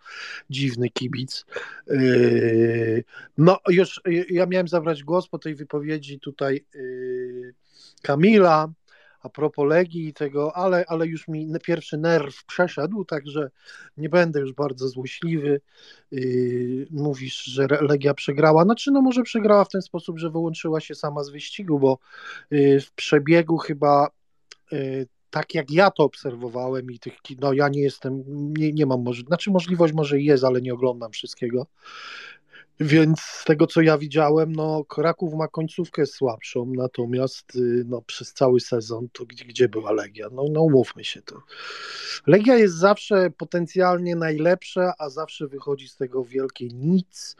[0.49, 1.45] dziwny kibic.
[1.87, 3.03] Yy,
[3.37, 7.53] no już ja miałem zabrać głos po tej wypowiedzi tutaj yy,
[8.01, 8.71] Kamila,
[9.21, 13.49] a propos Legii i tego, ale, ale już mi pierwszy nerw przeszedł, także
[13.97, 15.61] nie będę już bardzo złośliwy.
[16.11, 18.63] Yy, mówisz, że Legia przegrała.
[18.63, 21.99] Znaczy, no może przegrała w ten sposób, że wyłączyła się sama z wyścigu, bo
[22.51, 24.07] yy, w przebiegu chyba
[24.71, 28.23] yy, tak jak ja to obserwowałem i tych, no ja nie jestem,
[28.57, 31.67] nie, nie mam może, znaczy możliwość może jest, ale nie oglądam wszystkiego.
[32.79, 38.33] Więc z tego co ja widziałem, no Kraków ma końcówkę słabszą, natomiast y, no, przez
[38.33, 40.27] cały sezon to gdzie, gdzie była Legia?
[40.31, 41.41] No, no umówmy się to.
[42.27, 47.35] Legia jest zawsze potencjalnie najlepsza, a zawsze wychodzi z tego wielkie nic.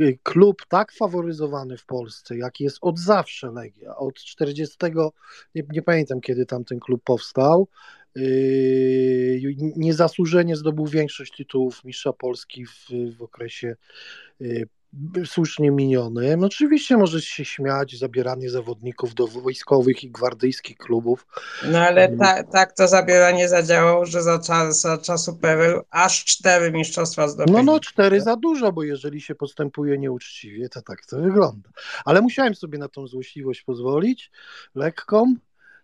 [0.00, 4.76] Y, klub tak faworyzowany w Polsce, jak jest od zawsze Legia, od 40,
[5.54, 7.68] nie, nie pamiętam kiedy tam ten klub powstał,
[9.76, 13.76] niezasłużenie zdobył większość tytułów mistrza Polski w, w okresie
[14.40, 14.66] yy,
[15.24, 16.44] słusznie minionym.
[16.44, 21.26] Oczywiście możesz się śmiać, zabieranie zawodników do wojskowych i gwardyjskich klubów.
[21.72, 26.72] No ale ta, tak to zabieranie zadziałało, że za, czas, za czasu PRL aż cztery
[26.72, 27.56] mistrzostwa zdobyli.
[27.56, 31.70] No no cztery za dużo, bo jeżeli się postępuje nieuczciwie, to tak to wygląda.
[32.04, 34.30] Ale musiałem sobie na tą złośliwość pozwolić,
[34.74, 35.34] lekką.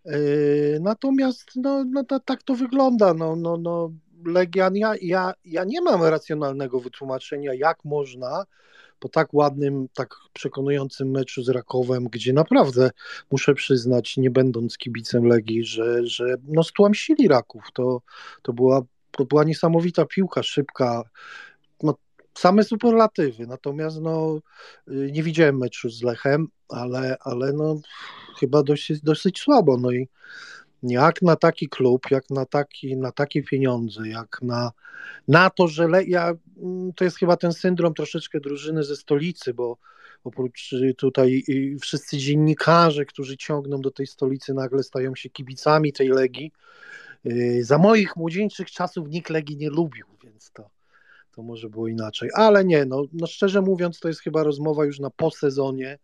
[0.04, 3.14] Yy, natomiast no, no, no, tak to wygląda.
[3.14, 3.92] No, no, no,
[4.26, 8.44] Legian, ja, ja, ja nie mam racjonalnego wytłumaczenia, jak można
[9.00, 12.90] po tak ładnym, tak przekonującym meczu z Rakowem, gdzie naprawdę
[13.30, 17.64] muszę przyznać, nie będąc kibicem Legii, że, że no stłamsili Raków.
[17.74, 18.02] To,
[18.42, 21.02] to, była, to była niesamowita piłka, szybka,
[21.82, 21.94] no,
[22.34, 23.46] same superlatywy.
[23.46, 24.40] Natomiast no,
[24.88, 27.76] y, nie widziałem meczu z Lechem, ale, ale no,
[28.38, 29.76] chyba dosyć, dosyć słabo.
[29.76, 30.08] No i
[30.82, 34.72] jak na taki klub, jak na, taki, na takie pieniądze, jak na,
[35.28, 39.54] na to, że le, ja, mm, to jest chyba ten syndrom troszeczkę drużyny ze stolicy,
[39.54, 39.76] bo
[40.24, 45.92] oprócz y, tutaj y, wszyscy dziennikarze, którzy ciągną do tej stolicy, nagle stają się kibicami
[45.92, 46.52] tej Legii.
[47.26, 50.70] Y, za moich młodzieńczych czasów nikt Legii nie lubił, więc to,
[51.32, 52.30] to może było inaczej.
[52.34, 55.98] Ale nie, no, no szczerze mówiąc, to jest chyba rozmowa już na po sezonie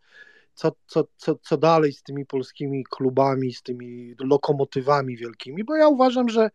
[0.57, 5.89] co, co, co, co dalej z tymi polskimi klubami, z tymi lokomotywami wielkimi, bo ja
[5.89, 6.51] uważam, że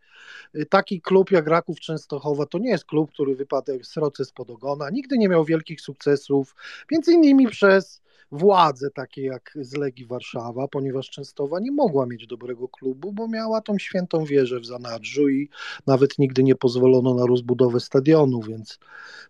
[0.55, 4.49] y, taki klub jak Raków Częstochowa to nie jest klub, który wypadł jak sroce spod
[4.49, 6.55] ogona, nigdy nie miał wielkich sukcesów,
[6.91, 8.01] między innymi przez
[8.31, 13.61] władze takie jak z Legii Warszawa, ponieważ Częstowa nie mogła mieć dobrego klubu, bo miała
[13.61, 15.49] tą świętą wieżę w zanadrzu i
[15.87, 18.79] nawet nigdy nie pozwolono na rozbudowę stadionu, więc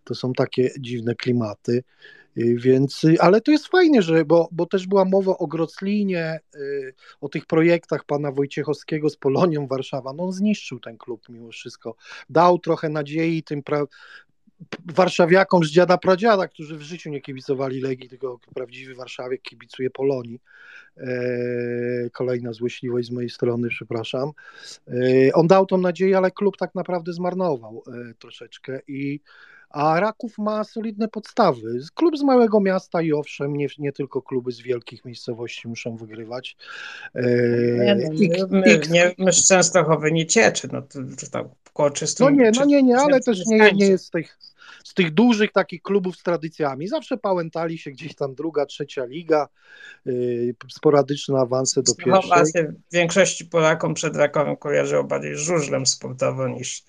[0.04, 1.84] to są takie dziwne klimaty.
[2.38, 6.40] Y, więc, y, ale to jest fajnie, że, bo, bo też była mowa o Groclinie,
[6.54, 10.12] y, o tych projektach pana Wojciechowskiego z Polonią Warszawa.
[10.12, 11.96] No on zniszczył ten klub mimo wszystko.
[12.30, 13.86] Dał trochę nadziei tym pra,
[14.84, 20.40] warszawiakom z dziada pradziada, którzy w życiu nie kibicowali Legii, tylko prawdziwy warszawiak kibicuje Polonii.
[20.96, 24.30] E, kolejna złośliwość z mojej strony, przepraszam.
[24.88, 29.20] E, on dał tą nadzieję, ale klub tak naprawdę zmarnował e, troszeczkę i
[29.72, 31.80] a Raków ma solidne podstawy.
[31.94, 36.56] Klub z małego miasta i owszem, nie, nie tylko kluby z wielkich miejscowości muszą wygrywać.
[37.14, 37.96] Nie,
[38.50, 40.98] my, nie, my z Częstochowy nie cieczy, no to,
[41.32, 41.90] to koło
[42.20, 44.38] No nie, no nie, nie, ale też nie, nie jest z tych,
[44.84, 46.88] z tych dużych takich klubów z tradycjami.
[46.88, 49.48] Zawsze pałętali się gdzieś tam druga, trzecia liga,
[50.04, 52.62] yy, sporadyczne awanse do pierwszej.
[52.90, 56.84] w większości Polakom przed Rakowem kojarzyło bardziej żużlem sportowo niż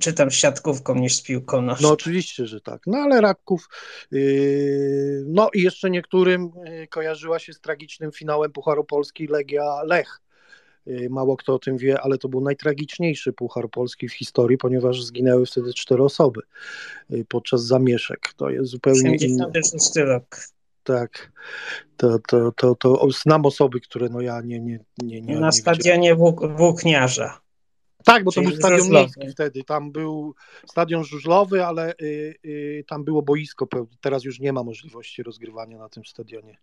[0.00, 1.88] czy tam z siatkówką niż z piłką nożną.
[1.88, 2.82] No oczywiście, że tak.
[2.86, 3.68] No ale Raków,
[4.10, 10.20] yy, no i jeszcze niektórym yy, kojarzyła się z tragicznym finałem Pucharu Polski Legia Lech.
[10.86, 15.04] Yy, mało kto o tym wie, ale to był najtragiczniejszy Puchar Polski w historii, ponieważ
[15.04, 16.40] zginęły wtedy cztery osoby
[17.10, 18.32] yy, podczas zamieszek.
[18.36, 19.46] To jest zupełnie inny.
[19.46, 20.40] 86 rok.
[20.82, 21.32] Tak,
[21.96, 25.52] to, to, to, to znam osoby, które no ja nie, nie, nie, nie Na nie
[25.52, 27.40] stadionie Włók- Włókniarza.
[28.04, 29.64] Tak, bo to był stadion miejski wtedy.
[29.64, 30.34] Tam był
[30.66, 33.96] stadion żużlowy, ale y, y, tam było boisko pełne.
[34.00, 36.58] Teraz już nie ma możliwości rozgrywania na tym stadionie.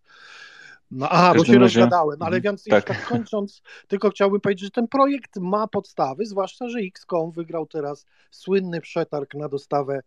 [0.92, 2.86] No aha, bo się razie- rozgadałem, ale Mhm, więc tak.
[2.86, 2.98] tak.
[2.98, 8.06] tak kończąc, tylko chciałbym powiedzieć, że ten projekt ma podstawy, zwłaszcza, że XCOM wygrał teraz
[8.32, 10.02] słynny przetarg na dostawę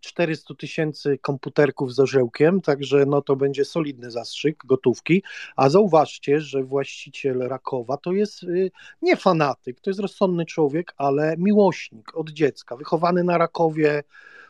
[0.00, 5.22] 400 tysięcy komputerków z orzełkiem, także no to będzie solidny zastrzyk gotówki,
[5.56, 8.70] a zauważcie, że właściciel Rakowa to jest y,
[9.02, 14.02] nie fanatyk, to jest rozsądny człowiek, ale miłośnik od dziecka, wychowany na Rakowie.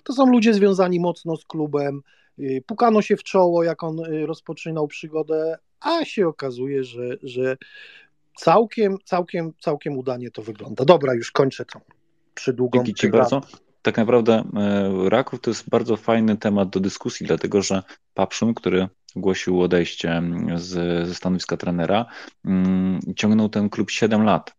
[0.05, 2.01] To są ludzie związani mocno z klubem.
[2.39, 7.57] Y, Pukano się w czoło, jak on y, rozpoczynał przygodę, a się okazuje, że, że
[8.37, 10.85] całkiem, całkiem, całkiem udanie to wygląda.
[10.85, 11.81] Dobra, już kończę tą
[12.35, 13.41] przydługą Dzięki Ci bardzo.
[13.85, 17.83] Tak naprawdę e, Raków to jest bardzo fajny temat do dyskusji, dlatego że
[18.15, 20.23] Papszun, który ogłosił odejście
[20.55, 20.69] z,
[21.09, 22.07] ze stanowiska trenera,
[22.45, 24.55] mm, ciągnął ten klub 7 lat.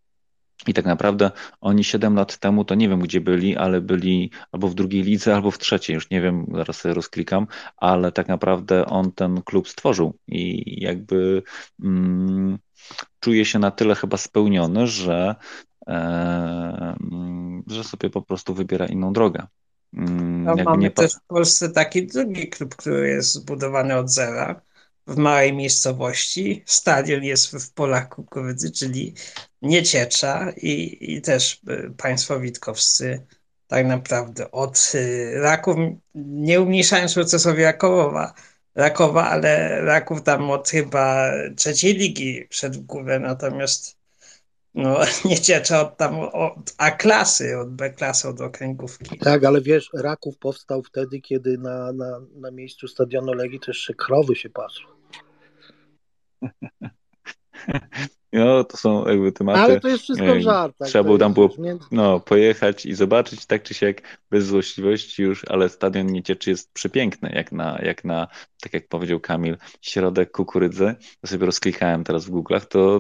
[0.68, 1.32] I tak naprawdę
[1.62, 5.36] oni 7 lat temu to nie wiem gdzie byli, ale byli albo w drugiej lidze,
[5.36, 7.48] albo w trzeciej, już nie wiem, zaraz sobie rozklikam,
[7.78, 11.44] ale tak naprawdę on ten klub stworzył i jakby
[11.84, 12.58] mm,
[13.20, 15.36] czuje się na tyle chyba spełniony, że,
[15.88, 15.92] e,
[17.12, 19.48] mm, że sobie po prostu wybiera inną drogę.
[19.94, 24.62] Mm, No, mamy nie też w Polsce taki drugi klub, który jest zbudowany od zera
[25.08, 26.64] w małej miejscowości.
[26.66, 29.14] Stadion jest w polach kukurydzy, czyli
[29.62, 33.26] Nieciecza i, i też y, państwo witkowscy
[33.68, 35.76] tak naprawdę od y, Raków,
[36.16, 38.34] nie umniejszając procesowi Rakowa,
[38.76, 43.98] Rakowa, ale Raków tam od chyba trzeciej ligi wszedł w górę, natomiast
[44.76, 45.00] no,
[45.30, 49.20] Nieciecza od tam od A klasy, od B klasy, od okręgówki.
[49.20, 53.94] Tak, ale wiesz, Raków powstał wtedy, kiedy na, na, na miejscu stadionu Legii to jeszcze
[53.94, 54.86] krowy się pasły.
[58.36, 59.60] No, to są jakby tematy.
[59.60, 60.88] Ale to jest wszystko w żartach.
[60.88, 61.50] Trzeba było tam było
[61.92, 64.02] no, pojechać i zobaczyć tak czy siak
[64.32, 68.28] bez złośliwości już, ale stadion Niecieczy jest przepiękny, jak na, jak na,
[68.62, 70.96] tak jak powiedział Kamil, środek kukurydzy.
[71.22, 73.00] To sobie rozklikałem teraz w Google'ach, to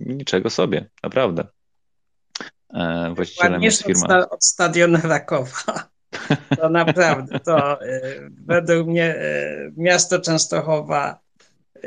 [0.00, 1.44] niczego sobie, naprawdę.
[2.74, 4.22] E, właścicielem jest Ładniejszy od, firma.
[4.22, 5.88] sta- od stadionu Rakowa.
[6.60, 11.20] To naprawdę, to y, według mnie y, miasto Częstochowa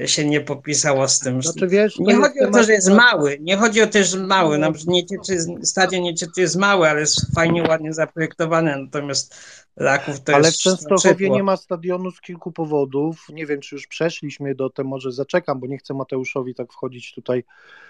[0.05, 1.41] się nie popisało z tym.
[1.41, 3.37] Znaczy, wiesz, Nie jest chodzi o to, temat- że jest mały.
[3.41, 4.57] Nie chodzi o to, że mały.
[4.57, 8.77] Na przykład Niecieczy, stadion Niecieczy jest mały, ale jest fajnie, ładnie zaprojektowany.
[8.77, 9.35] Natomiast
[9.75, 11.35] Raków to Ale w jest Częstochowie szydło.
[11.35, 13.25] nie ma stadionu z kilku powodów.
[13.33, 17.13] Nie wiem, czy już przeszliśmy do tego, może zaczekam, bo nie chcę Mateuszowi tak wchodzić
[17.13, 17.43] tutaj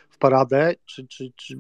[0.10, 1.58] w paradę, czy, czy, czy,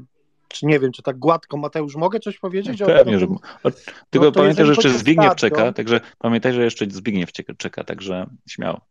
[0.47, 1.57] czy nie wiem, czy tak gładko.
[1.57, 2.80] Mateusz, mogę coś powiedzieć?
[2.85, 3.27] Pewnie, że.
[3.27, 3.35] tym?
[3.63, 3.72] O,
[4.09, 8.27] tylko to pamiętaj, że jeszcze Zbigniew stadion- czeka, także pamiętaj, że jeszcze Zbigniew czeka także
[8.49, 8.81] śmiało.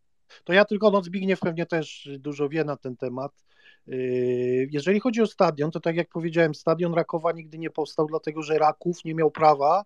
[0.44, 3.32] To ja tylko, no Zbigniew pewnie też dużo wie na ten temat.
[3.86, 8.42] Yy, Jeżeli chodzi o stadion, to tak jak powiedziałem, stadion Rakowa nigdy nie powstał, dlatego
[8.42, 9.84] że Raków nie miał prawa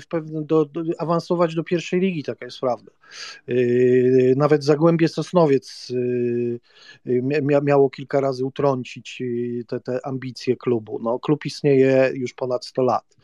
[0.00, 2.92] w pewnym, do, do, awansować do pierwszej ligi, taka jest prawda.
[3.46, 5.92] Yy, Nawet Zagłębie Sosnowiec
[7.06, 9.22] mia- miało kilka razy utrącić
[9.68, 10.98] te, te ambicje klubu.
[11.02, 13.16] No, klub istnieje już ponad 100 lat.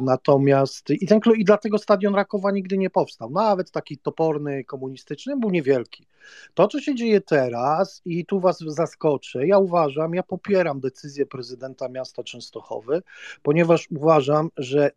[0.00, 3.30] Natomiast i, ten, klub- i dlatego stadion Rakowa nigdy nie powstał.
[3.30, 6.06] Nawet taki toporny, komunistyczny, był niewielki.
[6.54, 11.88] To, co się dzieje teraz, i tu Was zaskoczę, ja uważam, ja popieram decyzję prezydenta
[11.88, 13.02] miasta Częstochowy,
[13.42, 14.90] ponieważ uważam, że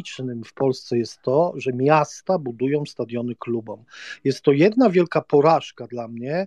[0.00, 3.84] tragicznym w Polsce jest to, że miasta budują stadiony klubom.
[4.24, 6.46] Jest to jedna wielka porażka dla mnie.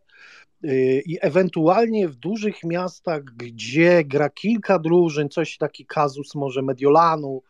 [0.64, 7.42] yy, I ewentualnie w dużych miastach, gdzie gra kilka drużyn, coś taki kazus może Mediolanu,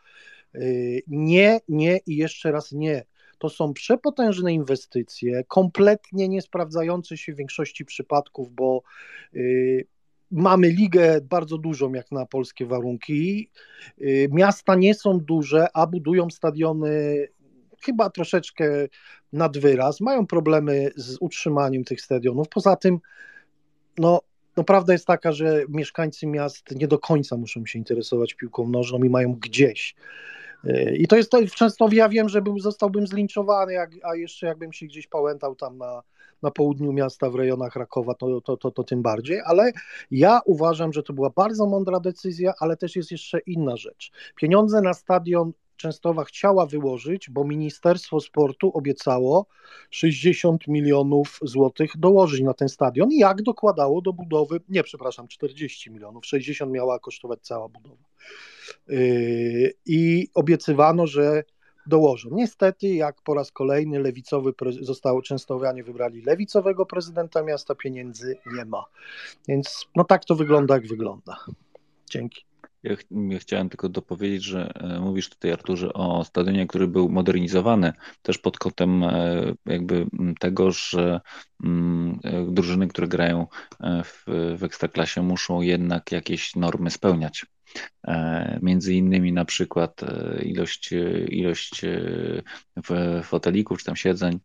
[0.54, 3.04] yy, nie, nie i jeszcze raz nie.
[3.38, 8.82] To są przepotężne inwestycje, kompletnie nie sprawdzające się w większości przypadków, bo
[9.36, 9.88] y,
[10.34, 13.50] mamy ligę bardzo dużą jak na polskie warunki.
[14.02, 17.28] Y, miasta nie są duże, a budują stadiony
[17.82, 18.88] chyba troszeczkę
[19.34, 20.02] nad wyraz.
[20.02, 22.50] Mają problemy z utrzymaniem tych stadionów.
[22.50, 23.00] Poza tym,
[23.98, 24.22] no,
[24.58, 29.04] no prawda jest taka, że mieszkańcy miast nie do końca muszą się interesować piłką nożną
[29.04, 29.96] i mają gdzieś.
[30.66, 34.48] Y, I to jest to Częstochowie, ja wiem, że był, zostałbym zlinczowany, jak, a jeszcze
[34.48, 36.04] jakbym się gdzieś pałętał tam na,
[36.44, 39.72] na południu miasta, w rejonach Rakowa, to, to, to, to tym bardziej, ale
[40.12, 44.12] ja uważam, że to była bardzo mądra decyzja, ale też jest jeszcze inna rzecz.
[44.36, 49.46] Pieniądze na stadion Częstowa chciała wyłożyć, bo Ministerstwo Sportu obiecało
[49.90, 56.26] 60 milionów złotych dołożyć na ten stadion, jak dokładało do budowy, nie przepraszam, 40 milionów,
[56.26, 58.04] 60 miała kosztować cała budowa.
[58.88, 61.44] Yy, I obiecywano, że
[61.88, 62.30] dołożą.
[62.32, 68.86] Niestety, jak po raz kolejny lewicowy zostało Częstowianie wybrali lewicowego prezydenta miasta, pieniędzy nie ma.
[69.48, 71.40] Więc no tak to wygląda, jak wygląda.
[72.10, 72.46] Dzięki.
[72.84, 72.96] Ja,
[73.30, 78.38] ja, chciałem tylko dopowiedzieć, że e, mówisz tutaj, Arturze, o stadionie, który był modernizowany też
[78.38, 80.06] pod kątem e, jakby
[80.40, 81.22] tego, że
[82.24, 83.48] e, drużyny, które grają
[84.04, 84.24] w,
[84.58, 87.46] w Ekstraklasie muszą jednak jakieś normy spełniać.
[88.62, 90.02] Między innymi na przykład
[90.44, 90.94] ilość,
[91.28, 91.82] ilość
[93.24, 94.40] fotelików czy tam siedzeń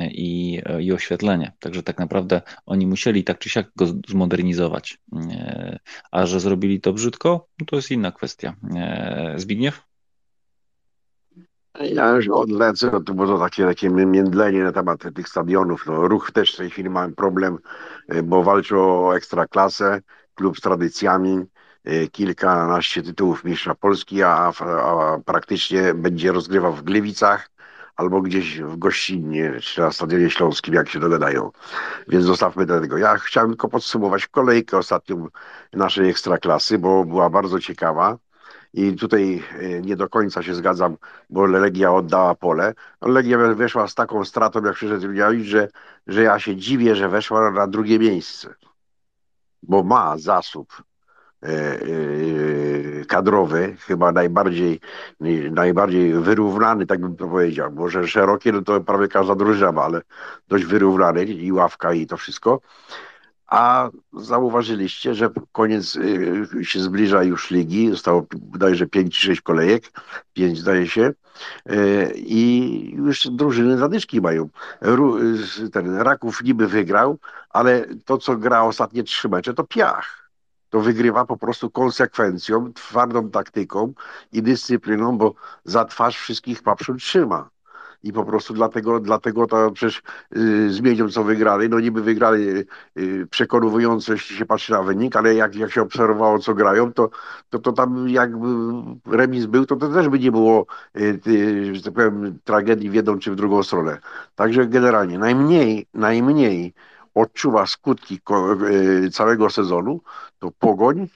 [0.00, 1.52] i, i oświetlenie.
[1.60, 4.98] Także tak naprawdę oni musieli tak czy siak go zmodernizować.
[6.10, 8.56] A że zrobili to brzydko, no to jest inna kwestia.
[9.36, 9.82] Zbigniew?
[11.80, 15.86] Ja już odlecę, no to było takie, takie międlenie na temat tych stadionów.
[15.86, 17.58] No, ruch też w tej chwili ma problem,
[18.24, 20.00] bo walczy o ekstraklasę,
[20.34, 21.38] klub z tradycjami,
[22.12, 27.50] kilkanaście tytułów mistrza Polski, a, a praktycznie będzie rozgrywał w Gliwicach
[27.96, 31.50] albo gdzieś w gościnnie, czy na Stadionie Śląskim, jak się dogadają.
[32.08, 32.98] Więc zostawmy do tego.
[32.98, 35.28] Ja chciałem tylko podsumować kolejkę ostatnią
[35.72, 38.18] naszej ekstraklasy, bo była bardzo ciekawa.
[38.72, 40.96] I tutaj e, nie do końca się zgadzam,
[41.30, 42.74] bo Legia oddała pole.
[43.02, 45.68] Legia weszła z taką stratą, jak przyszedł Miałicz, że,
[46.06, 48.54] że ja się dziwię, że weszła na drugie miejsce.
[49.62, 50.82] Bo ma zasób
[53.08, 54.80] kadrowy, chyba najbardziej,
[55.50, 57.72] najbardziej wyrównany, tak bym to powiedział.
[57.72, 60.02] Może szerokie, no to prawie każda drużyna ma, ale
[60.48, 62.60] dość wyrównany i ławka i to wszystko.
[63.46, 65.98] A zauważyliście, że koniec
[66.60, 69.90] e, się zbliża już ligi, zostało bodajże 5 czy 6 kolejek,
[70.32, 71.12] 5 zdaje się,
[72.14, 74.48] i już drużyny zadyszki mają.
[75.72, 77.18] Ten Raków niby wygrał,
[77.50, 80.23] ale to, co gra ostatnie trzy mecze, to piach
[80.74, 83.92] to wygrywa po prostu konsekwencją, twardą taktyką
[84.32, 85.34] i dyscypliną, bo
[85.64, 87.50] za twarz wszystkich papszun trzyma.
[88.02, 90.02] I po prostu dlatego, dlatego to przecież
[90.36, 91.68] y, zmienią co wygrali.
[91.68, 92.48] No niby wygrali
[92.98, 97.10] y, przekonująco, jeśli się patrzy na wynik, ale jak, jak się obserwowało, co grają, to,
[97.50, 98.46] to, to tam jakby
[99.06, 103.18] remis był, to, to też by nie było, y, że tak powiem, tragedii w jedną
[103.18, 103.98] czy w drugą stronę.
[104.34, 106.74] Także generalnie najmniej, najmniej
[107.14, 108.20] odczuwa skutki
[109.04, 110.00] e, całego sezonu,
[110.38, 111.08] to Pogoń.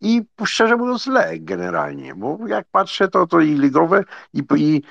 [0.00, 4.82] I szczerze mówiąc Lech generalnie, bo jak patrzę to, to i ligowe i, i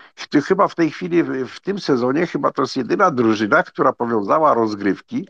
[0.41, 4.53] chyba w tej chwili w, w tym sezonie chyba to jest jedyna drużyna, która powiązała
[4.53, 5.27] rozgrywki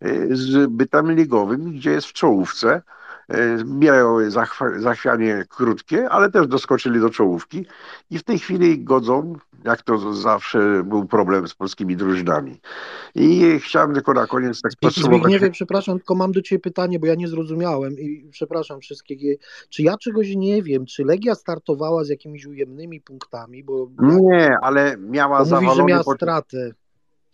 [0.00, 2.82] e, z bytem ligowym, gdzie jest w czołówce.
[3.30, 4.30] E, miały
[4.76, 7.66] zachwianie krótkie, ale też doskoczyli do czołówki.
[8.10, 9.34] I w tej chwili godzą,
[9.64, 12.60] jak to zawsze był problem z polskimi drużynami.
[13.14, 15.20] I chciałem tylko na koniec tak podsumować.
[15.20, 19.38] Zbigniewie, przepraszam, tylko mam do Ciebie pytanie, bo ja nie zrozumiałem i przepraszam wszystkich.
[19.68, 23.64] Czy ja czegoś nie wiem, czy Legia startowała z jakimiś ujemnymi punktami?
[23.64, 25.66] Bo nie, ale miała zawalony...
[25.66, 26.72] Mówi, że miała stratę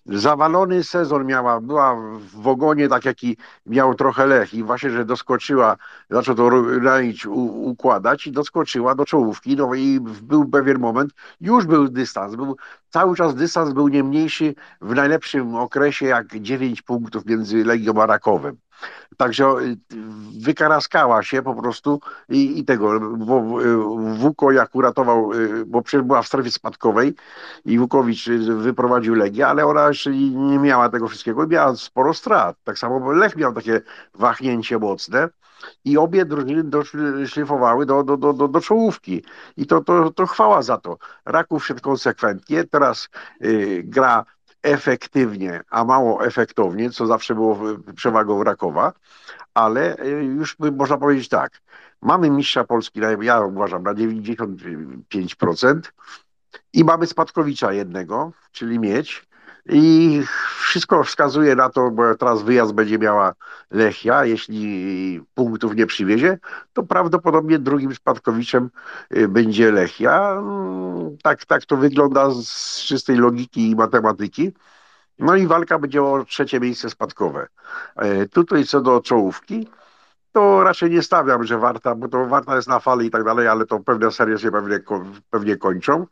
[0.08, 1.96] zawalony sezon miała, była
[2.34, 5.76] w ogonie tak jak i miał trochę Lech i właśnie, że doskoczyła,
[6.10, 6.50] zaczął to
[6.80, 12.56] Ranić układać i doskoczyła do czołówki, no i był pewien moment, już był dystans, był,
[12.90, 18.06] cały czas dystans był nie mniejszy w najlepszym okresie jak 9 punktów między Legią a
[18.06, 18.65] Rakowem.
[19.16, 19.76] Także y,
[20.40, 23.76] wykaraskała się po prostu i, i tego, bo y,
[24.18, 27.14] Wuko jak uratował, y, bo przecież była w strefie spadkowej
[27.64, 32.56] i Wukowicz wyprowadził Legię, ale ona jeszcze nie miała tego wszystkiego i miała sporo strat.
[32.64, 33.80] Tak samo Lech miał takie
[34.14, 35.28] wahnięcie mocne
[35.84, 39.24] i obie drużyny szlifowały do, do, do, do, do czołówki.
[39.56, 40.98] I to, to, to chwała za to.
[41.24, 43.08] Raków szedł konsekwentnie, teraz
[43.84, 44.24] gra
[44.66, 47.58] efektywnie, a mało efektownie, co zawsze było
[47.96, 48.92] przewagą Rakowa,
[49.54, 51.60] ale y, już można powiedzieć tak,
[52.02, 55.80] mamy mistrza Polski, ja uważam, na 95%
[56.72, 59.25] i mamy Spadkowicza jednego, czyli mieć,
[59.68, 60.22] i
[60.60, 63.34] wszystko wskazuje na to, bo teraz wyjazd będzie miała
[63.70, 66.38] Lechia, jeśli punktów nie przywiezie,
[66.72, 68.70] to prawdopodobnie drugim spadkowiczem
[69.16, 70.32] y, będzie Lechia.
[70.32, 74.52] Mm, tak, tak to wygląda z czystej logiki i matematyki.
[75.18, 77.46] No i walka będzie o trzecie miejsce spadkowe.
[77.96, 79.68] E, tutaj co do czołówki,
[80.32, 83.48] to raczej nie stawiam, że warta, bo to warta jest na fali i tak dalej,
[83.48, 84.80] ale to pewne serie się pewnie,
[85.30, 86.06] pewnie kończą.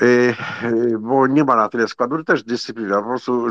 [0.00, 3.48] Y, y, bo nie ma na tyle składu, też dyscyplina, po prostu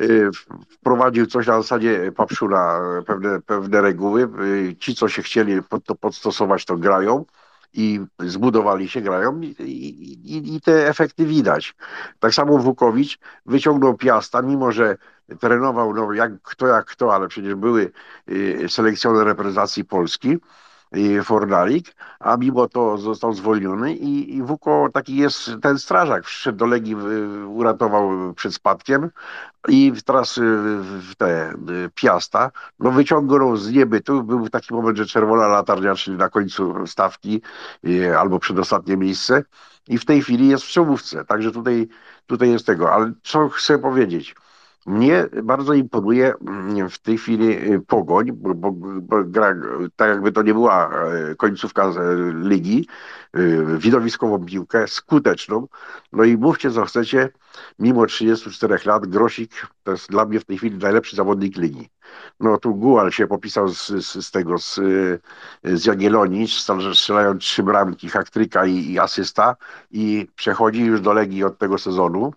[0.00, 0.30] y,
[0.70, 4.28] wprowadził coś na zasadzie papszura, pewne, pewne reguły,
[4.78, 7.24] ci co się chcieli pod to podstosować to grają
[7.72, 11.74] i zbudowali się, grają i, i, i, te efekty widać.
[12.18, 14.96] Tak samo Wukowicz wyciągnął Piasta, mimo że
[15.40, 17.92] trenował no, jak kto jak kto, ale przecież były
[18.68, 20.38] selekcjoner reprezentacji Polski,
[21.24, 26.66] Fornalik, a mimo to został zwolniony i, i Wuko taki jest ten strażak, wszedł do
[26.66, 26.94] Legii,
[27.46, 29.10] uratował przed spadkiem
[29.68, 30.80] i teraz y,
[31.18, 36.28] te y, Piasta, no wyciągnął z niebytu, był taki moment, że czerwona latarnia, czyli na
[36.28, 37.42] końcu stawki
[37.86, 39.42] y, albo przedostatnie miejsce
[39.88, 41.88] i w tej chwili jest w czołówce, także tutaj,
[42.26, 44.34] tutaj jest tego, ale co chcę powiedzieć,
[44.90, 49.54] mnie bardzo imponuje mm, w tej chwili y, Pogoń, bo, bo, bo gra
[49.96, 51.92] tak jakby to nie była e, końcówka e,
[52.32, 52.88] ligi,
[53.36, 55.68] y, widowiskową piłkę, skuteczną.
[56.12, 57.28] No i mówcie co chcecie,
[57.78, 61.88] mimo 34 lat Grosik to jest dla mnie w tej chwili najlepszy zawodnik ligi.
[62.40, 64.80] No tu Gual się popisał z, z, z tego, z,
[65.64, 66.48] z Jagiellonii,
[66.94, 69.56] strzelając trzy bramki, haktryka i, i asysta
[69.90, 72.32] i przechodzi już do Legii od tego sezonu.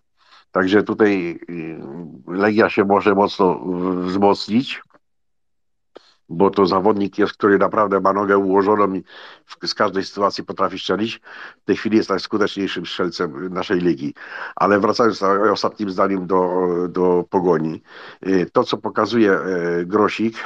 [0.54, 1.80] Także tutaj y,
[2.28, 3.60] Legia się może mocno
[4.06, 4.82] wzmocnić,
[6.30, 9.04] bo to zawodnik jest, który naprawdę ma nogę ułożoną i
[9.68, 11.22] z każdej sytuacji potrafi strzelić.
[11.62, 14.14] W tej chwili jest najskuteczniejszym strzelcem naszej ligi.
[14.56, 17.82] Ale wracając ostatnim zdaniem do, do Pogoni,
[18.28, 20.38] y, to co pokazuje y, Grosik,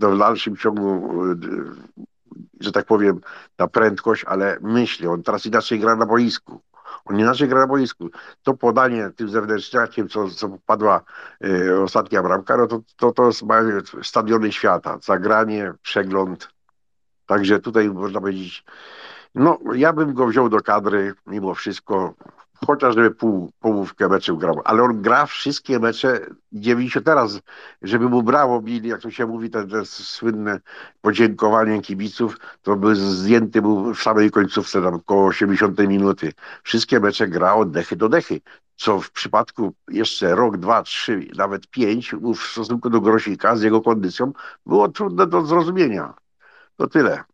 [0.00, 1.10] to w dalszym ciągu
[2.60, 3.20] że tak powiem,
[3.56, 6.60] ta prędkość, ale myśli, on teraz inaczej gra na boisku.
[7.06, 8.10] On inaczej gra na boisku.
[8.42, 11.00] To podanie tym zewnętrzniakiem, co, co padła
[11.44, 13.30] y, ostatnia bramka, no to, to, to
[14.02, 14.98] stadiony świata.
[15.02, 16.48] Zagranie, przegląd.
[17.26, 18.64] Także tutaj można powiedzieć,
[19.34, 22.14] no ja bym go wziął do kadry mimo wszystko
[22.66, 26.20] chociaż żeby pół, połówkę meczów grał, ale on gra wszystkie mecze
[26.52, 27.40] 90 teraz,
[27.82, 30.60] żeby mu brało bili, jak to się mówi, te, te słynne
[31.00, 36.32] podziękowanie kibiców, to by zdjęty był w samej końcówce, tam około 80 minuty.
[36.62, 38.40] Wszystkie mecze gra od dechy do dechy,
[38.76, 43.80] co w przypadku jeszcze rok, dwa, trzy, nawet pięć w stosunku do Grosika z jego
[43.80, 44.32] kondycją
[44.66, 46.14] było trudne do zrozumienia.
[46.76, 47.24] To tyle.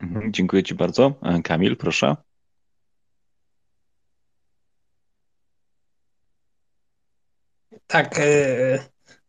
[0.00, 1.12] Mhm, dziękuję Ci bardzo.
[1.44, 2.16] Kamil, proszę.
[7.86, 8.78] Tak, e,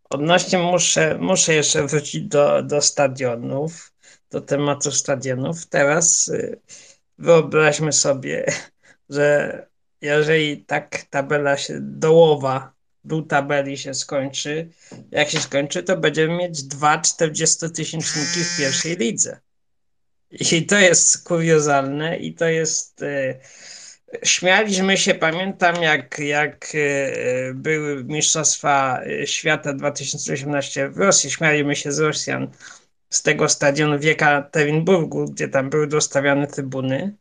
[0.09, 3.93] odnośnie muszę, muszę jeszcze wrócić do, do stadionów,
[4.31, 5.65] do tematu stadionów.
[5.65, 6.55] Teraz e,
[7.17, 8.45] wyobraźmy sobie,
[9.09, 9.67] że
[10.01, 12.73] jeżeli tak tabela się dołowa,
[13.03, 14.69] dół tabeli się skończy,
[15.11, 19.39] jak się skończy, to będziemy mieć dwa 40-tysięczniki w pierwszej lidze.
[20.31, 23.39] I to jest kuriozalne i to jest e,
[24.23, 31.99] Śmialiśmy się, pamiętam jak, jak e, były Mistrzostwa Świata 2018 w Rosji, śmialiśmy się z
[31.99, 32.51] Rosjan
[33.09, 37.15] z tego stadionu w Jekaterinburgu, gdzie tam były dostawiane trybuny.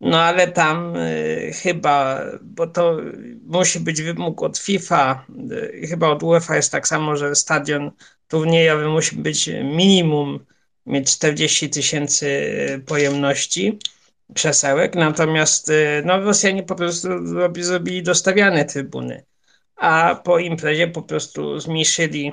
[0.00, 2.96] No ale tam y, chyba, bo to
[3.46, 5.26] musi być wymóg od FIFA,
[5.88, 7.90] chyba od UEFA jest tak samo, że stadion
[8.28, 10.46] turniejowy musi być minimum
[10.86, 12.28] mieć 40 tysięcy
[12.86, 13.78] pojemności
[14.34, 17.08] krzesełek, natomiast y, no, Rosjanie po prostu
[17.52, 19.24] zrobili dostawiane trybuny,
[19.76, 22.32] a po imprezie po prostu zmniejszyli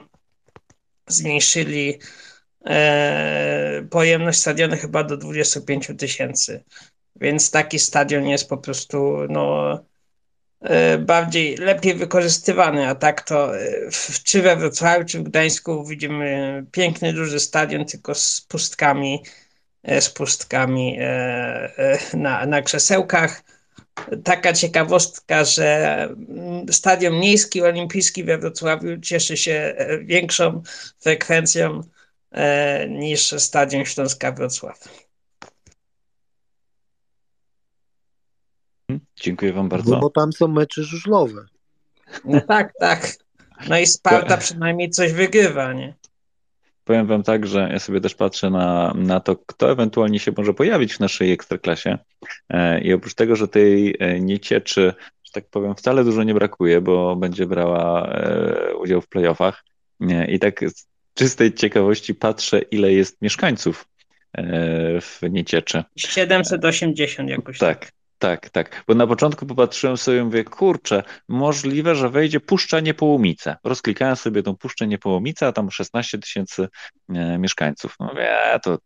[1.09, 1.99] zmniejszyli
[2.65, 6.63] e, pojemność stadionu chyba do 25 tysięcy.
[7.15, 9.79] Więc taki stadion jest po prostu no,
[10.61, 15.85] e, bardziej, lepiej wykorzystywany, a tak to e, w, czy we Wrocławiu, czy w Gdańsku
[15.85, 19.23] widzimy piękny, duży stadion, tylko z pustkami
[19.83, 21.03] z pustkami e,
[21.77, 23.43] e, na, na krzesełkach.
[24.23, 25.99] Taka ciekawostka, że
[26.29, 30.61] mm, Stadion Miejski Olimpijski we Wrocławiu cieszy się większą
[30.99, 31.81] frekwencją
[32.89, 34.79] niż Stadion Śląska Wrocław.
[39.15, 39.91] Dziękuję Wam bardzo.
[39.91, 41.45] No bo tam są mecze żużlowe.
[42.25, 43.13] No tak, tak.
[43.69, 45.95] No i Sparta przynajmniej coś wygrywa, nie?
[46.89, 50.53] Powiem wam tak, że ja sobie też patrzę na, na to, kto ewentualnie się może
[50.53, 51.97] pojawić w naszej ekstraklasie.
[52.49, 54.93] E, I oprócz tego, że tej e, niecieczy,
[55.23, 59.63] że tak powiem, wcale dużo nie brakuje, bo będzie brała e, udział w playoffach.
[60.27, 63.87] I tak z czystej ciekawości patrzę, ile jest mieszkańców
[65.01, 65.83] w Niecieczy.
[65.97, 67.57] 780 jakoś.
[67.57, 68.83] Tak, tak, tak.
[68.87, 73.55] Bo na początku popatrzyłem sobie i mówię, kurczę, możliwe, że wejdzie Puszcza Niepołomice.
[73.63, 76.67] Rozklikałem sobie tą Puszczę Niepołomice, a tam 16 tysięcy
[77.09, 77.95] e, mieszkańców.
[77.99, 78.77] No mówię, e, to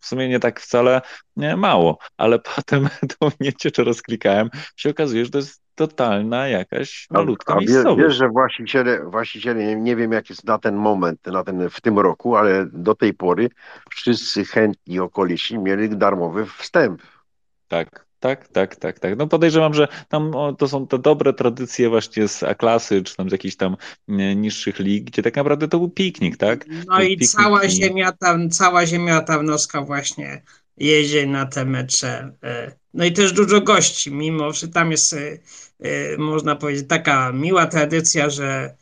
[0.00, 1.00] w sumie nie tak wcale
[1.36, 2.88] nie, mało, ale potem
[3.18, 8.02] to nieciecze rozklikałem, się okazuje, że to jest totalna jakaś malutka A wie- miejscowość.
[8.02, 11.98] wiesz, że właściciele, właściciele nie, wiem jak jest na ten moment, na ten, w tym
[11.98, 13.48] roku, ale do tej pory
[13.90, 17.02] wszyscy chętni okoliczni mieli darmowy wstęp.
[17.68, 19.18] Tak, tak, tak, tak, tak.
[19.18, 23.28] No podejrzewam, że tam o, to są te dobre tradycje właśnie z A-klasy, czy tam
[23.28, 23.76] z jakichś tam
[24.36, 26.66] niższych lig, gdzie tak naprawdę to był piknik, tak?
[26.88, 30.42] No i piknik cała i- ziemia tam, cała ziemia tarnowska właśnie
[30.76, 32.32] jeździ na te mecze.
[32.42, 35.38] e, No i też dużo gości, mimo że tam jest, e,
[35.80, 38.74] e, można powiedzieć, taka miła tradycja, że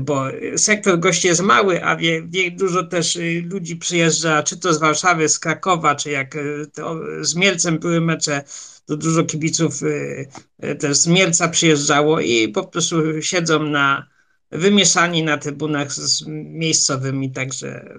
[0.00, 0.24] bo
[0.56, 5.28] sektor gości jest mały, a wie, wie, dużo też ludzi przyjeżdża, czy to z Warszawy,
[5.28, 6.34] z Krakowa, czy jak
[6.74, 8.42] to z Mielcem były mecze,
[8.88, 10.28] to dużo kibiców y,
[10.64, 14.06] y, też z Mielca przyjeżdżało i po prostu siedzą na
[14.50, 17.94] wymieszani na trybunach z miejscowymi, także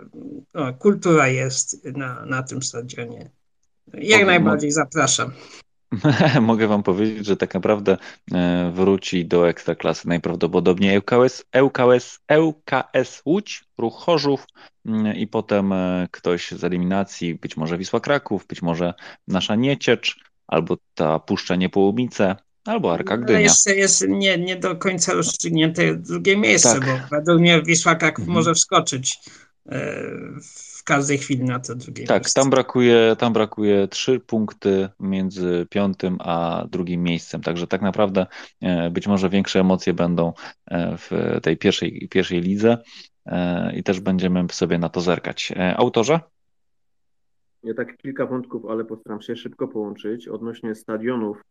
[0.54, 3.30] no, kultura jest na, na tym stadionie.
[3.94, 5.32] Jak najbardziej zapraszam.
[6.42, 7.98] Mogę wam powiedzieć, że tak naprawdę
[8.34, 14.46] e, wróci do Ekstraklasy najprawdopodobniej ŁKS, ŁKS, ŁKS Łódź, Ruch Chorzów
[14.86, 18.94] mm, i potem e, ktoś z eliminacji, być może Wisła Kraków, być może
[19.28, 22.36] nasza Nieciecz, albo ta Puszcza Niepołumice,
[22.66, 23.40] albo Arka Ale Gdynia.
[23.40, 26.86] jeszcze jest nie, nie do końca rozstrzygnięte drugie miejsce, Tak.
[26.86, 28.36] bo według mnie Wisła Kraków Mhm.
[28.36, 29.20] może wskoczyć
[29.70, 29.80] e,
[30.78, 32.42] w każdej chwili na to drugie Tak, miejsce.
[32.42, 37.42] tam brakuje, tam brakuje trzy punkty między piątym a drugim miejscem.
[37.42, 38.26] Także tak naprawdę
[38.62, 40.34] e, być może większe emocje będą
[40.68, 42.78] e, w tej pierwszej, pierwszej lidze
[43.76, 45.54] i też będziemy sobie na to zerkać.
[45.76, 46.20] Autorze?
[47.64, 50.28] Ja tak kilka wątków, ale postaram się szybko połączyć.
[50.28, 51.44] Odnośnie stadionów,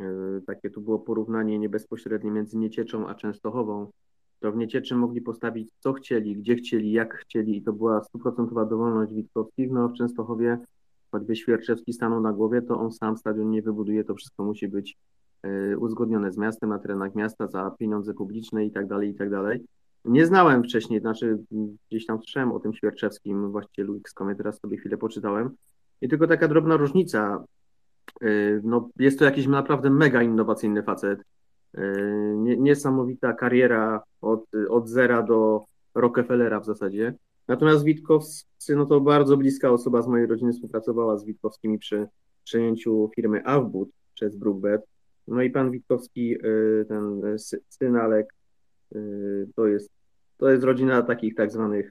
[0.00, 0.04] e,
[0.46, 3.90] takie tu było porównanie nie bezpośrednie między Niecieczą a Częstochową.
[4.40, 8.64] To w Niecieczy mogli postawić co chcieli, gdzie chcieli, jak chcieli i to była stuprocentowa
[8.64, 9.70] dowolność Witkowskich.
[9.70, 10.58] No w Częstochowie
[11.12, 14.96] choćby Świerczewski stanął na głowie, to on sam stadion nie wybuduje, to wszystko musi być
[15.42, 19.30] e, uzgodnione z miastem, na terenach miasta za pieniądze publiczne i tak dalej, i tak
[19.30, 19.64] dalej.
[20.04, 21.38] Nie znałem wcześniej, znaczy
[21.90, 25.50] gdzieś tam słyszałem o tym Świerczewskim, właścicielu XCOMie, teraz sobie chwilę poczytałem.
[26.00, 27.44] I tylko taka drobna różnica.
[28.20, 31.20] Yy, No, jest to jakiś naprawdę mega innowacyjny facet.
[32.36, 35.64] Nie- Niesamowita kariera od, od zera do
[35.94, 37.14] Rockefellera w zasadzie.
[37.48, 42.06] Natomiast Witkowscy, no to bardzo bliska osoba z mojej rodziny współpracowała z Witkowskimi przy
[42.44, 44.82] przejęciu firmy Avbud przez Brookbet.
[45.28, 48.34] No i pan Witkowski, yy, ten sy- syn Alek,
[49.56, 49.90] to jest,
[50.36, 51.90] to jest rodzina takich tak zwanych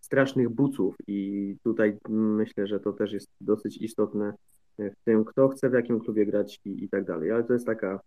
[0.00, 4.34] strasznych buców i tutaj myślę, że to też jest dosyć istotne
[4.78, 7.30] w tym, kto chce w jakim klubie grać i, i tak dalej.
[7.30, 8.00] Ale to jest taka,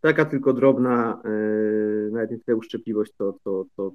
[0.00, 2.58] taka tylko drobna, yy, nawet nie tyle
[3.18, 3.92] to, to, to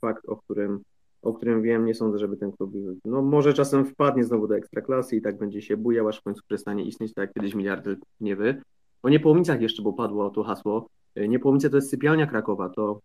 [0.00, 0.80] fakt, o którym,
[1.22, 2.72] o którym wiem, nie sądzę, żeby ten klub,
[3.04, 6.42] no może czasem wpadnie znowu do ekstraklasy i tak będzie się bujał, aż w końcu
[6.48, 8.62] przestanie istnieć, tak jak kiedyś miliardy Gniewy.
[9.02, 10.88] O Niepołomicach jeszcze, bo padło to hasło.
[11.14, 13.00] Yy, Niepołomice to jest sypialnia Krakowa, to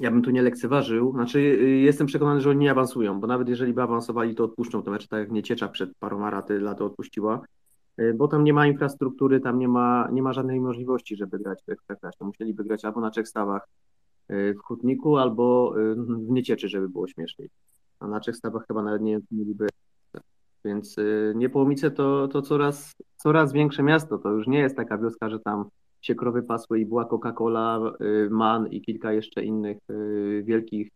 [0.00, 1.12] ja bym tu nie lekceważył.
[1.12, 4.82] Znaczy, y, jestem przekonany, że oni nie awansują, bo nawet jeżeli by awansowali, to odpuszczą
[4.82, 7.40] te mecze, tak jak Nieciecza przed paroma raty lato odpuściła,
[8.00, 11.58] y, bo tam nie ma infrastruktury, tam nie ma, nie ma żadnej możliwości, żeby grać
[11.66, 12.24] w Ekstraklasie.
[12.24, 13.68] Musieliby grać albo na trzech stawach
[14.30, 17.50] y, w Hutniku, albo y, w Niecieczy, żeby było śmieszniej.
[18.00, 19.66] A na trzech stawach chyba nawet nie mieliby.
[20.64, 24.18] Więc y, Niepołomice to, to coraz, coraz większe miasto.
[24.18, 25.64] To już nie jest taka wioska, że tam
[26.06, 30.88] się krowy pasły i była Coca-Cola, y, MAN i kilka jeszcze innych y, wielkich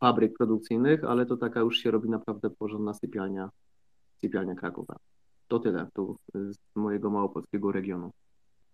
[0.00, 3.50] fabryk produkcyjnych, ale to taka już się robi naprawdę porządna sypialnia,
[4.20, 4.96] sypialnia Krakowa.
[5.48, 8.10] To tyle tu y, z mojego małopolskiego regionu.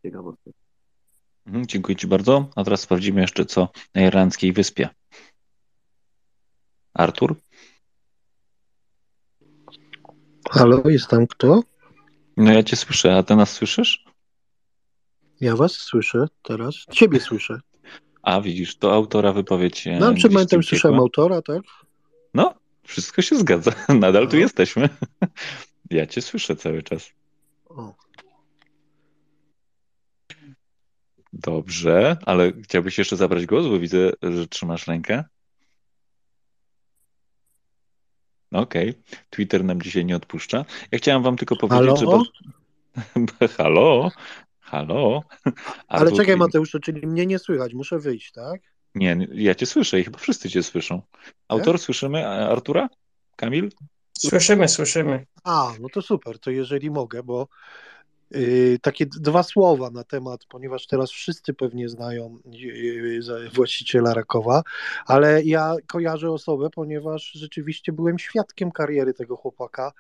[0.03, 0.55] Ciekawostek.
[1.47, 2.49] Mhm, Dziękuję Ci bardzo.
[2.57, 4.89] A teraz sprawdzimy jeszcze, co na Irlandzkiej Wyspie.
[6.95, 7.37] Artur?
[10.51, 11.63] Halo, jest tam kto?
[12.37, 14.10] No ja Cię słyszę, a Ty nas słyszysz?
[15.41, 16.75] Ja was słyszę teraz.
[16.93, 17.61] Ciebie słyszę.
[18.23, 19.87] A widzisz, to autora wypowiedź.
[19.87, 21.63] e, No, przed momentem słyszałem autora, tak?
[22.35, 23.73] No, wszystko się zgadza.
[24.01, 24.41] Nadal tu No.
[24.41, 24.89] jesteśmy.
[25.91, 27.11] Ja Cię słyszę cały czas.
[27.69, 27.95] O.
[31.33, 35.25] Dobrze, ale chciałbyś jeszcze zabrać głos, bo widzę, że trzymasz rękę.
[38.53, 38.95] Okej,
[39.31, 40.65] Twitter nam dzisiaj nie odpuszcza.
[40.93, 42.07] Ja chciałem wam tylko powiedzieć, że...
[42.07, 42.23] Halo?
[43.41, 44.11] Bar- Halo?
[44.71, 45.23] Halo?
[45.89, 48.61] Ale Artur, czekaj, Mateuszu, czyli mnie nie słychać, muszę wyjść, tak?
[48.95, 51.03] Nie, ja cię słyszę i chyba wszyscy cię słyszą.
[51.49, 52.89] Autor, słyszymy a Artura?
[53.37, 53.71] Kamil?
[54.19, 55.27] Słyszymy, słyszymy.
[55.45, 57.49] A, no to super, to jeżeli mogę, bo
[58.31, 64.63] Yy, takie dwa słowa na temat, ponieważ teraz wszyscy pewnie znają yy, właściciela Rakowa,
[65.07, 69.93] ale ja kojarzę osobę, ponieważ rzeczywiście byłem świadkiem kariery tego chłopaka.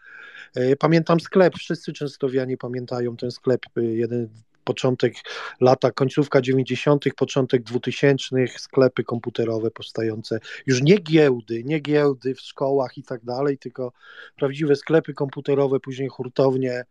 [0.56, 4.28] Yy, pamiętam sklep, wszyscy częstowianie pamiętają ten sklep, jeden
[4.70, 5.14] początek
[5.60, 12.98] lata, końcówka 90., początek 2000, sklepy komputerowe powstające, już nie giełdy, nie giełdy w szkołach
[12.98, 13.92] i tak dalej, tylko
[14.36, 16.84] prawdziwe sklepy komputerowe, później hurtownie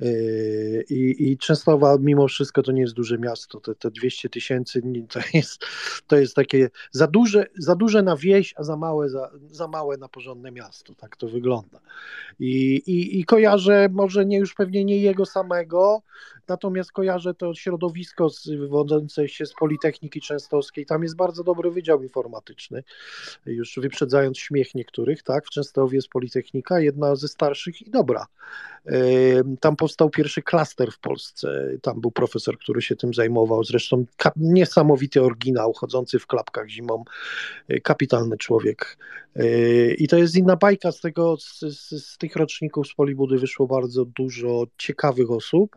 [0.00, 4.82] yy, i, Częstowa mimo wszystko to nie jest duże miasto, te, te 200 tysięcy
[5.12, 5.64] to jest,
[6.06, 9.96] to jest takie za duże, za duże na wieś, a za małe, za, za małe
[9.96, 11.80] na porządne miasto, tak to wygląda.
[12.38, 16.02] I, i, i kojarzę może nie już pewnie nie jego samego,
[16.48, 18.28] natomiast kojarzę to środowisko
[18.58, 22.84] wywodzące się z Politechniki Częstochowskiej, tam jest bardzo dobry wydział informatyczny,
[23.46, 28.26] już wyprzedzając śmiech niektórych, tak, w Częstochowie jest Politechnika, jedna ze starszych i dobra.
[29.60, 34.04] Tam powstał pierwszy klaster w Polsce, tam był profesor, który się tym zajmował, zresztą
[34.36, 37.04] niesamowity oryginał, chodzący w klapkach zimą,
[37.68, 38.98] e, kapitalny człowiek.
[39.36, 43.38] E, I to jest inna bajka z tego, z, z, z tych roczników z Polibudy.
[43.38, 45.76] Wyszło bardzo dużo ciekawych osób,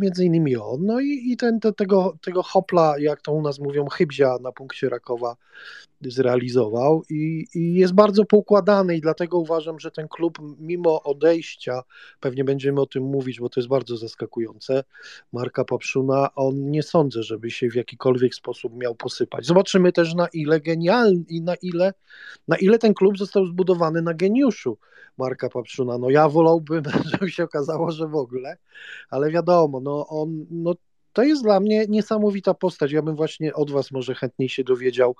[0.00, 3.58] między innymi on, no i, i ten, te, tego, tego hopla, jak to u nas
[3.58, 5.36] mówią, chybzia na punkcie Rakowa
[6.10, 11.82] zrealizował i, i jest bardzo poukładany i dlatego uważam, że ten klub mimo odejścia,
[12.20, 14.84] pewnie będziemy o tym mówić, bo to jest bardzo zaskakujące,
[15.32, 19.46] Marka Papszuna, on nie sądzę, żeby się w jakikolwiek sposób miał posypać.
[19.46, 21.92] Zobaczymy też na ile genialny i na ile,
[22.48, 24.78] na ile ten klub został zbudowany na geniuszu
[25.18, 25.98] Marka Papszuna.
[25.98, 26.82] No ja wolałbym,
[27.12, 28.56] żeby się okazało, że w ogóle,
[29.10, 30.74] ale wiadomo, no on, no
[31.12, 32.92] to jest dla mnie niesamowita postać.
[32.92, 35.16] Ja bym właśnie od was może chętniej się dowiedział.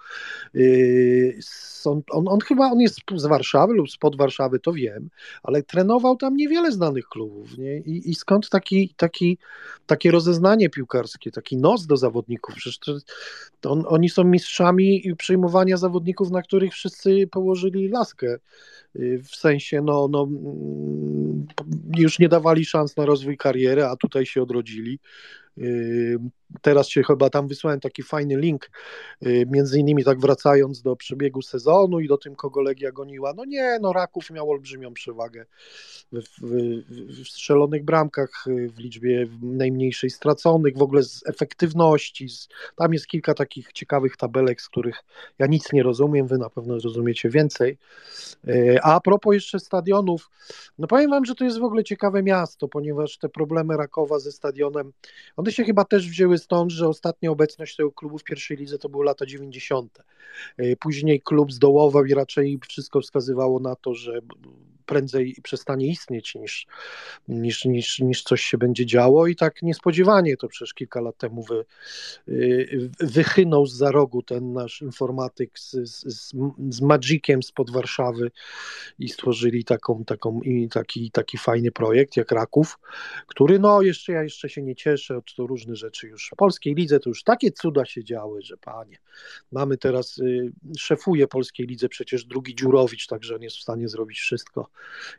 [0.55, 1.39] Yy,
[1.85, 5.09] on, on, on, chyba on jest z Warszawy lub spod Warszawy, to wiem,
[5.43, 7.59] ale trenował tam niewiele znanych klubów.
[7.59, 7.78] Nie?
[7.78, 9.39] I, I, skąd taki, taki,
[9.86, 12.55] takie rozeznanie piłkarskie, taki nos do zawodników?
[12.55, 12.78] Przecież
[13.60, 18.36] to, on, oni są mistrzami przyjmowania zawodników, na których wszyscy położyli laskę.
[18.94, 21.47] Yy, w sensie, no, no, mm,
[21.97, 24.98] już nie dawali szans na rozwój kariery, a tutaj się odrodzili.
[25.57, 26.19] Yy,
[26.61, 28.70] teraz się chyba tam wysłałem taki fajny link,
[29.20, 33.33] yy, między innymi tak wracając do przebiegu sezonu i do tym, kogo Legia goniła.
[33.37, 35.47] No nie, no Raków miał olbrzymią przewagę
[36.12, 42.29] w, w, w strzelonych bramkach, w liczbie najmniejszej straconych, w ogóle z efektywności.
[42.29, 45.05] Z, tam jest kilka takich ciekawych tabelek, z których
[45.39, 47.79] ja nic nie rozumiem, wy na pewno rozumiecie więcej.
[48.83, 50.31] A, a propos jeszcze stadionów,
[50.79, 54.33] no powiem wam, że to jest w ogóle ciekawe miasto, ponieważ te problemy Rakowa ze
[54.33, 54.93] stadionem,
[55.37, 58.89] one się chyba też wzięły stąd, że ostatnia obecność tego klubu w pierwszej lidze to
[58.89, 59.98] były lata 90.
[60.56, 64.20] E, później klub zdołował i raczej wszystko wskazywało na to, że
[64.93, 66.66] prędzej przestanie istnieć niż,
[67.28, 69.27] niż, niż, niż coś się będzie działo.
[69.27, 71.64] I tak niespodziewanie to przecież kilka lat temu wy,
[72.28, 76.35] y, wychynął z za rogu ten nasz informatyk z, z,
[76.70, 78.31] z Magiciem spod Warszawy
[78.98, 82.78] i stworzyli taką, taką, i taki, taki fajny projekt jak Raków,
[83.27, 87.01] który no jeszcze ja jeszcze się nie cieszę, to różne rzeczy już w polskiej lidze
[87.01, 88.98] to już takie cuda się działy, że panie,
[89.52, 94.19] mamy teraz, y, szefuje polskiej lidze przecież drugi Dziurowicz, także on jest w stanie zrobić
[94.19, 94.69] wszystko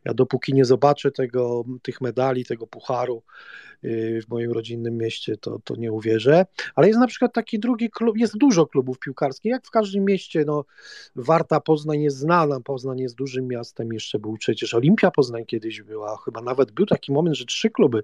[0.05, 3.23] ja dopóki nie zobaczę tego, tych medali, tego pucharu
[3.83, 6.45] y, w moim rodzinnym mieście, to, to nie uwierzę.
[6.75, 10.43] Ale jest na przykład taki drugi klub, jest dużo klubów piłkarskich, jak w każdym mieście,
[10.47, 10.65] no
[11.15, 16.17] Warta Poznań jest znana, Poznań jest dużym miastem, jeszcze był przecież Olimpia Poznań kiedyś była,
[16.25, 18.03] chyba nawet był taki moment, że trzy kluby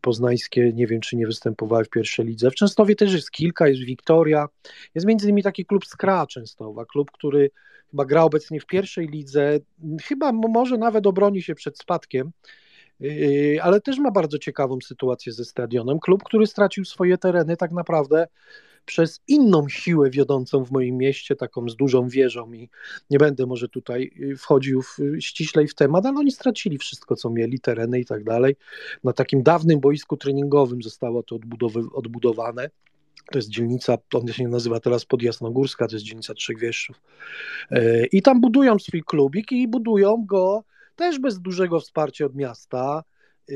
[0.00, 2.50] poznańskie, nie wiem czy nie występowały w pierwszej lidze.
[2.50, 4.48] W Częstowie też jest kilka, jest Wiktoria,
[4.94, 7.50] jest między innymi taki klub Skra Częstowa, klub, który
[7.94, 9.58] chyba gra obecnie w pierwszej lidze,
[10.02, 12.30] chyba może nawet obroni się przed spadkiem,
[13.00, 16.00] yy, ale też ma bardzo ciekawą sytuację ze stadionem.
[16.00, 18.26] Klub, który stracił swoje tereny tak naprawdę
[18.86, 22.68] przez inną siłę wiodącą w moim mieście, taką z dużą wieżą i
[23.10, 27.30] nie będę może tutaj yy, wchodził w, ściślej w temat, ale oni stracili wszystko, co
[27.30, 28.56] mieli, tereny i tak dalej.
[29.04, 31.38] Na takim dawnym boisku treningowym zostało to
[31.92, 32.70] odbudowane.
[33.32, 37.00] To jest dzielnica, on się nazywa teraz Podjasnogórska, to jest dzielnica Trzech Wieszczów.
[37.70, 40.64] E, I tam budują swój klubik i budują go
[40.96, 43.02] też bez dużego wsparcia od miasta.
[43.48, 43.54] E,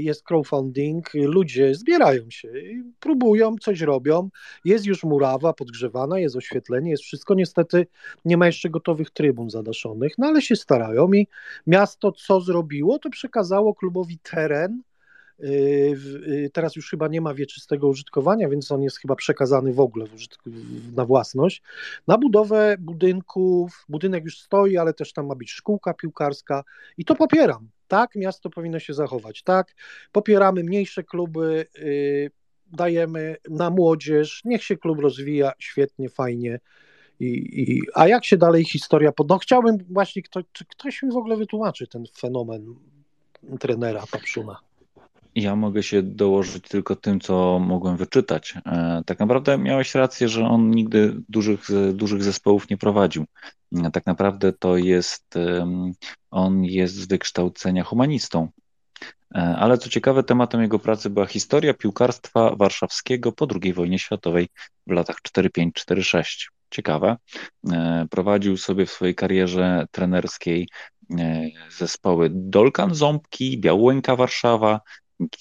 [0.00, 2.52] jest crowdfunding, ludzie zbierają się,
[3.00, 4.28] próbują, coś robią.
[4.64, 7.34] Jest już murawa podgrzewana, jest oświetlenie, jest wszystko.
[7.34, 7.86] Niestety
[8.24, 11.26] nie ma jeszcze gotowych trybun zadaszonych, no ale się starają i
[11.66, 14.82] miasto co zrobiło, to przekazało klubowi teren
[16.52, 20.14] teraz już chyba nie ma wieczystego użytkowania, więc on jest chyba przekazany w ogóle w
[20.14, 20.50] użytku,
[20.96, 21.62] na własność.
[22.06, 26.64] Na budowę budynków, budynek już stoi, ale też tam ma być szkółka piłkarska
[26.98, 29.42] i to popieram Tak, miasto powinno się zachować.
[29.42, 29.74] Tak,
[30.12, 32.30] popieramy mniejsze kluby, yy,
[32.72, 36.60] dajemy na młodzież, niech się klub rozwija świetnie, fajnie.
[37.20, 39.28] I, i, a jak się dalej historia pod...
[39.28, 42.74] No chciałbym właśnie, kto, czy ktoś mi w ogóle wytłumaczy ten fenomen
[43.60, 44.60] trenera Papszuna.
[45.34, 48.54] Ja mogę się dołożyć tylko tym, co mogłem wyczytać.
[48.66, 53.24] E, tak naprawdę miałeś rację, że on nigdy dużych, dużych zespołów nie prowadził.
[53.72, 55.34] E, tak naprawdę to jest,
[56.30, 58.48] on jest z wykształcenia humanistą.
[59.34, 64.48] E, ale co ciekawe, tematem jego pracy była historia piłkarstwa warszawskiego po II wojnie światowej
[64.86, 66.48] w latach 4-5-4-6.
[66.70, 67.16] Ciekawe.
[68.10, 70.68] Prowadził sobie w swojej karierze trenerskiej
[71.78, 74.80] zespoły Dolkan Ząbki, Białęka Warszawa,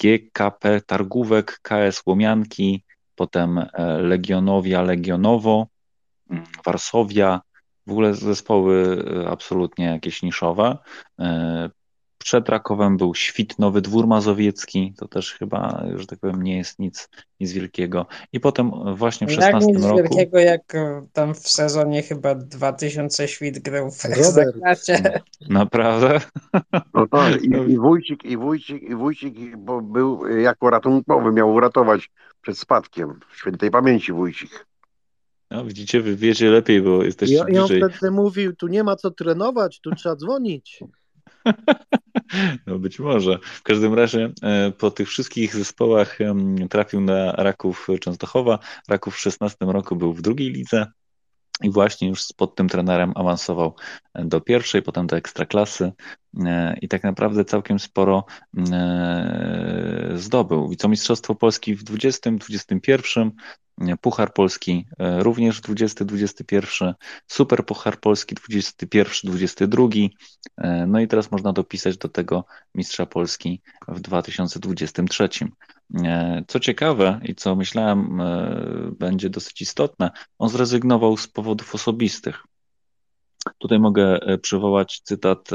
[0.02, 2.84] GKP Targówek, KS Łomianki,
[3.16, 3.68] potem e,
[3.98, 5.68] Legionowia, Legionowo,
[6.30, 7.42] mm, Warsowia,
[7.88, 10.78] w ogóle zespoły e, absolutnie jakieś niszowe.
[12.22, 16.58] E, przed Rakowem był Świt Nowy Dwór Mazowiecki, to też chyba, że tak powiem, nie
[16.58, 18.06] jest nic, nic wielkiego.
[18.34, 19.98] I potem właśnie w 16 jak nic roku...
[19.98, 20.74] wielkiego, jak
[21.14, 25.20] tam w sezonie chyba 2000 Świt grał w Ekstraklasie.
[25.50, 26.20] Naprawdę?
[26.94, 32.10] No tak, i, i Wójcik, i Wójcik, i Wójcik, bo był jako ratunkowy, miał uratować
[32.42, 33.20] przed spadkiem.
[33.36, 34.66] Świętej pamięci Wójcik.
[35.52, 37.94] No, widzicie, wy wiecie lepiej, bo jesteście I, I on bliżej.
[37.94, 40.80] wtedy mówił, tu nie ma co trenować, tu trzeba dzwonić.
[42.68, 43.40] No być może.
[43.44, 46.18] W każdym razie e, po tych wszystkich zespołach
[46.70, 48.60] trafił na Raków Częstochowa.
[48.90, 50.88] Raków w 16 roku był w drugiej lidze
[51.64, 53.76] i właśnie już pod tym trenerem awansował
[54.16, 55.92] do pierwszej, potem do ekstraklasy
[56.46, 58.26] e, i tak naprawdę całkiem sporo
[58.72, 60.70] e, zdobył.
[60.70, 63.32] Wicemistrzostwo Polski w 20, 21,
[64.02, 66.94] Puchar Polski e, również 20-21,
[67.28, 70.10] Super Puchar Polski 21-22,
[70.58, 72.46] e, no i teraz można dopisać do tego
[72.76, 75.30] Mistrza Polski w 2023.
[76.04, 78.22] E, co ciekawe i co myślałem
[79.00, 82.44] będzie dosyć istotne, on zrezygnował z powodów osobistych.
[83.58, 85.50] Tutaj mogę przywołać cytat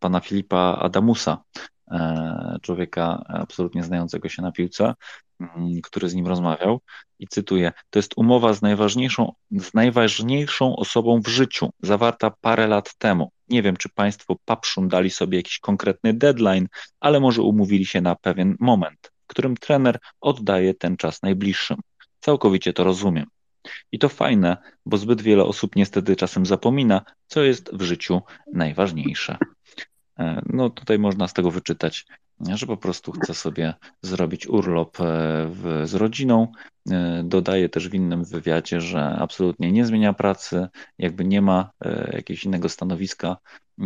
[0.00, 1.42] pana Filipa Adamusa,
[2.62, 4.94] człowieka absolutnie znającego się na piłce,
[5.40, 6.80] Mm, który z nim rozmawiał
[7.18, 12.94] i cytuję: To jest umowa z najważniejszą, z najważniejszą osobą w życiu, zawarta parę lat
[12.98, 13.30] temu.
[13.48, 16.68] Nie wiem, czy Państwo Papszun dali sobie jakiś konkretny deadline,
[17.00, 21.76] ale może umówili się na pewien moment, w którym trener oddaje ten czas najbliższym.
[22.20, 23.26] Całkowicie to rozumiem.
[23.92, 24.56] I to fajne,
[24.86, 28.22] bo zbyt wiele osób niestety czasem zapomina, co jest w życiu
[28.52, 29.38] najważniejsze.
[30.18, 32.06] E, no tutaj można z tego wyczytać,
[32.54, 35.04] że po prostu chce sobie zrobić urlop e,
[35.50, 36.52] w, z rodziną.
[36.90, 40.68] E, dodaje też w innym wywiadzie, że absolutnie nie zmienia pracy,
[40.98, 41.70] jakby nie ma
[42.12, 43.36] jakiegoś innego stanowiska.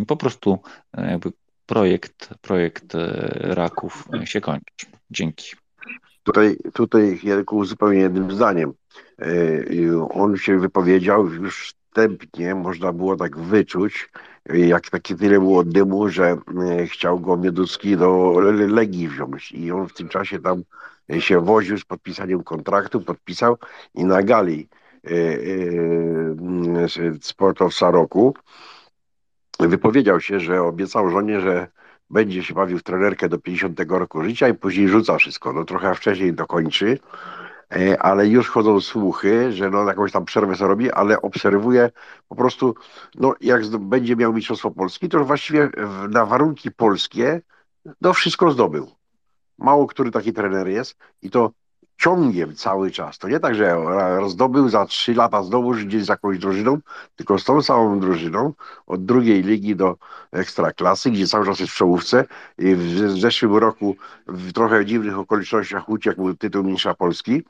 [0.06, 0.58] Po prostu
[0.96, 1.32] jakby
[1.66, 2.92] projekt, projekt
[3.34, 4.86] raków się kończy.
[5.10, 5.56] Dzięki.
[6.22, 8.72] Tutaj, tutaj tylko zupełnie jednym zdaniem.
[10.10, 14.10] On się wypowiedział już wstępnie, można było tak wyczuć,
[14.46, 16.36] jak takie tyle było dymu, że
[16.70, 20.62] e, chciał go Mioduski do Legii wziąć i on w tym czasie tam
[21.18, 23.58] się woził z podpisaniem kontraktu, podpisał
[23.94, 24.68] i na gali
[25.04, 25.10] e,
[27.20, 28.34] sportowca roku
[29.60, 31.66] wypowiedział się, że obiecał żonie, że
[32.10, 35.52] będzie się bawił w trenerkę do 50 roku życia i później rzuca wszystko.
[35.52, 36.98] No trochę wcześniej dokończy.
[37.72, 41.90] E, ale już chodzą słuchy, że no jakąś tam przerwę sobie robi, ale obserwuję
[42.28, 42.74] po prostu,
[43.14, 45.70] no jak będzie miał Mistrzostwo Polski, to właściwie
[46.10, 47.40] na warunki polskie
[48.00, 48.90] no wszystko zdobył.
[49.58, 51.52] Mało który taki trener jest i to
[52.00, 53.18] ciągiem cały czas.
[53.18, 53.76] To nie tak, że
[54.28, 56.78] zdobył za trzy lata znowu gdzieś z jakąś drużyną,
[57.16, 58.52] tylko z tą samą drużyną
[58.86, 59.96] od drugiej ligi do
[60.32, 62.24] ekstraklasy, gdzie cały czas jest w czołówce.
[62.58, 63.96] I w zeszłym roku
[64.26, 67.42] w trochę dziwnych okolicznościach uciekł tytuł mistrza Polski,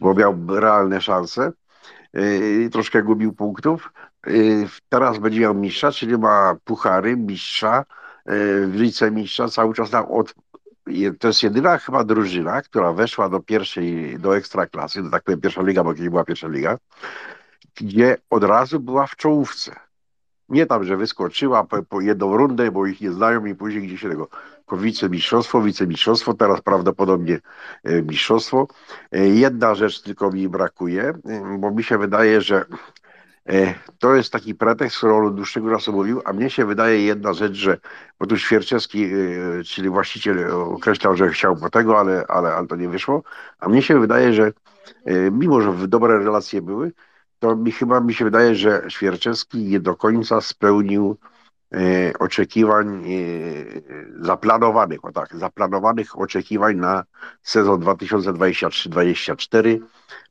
[0.00, 1.52] bo miał realne szanse.
[2.64, 3.92] I troszkę gubił punktów.
[4.88, 7.84] Teraz będzie miał mistrza, czyli ma puchary, mistrza,
[8.66, 10.34] wicemistrza cały czas nam od
[11.18, 15.62] to jest jedyna chyba drużyna, która weszła do pierwszej, do ekstraklasy, do tak powiem pierwsza
[15.62, 16.78] liga, bo kiedyś była pierwsza liga,
[17.80, 19.76] gdzie od razu była w czołówce.
[20.48, 24.02] Nie tam, że wyskoczyła po, po jedną rundę, bo ich nie znają i później gdzieś
[24.02, 24.28] tego
[24.72, 27.40] wicemistrzostwo, wicemistrzostwo, teraz prawdopodobnie
[27.84, 28.66] e, mistrzostwo.
[29.12, 32.64] E, jedna rzecz tylko mi brakuje, e, bo mi się wydaje, że
[33.98, 37.32] to jest taki pretekst, który on od dłuższego czasu mówił, a mnie się wydaje jedna
[37.32, 37.78] rzecz, że
[38.20, 39.08] bo tu Świerczewski, e,
[39.64, 43.22] czyli właściciel określał, że chciał po tego, ale, ale, ale to nie wyszło,
[43.58, 44.52] a mnie się wydaje, że
[45.04, 46.92] e, mimo, że dobre relacje były,
[47.38, 51.16] to mi chyba mi się wydaje, że Świerczewski nie do końca spełnił
[51.74, 53.06] e, oczekiwań e,
[54.24, 57.04] zaplanowanych, o tak, zaplanowanych oczekiwań na
[57.42, 59.78] sezon 2023-2024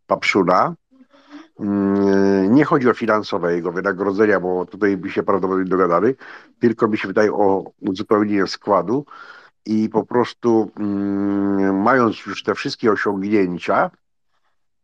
[0.08, 0.76] Papszuna.
[1.60, 6.14] Mm, Nie chodzi o finansowe jego wynagrodzenia, bo tutaj by się prawdopodobnie dogadali,
[6.60, 9.06] tylko mi się wydaje o uzupełnienie składu
[9.66, 13.92] i po prostu mm, mając już te wszystkie osiągnięcia,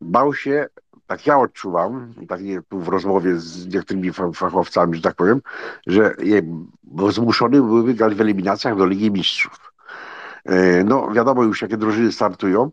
[0.01, 0.67] bał się,
[1.07, 5.41] tak ja odczuwam, tak nie, w rozmowie z niektórymi fa- fachowcami, że tak powiem,
[5.87, 6.15] że
[7.09, 9.73] zmuszony grać w eliminacjach do Ligi Mistrzów.
[10.45, 12.69] E, No wiadomo już, jakie drużyny startują,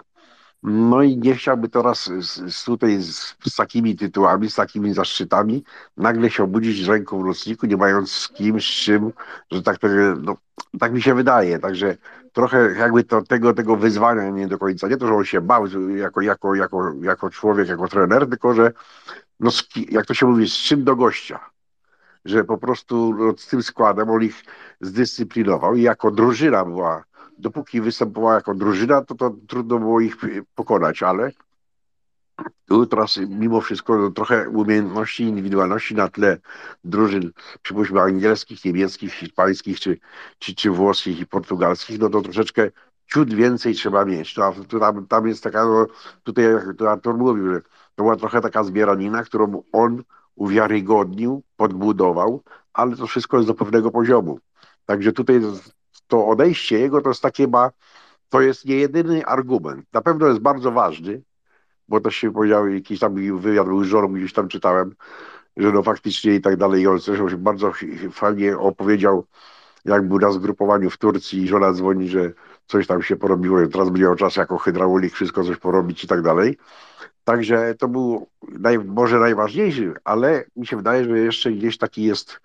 [0.63, 5.65] no i nie chciałby teraz z, z tutaj z, z takimi tytułami, z takimi zaszczytami
[5.97, 9.13] nagle się obudzić ręką w nocniku, nie mając z kim, z czym,
[9.53, 9.77] że tak,
[10.23, 10.37] no,
[10.81, 11.59] tak mi się wydaje.
[11.59, 11.97] Także
[12.33, 15.67] trochę jakby to, tego, tego wyzwania nie do końca, nie to, że on się bał
[15.97, 18.73] jako, jako, jako, jako człowiek, jako trener, tylko że
[19.41, 19.51] no,
[19.91, 21.51] jak to się mówi, z czym do gościa.
[22.25, 24.43] Że po prostu no, z tym składem on ich
[24.81, 27.05] zdyscyplinował i jako drużyna była
[27.39, 30.17] dopóki występowała jako drużyna, to, to trudno było ich
[30.55, 31.33] pokonać, ale
[32.67, 36.39] tu teraz mimo wszystko no, trochę umiejętności, indywidualności na tle
[36.85, 37.33] drużyn,
[37.63, 39.99] przypuśćmy angielskich, niemieckich, hiszpańskich, czy,
[40.39, 42.71] czy, czy włoskich i portugalskich, no to troszeczkę
[43.07, 44.35] ciut więcej trzeba mieć.
[44.35, 45.87] To tam, tam jest taka, no,
[46.23, 47.61] tutaj jak Artur mówił, że
[47.95, 50.03] to była trochę taka zbieranina, którą on
[50.35, 52.43] uwiarygodnił, podbudował,
[52.73, 54.39] ale to wszystko jest do pewnego poziomu.
[54.87, 55.41] Także tutaj
[56.09, 57.71] to odejście jego to jest takie ma,
[58.29, 59.87] to jest nie jedyny argument.
[59.93, 61.23] Na pewno jest bardzo ważny,
[61.89, 64.95] bo to się powiedział, jakiś tam wywiad był z żoną, gdzieś tam czytałem,
[65.57, 66.83] że no faktycznie i tak dalej.
[66.83, 67.73] I on zresztą się bardzo
[68.13, 69.25] fajnie opowiedział,
[69.85, 72.33] jak był na zgrupowaniu w Turcji i żona dzwoni, że
[72.67, 76.23] coś tam się porobiło, teraz będzie miał czas jako hydraulik wszystko coś porobić i tak
[76.23, 76.59] dalej.
[77.25, 78.27] Także to był
[78.59, 82.41] naj, może najważniejszy, ale mi się wydaje, że jeszcze gdzieś taki jest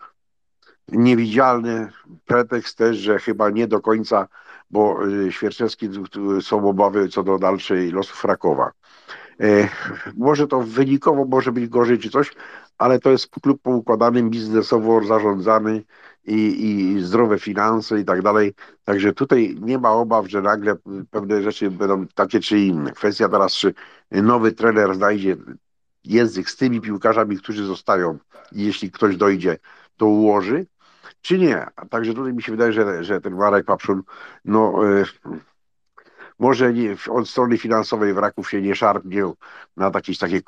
[0.91, 1.89] niewidzialny
[2.25, 4.27] pretekst też, że chyba nie do końca,
[4.69, 8.71] bo y, Świerczewski tu są obawy co do dalszej losów Rakowa.
[9.39, 9.69] E,
[10.17, 12.31] Może to wynikowo może być gorzej czy coś,
[12.77, 15.83] ale to jest klub poukładany, biznesowo zarządzany
[16.25, 18.53] i, i zdrowe finanse i tak dalej.
[18.83, 20.75] Także tutaj nie ma obaw, że nagle
[21.11, 22.91] pewne rzeczy będą takie czy inne.
[22.91, 23.73] Kwestia teraz, czy
[24.11, 25.37] nowy trener znajdzie
[26.03, 28.17] język z tymi piłkarzami, którzy zostają
[28.51, 29.57] jeśli ktoś dojdzie,
[29.97, 30.65] to ułoży,
[31.23, 31.65] czy nie.
[31.75, 34.03] A Także tutaj mi się wydaje, że, że ten Marek Papszun,
[34.45, 35.03] no e,
[36.39, 39.23] może nie, od strony finansowej w Raków się nie szarpnie
[39.77, 40.41] na jakieś takie e,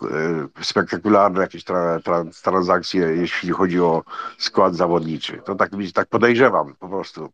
[0.63, 4.03] spektakularne jakieś tra, tra, transakcje, jeśli chodzi o
[4.37, 5.41] skład zawodniczy.
[5.45, 7.29] To tak, tak podejrzewam po prostu.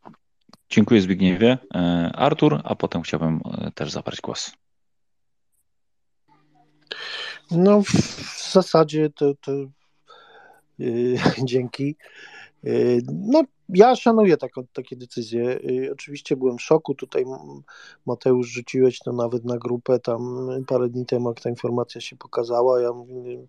[0.69, 1.57] Dziękuję Zbigniewie.
[1.73, 4.51] E, Artur, a potem chciałbym e, też zabrać głos.
[7.51, 9.51] No, w zasadzie to, to
[10.79, 11.17] yy,
[11.51, 11.95] dzięki.
[12.63, 15.59] Yy, no, ja szanuję taką, takie decyzje.
[15.63, 16.95] Yy, oczywiście byłem w szoku.
[16.95, 17.25] Tutaj
[18.05, 22.81] Mateusz rzuciłeś to nawet na grupę tam parę dni temu, jak ta informacja się pokazała.
[22.81, 23.45] Ja mówię,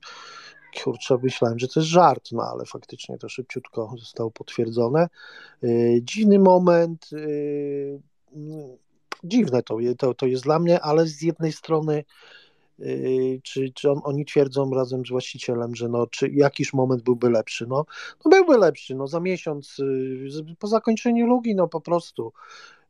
[0.85, 5.09] kurczę, myślałem, że to jest żart, no ale faktycznie to szybciutko zostało potwierdzone.
[5.63, 7.11] Yy, dziwny moment.
[9.25, 12.05] Dziwne to, to, to jest dla mnie, ale z jednej strony
[13.43, 17.67] czy, czy on, oni twierdzą razem z właścicielem, że no, czy jakiś moment byłby lepszy?
[17.67, 17.85] No,
[18.25, 19.75] no byłby lepszy, no za miesiąc,
[20.29, 22.33] z- po zakończeniu lugi, no po prostu.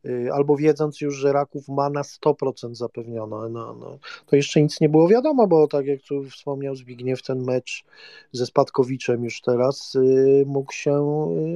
[0.03, 4.81] Yy, Albo wiedząc już, że Raków ma na 100% zapewnione, no, no, to jeszcze nic
[4.81, 7.83] nie było wiadomo, bo tak jak tu wspomniał Zbigniew, ten mecz
[8.31, 10.91] ze Spadkowiczem już teraz yy, mógł się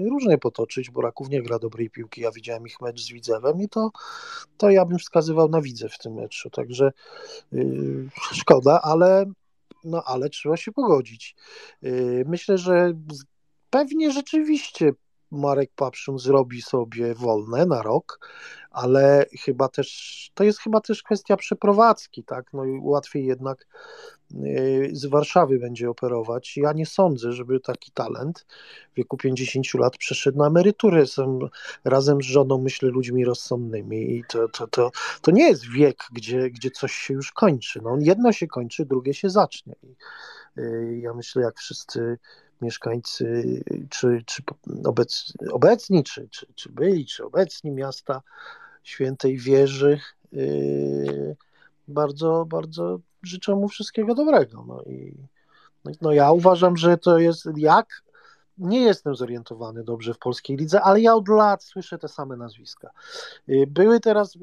[0.03, 2.22] yy, różnie potoczyć, bo Raków nie gra dobrej piłki.
[2.22, 3.91] Ja widziałem ich mecz z Widzewem i to,
[4.57, 6.91] to ja bym wskazywał na Widzew w tym meczu, także
[7.52, 8.10] Yy,
[8.41, 9.26] Szkoda, ale,
[9.84, 11.36] no, ale trzeba się pogodzić.
[11.82, 12.94] Yy, Myślę, że
[13.69, 14.91] pewnie rzeczywiście
[15.32, 18.20] Marek Papszun zrobi sobie wolne na rok,
[18.72, 22.54] ale chyba też to jest chyba też kwestia przeprowadzki, tak?
[22.54, 23.68] No i łatwiej jednak
[24.32, 26.58] yy, z Warszawy będzie operować.
[26.58, 28.45] Ja nie sądzę, żeby taki talent
[28.94, 31.06] w wieku 50 lat przeszedł na emeryturę.
[31.06, 31.40] Są
[31.86, 34.91] razem z żoną, myślę, ludźmi rozsądnymi i to, to, to,
[35.22, 37.82] to nie jest wiek, gdzie, gdzie coś się już kończy.
[37.84, 39.76] No, jedno się kończy, drugie się zacznie.
[39.84, 39.95] I,
[40.62, 42.18] y, ja myślę, jak wszyscy
[42.62, 43.44] mieszkańcy,
[43.90, 44.44] czy, czy
[44.86, 48.22] obec, obecni, czy, czy, czy byli, czy obecni miasta
[48.84, 50.00] Świętej Wieży,
[50.34, 51.36] y,
[51.88, 54.66] bardzo, bardzo życzę mu wszystkiego dobrego.
[54.68, 55.14] No i
[56.02, 58.04] no ja uważam, że to jest jak
[58.58, 62.90] nie jestem zorientowany dobrze w polskiej lidze, ale ja od lat słyszę te same nazwiska.
[63.50, 64.38] Y, były teraz,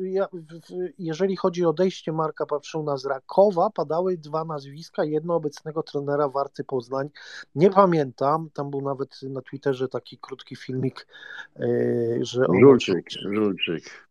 [0.99, 6.65] jeżeli chodzi o odejście Marka Papszuna z Rakowa, padały dwa nazwiska, jedno obecnego trenera Warty
[6.65, 7.11] Poznań.
[7.55, 11.07] Nie pamiętam, tam był nawet na Twitterze taki krótki filmik,
[11.61, 12.45] y, że.
[12.61, 14.05] Żulczyk, Żulczyk.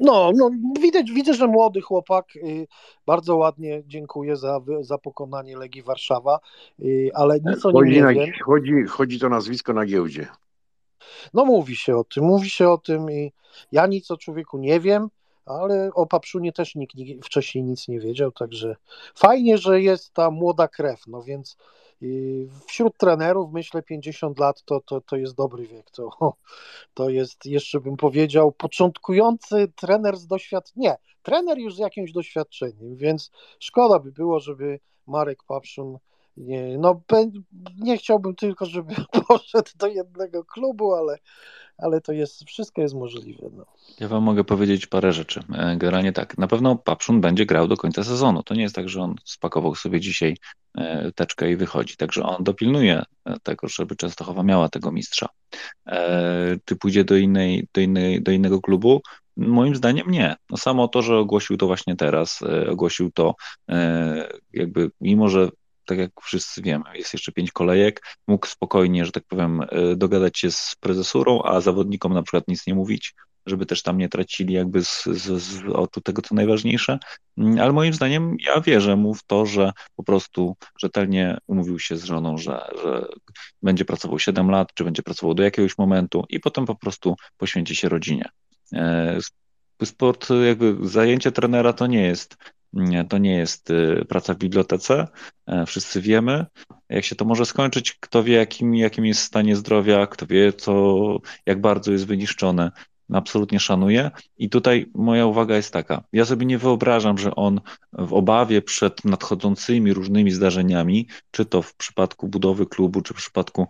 [0.00, 0.50] No, no
[0.80, 2.66] widać, widzę, że młody chłopak, y,
[3.06, 6.40] bardzo ładnie dziękuję za, za pokonanie Legii Warszawa,
[6.80, 8.32] y, ale nic o nim nie na, wiem.
[8.44, 10.28] chodzi, chodzi to nazwisko na giełdzie.
[11.34, 13.32] No mówi się o tym, mówi się o tym i
[13.72, 15.08] ja nic o człowieku nie wiem,
[15.46, 18.76] ale o Papszunie też nikt wcześniej nic nie wiedział, także
[19.14, 21.56] fajnie, że jest ta młoda krew, no więc
[22.02, 26.10] y, wśród trenerów myślę 50 lat to, to, to jest dobry wiek, to,
[26.94, 32.96] to jest jeszcze bym powiedział początkujący trener z doświadczeniem, nie, trener już z jakimś doświadczeniem,
[32.96, 35.98] więc szkoda by było, żeby Marek Papszun
[36.78, 37.00] no,
[37.78, 38.94] nie chciałbym tylko, żeby
[39.28, 41.18] poszedł do jednego klubu, ale,
[41.78, 43.50] ale to jest, wszystko jest możliwe.
[43.52, 43.66] No.
[44.00, 45.40] Ja wam mogę powiedzieć parę rzeczy.
[45.52, 48.42] E, generalnie tak, na pewno Papszun będzie grał do końca sezonu.
[48.42, 50.36] To nie jest tak, że on spakował sobie dzisiaj
[50.78, 51.96] e, teczkę i wychodzi.
[51.96, 55.28] Także on dopilnuje e, tego, żeby Częstochowa miała tego mistrza.
[56.64, 59.00] Czy pójdzie do, innej, do, innej, do innego klubu?
[59.36, 60.36] Moim zdaniem nie.
[60.50, 63.34] No samo to, że ogłosił to właśnie teraz, ogłosił to
[64.52, 65.48] jakby, mimo że
[65.90, 70.38] tak jak wszyscy wiemy, jest jeszcze pięć kolejek, mógł spokojnie, że tak powiem, e, dogadać
[70.38, 73.14] się z prezesurą, a zawodnikom na przykład nic nie mówić,
[73.46, 76.98] żeby też tam nie tracili jakby z, z, z oczu tego, co najważniejsze.
[77.38, 81.96] Mm, ale moim zdaniem ja wierzę mu w to, że po prostu rzetelnie umówił się
[81.96, 83.06] z żoną, że, że
[83.62, 87.76] będzie pracował 7 lat, czy będzie pracował do jakiegoś momentu i potem po prostu poświęci
[87.76, 88.28] się rodzinie.
[88.72, 89.18] E,
[89.84, 92.36] sport, jakby zajęcie trenera to nie jest
[93.08, 95.08] to nie jest y, praca w bibliotece.
[95.46, 96.46] E, wszyscy wiemy,
[96.88, 97.92] jak się to może skończyć.
[98.00, 100.96] Kto wie, jakim, jakim jest stanie zdrowia, kto wie, co,
[101.46, 102.70] jak bardzo jest wyniszczone
[103.12, 104.10] absolutnie szanuję.
[104.38, 106.02] I tutaj moja uwaga jest taka.
[106.12, 107.60] Ja sobie nie wyobrażam, że on
[107.92, 113.66] w obawie przed nadchodzącymi różnymi zdarzeniami, czy to w przypadku budowy klubu, czy w przypadku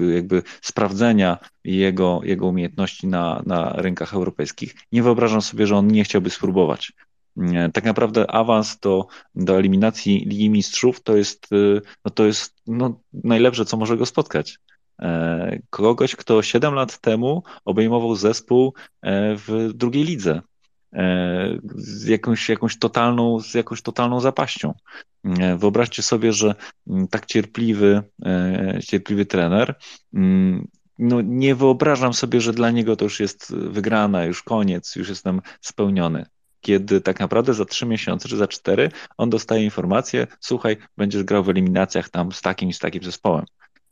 [0.00, 6.04] jakby sprawdzenia jego, jego umiejętności na, na rynkach europejskich, nie wyobrażam sobie, że on nie
[6.04, 6.92] chciałby spróbować
[7.72, 13.00] tak naprawdę awans do, do eliminacji Ligi Mistrzów to jest, y, no to jest no,
[13.12, 14.58] najlepsze, co może go spotkać.
[15.02, 20.42] E, kogoś, kto 7 lat temu obejmował zespół e, w drugiej lidze
[20.92, 24.74] e, z jakąś, jakąś, totalną, z jakąś totalną zapaścią.
[25.58, 26.54] Wyobraźcie sobie, że
[26.86, 28.02] mm, tak cierpliwy,
[28.86, 29.74] cierpliwy trener
[30.14, 35.08] mm, no nie wyobrażam sobie, że dla niego to już jest wygrana, już koniec, już
[35.08, 36.26] jestem spełniony
[36.60, 41.44] kiedy tak naprawdę za trzy miesiące czy za cztery on dostaje informację, słuchaj, będziesz grał
[41.44, 43.44] w eliminacjach tam z takim i z takim zespołem.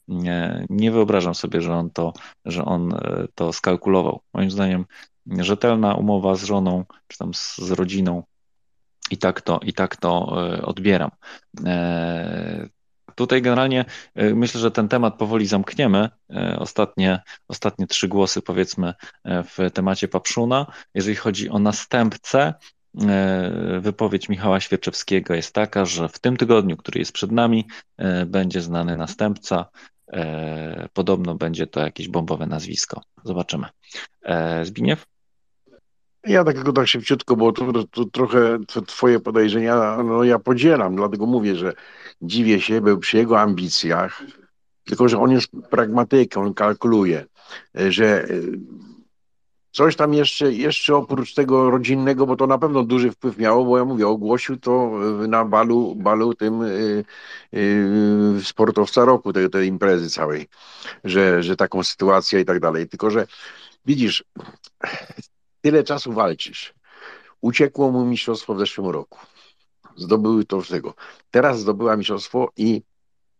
[0.08, 2.12] Nie, nie wyobrażam sobie, że on to,
[2.44, 4.20] że on e, to skalkulował.
[4.34, 4.84] Moim zdaniem
[5.26, 8.22] rzetelna umowa z żoną, czy tam z, z rodziną
[9.10, 11.10] i tak to, i tak to e, odbieram.
[13.18, 13.84] Tutaj generalnie
[14.14, 16.08] myślę, że ten temat powoli zamkniemy.
[16.58, 20.66] Ostatnie, ostatnie trzy głosy, powiedzmy, w temacie Papszuna.
[20.94, 22.54] Jeżeli chodzi o następcę,
[23.80, 27.68] wypowiedź Michała Świerczewskiego jest taka, że w tym tygodniu, który jest przed nami,
[28.26, 29.66] będzie znany następca.
[30.92, 33.02] Podobno będzie to jakieś bombowe nazwisko.
[33.24, 33.66] Zobaczymy.
[34.62, 35.06] Zbigniew?
[36.26, 41.56] Ja takiego tak szybciutko, bo tu, tu trochę twoje podejrzenia, no ja podzielam, dlatego mówię,
[41.56, 41.72] że
[42.22, 44.22] dziwię się, był przy jego ambicjach,
[44.84, 45.50] tylko że on jest
[46.36, 47.26] on kalkuluje,
[47.74, 48.28] że e,
[49.70, 53.78] coś tam jeszcze, jeszcze oprócz tego rodzinnego, bo to na pewno duży wpływ miało, bo
[53.78, 54.90] ja mówię, ogłosił to
[55.28, 57.04] na balu, balu tym yy,
[57.52, 60.46] yy, sportowca roku, tej, tej imprezy całej,
[61.04, 62.88] że, że taką sytuację i tak dalej.
[62.88, 63.26] Tylko, że
[63.86, 64.24] widzisz,
[65.60, 66.74] tyle czasu walczysz.
[67.40, 69.18] Uciekło mu mistrzostwo w zeszłym roku.
[69.96, 70.94] Zdobyły to tego.
[71.30, 72.82] Teraz zdobyła mistrzostwo i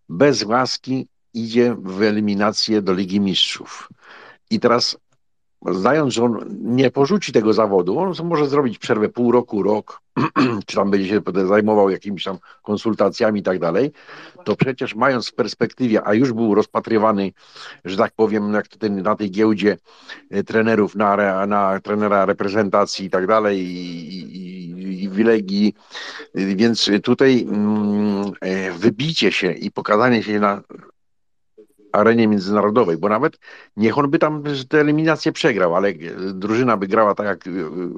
[0.08, 3.88] bez łaski idzie w eliminację do Ligi Mistrzów.
[4.50, 4.96] I teraz
[5.66, 10.01] znając, że on nie porzuci tego zawodu, on może zrobić przerwę pół roku, rok,
[10.66, 13.93] czy tam będzie się zajmował jakimiś tam konsultacjami i tak dalej,
[14.44, 17.32] to przecież mając w perspektywie, a już był rozpatrywany,
[17.85, 19.76] że tak powiem, jak ten, na tej giełdzie
[20.30, 25.74] e, trenerów, na, na trenera reprezentacji i tak dalej, i, i, i w Legii,
[26.35, 30.62] więc tutaj mm, e, wybicie się i pokazanie się na
[31.98, 33.38] arenie międzynarodowej, bo nawet
[33.76, 35.92] niech on by tam tę eliminację przegrał, ale
[36.32, 37.44] drużyna by grała tak jak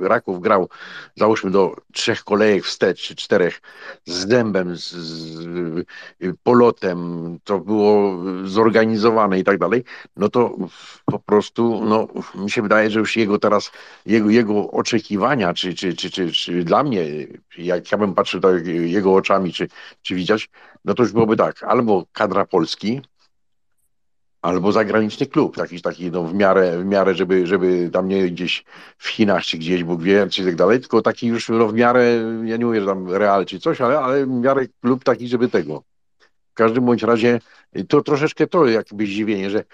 [0.02, 0.68] Raków grał,
[1.16, 3.60] załóżmy do trzech kolejek wstecz, czy czterech,
[4.05, 5.85] z dębem, z, z
[6.43, 9.85] polotem, to było zorganizowane i tak dalej,
[10.16, 10.56] no to
[11.05, 13.72] po prostu, no mi się wydaje, że już jego teraz,
[14.06, 17.05] jego, jego oczekiwania, czy, czy, czy, czy, czy dla mnie,
[17.59, 19.68] jak ja bym patrzył tak jego oczami, czy,
[20.02, 20.51] czy widzieć,
[20.85, 23.01] no to już byłoby tak, albo kadra Polski,
[24.43, 28.65] albo zagraniczny klub, taki, taki no, w miarę, w miarę żeby, żeby tam nie gdzieś
[28.99, 32.05] w Chinach, czy gdzieś Bóg wie, czy tak dalej, tylko taki już no, w miarę,
[32.45, 35.49] ja nie mówię, że tam Real, czy coś, ale, ale w miarę klub taki, żeby
[35.49, 35.83] tego.
[36.51, 37.41] W każdym bądź razie
[37.89, 39.65] to troszeczkę to jakby zdziwienie, że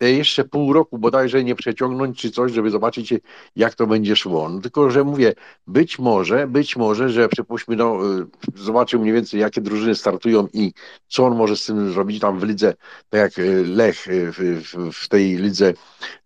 [0.00, 3.14] jeszcze pół roku bodajże nie przeciągnąć czy coś, żeby zobaczyć,
[3.56, 4.48] jak to będzie szło.
[4.48, 5.34] No, tylko, że mówię,
[5.66, 10.72] być może, być może, że przypuśćmy, no, y, zobaczył mniej więcej, jakie drużyny startują i
[11.08, 12.74] co on może z tym zrobić tam w lidze,
[13.10, 15.72] tak jak y, Lech y, w, w, tej lidze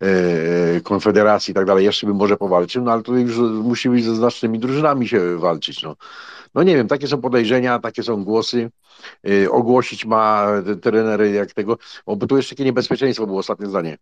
[0.00, 4.04] e, Konfederacji i tak dalej, jeszcze by może powalczył, no ale tutaj już musi być
[4.04, 5.96] ze znacznymi drużynami się walczyć, no.
[6.54, 8.70] No nie wiem, takie są podejrzenia, takie są głosy.
[9.22, 10.46] Yy, ogłosić ma
[10.82, 13.98] trenery jak tego, bo tu jeszcze takie niebezpieczeństwo było ostatnie zdanie,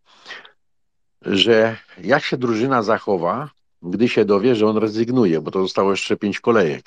[1.22, 3.50] że jak się drużyna zachowa,
[3.82, 6.84] gdy się dowie, że on rezygnuje, bo to zostało jeszcze pięć kolejek.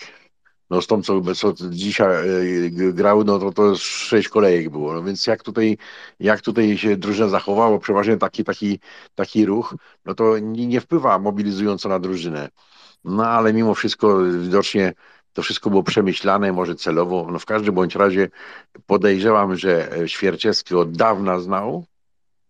[0.70, 4.94] No z tą, co, co dzisiaj yy, grały, no to, to sześć kolejek było.
[4.94, 5.78] No więc jak tutaj,
[6.20, 8.80] jak tutaj się drużyna zachowała, przeważnie taki, taki,
[9.16, 9.76] taki ruch,
[10.06, 12.50] no to nie, nie wpływa mobilizująco na drużynę.
[13.04, 14.94] No ale mimo wszystko widocznie
[15.36, 17.28] to wszystko było przemyślane, może celowo.
[17.32, 18.30] No w każdym bądź razie
[18.86, 21.86] podejrzewam, że Świerczewski od dawna znał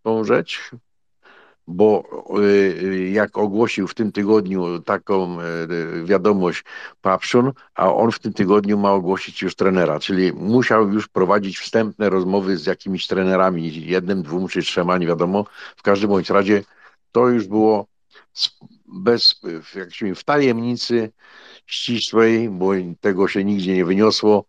[0.04, 0.72] tą rzecz,
[1.68, 2.04] bo
[2.40, 5.38] y, jak ogłosił w tym tygodniu taką
[6.04, 6.64] wiadomość
[7.02, 12.10] Papszun, a on w tym tygodniu ma ogłosić już trenera, czyli musiał już prowadzić wstępne
[12.10, 15.46] rozmowy z jakimiś trenerami, jednym, dwóm czy trzema, nie wiadomo.
[15.76, 16.64] W każdym bądź razie
[17.12, 17.88] to już było
[18.86, 19.42] bez,
[19.90, 21.12] się w tajemnicy
[21.66, 22.72] ścisłej, bo
[23.02, 24.46] tego się nigdzie nie wyniosło,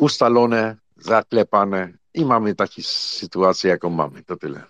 [0.00, 4.22] ustalone, zaklepane i mamy taką sytuację, jaką mamy.
[4.22, 4.62] To tyle.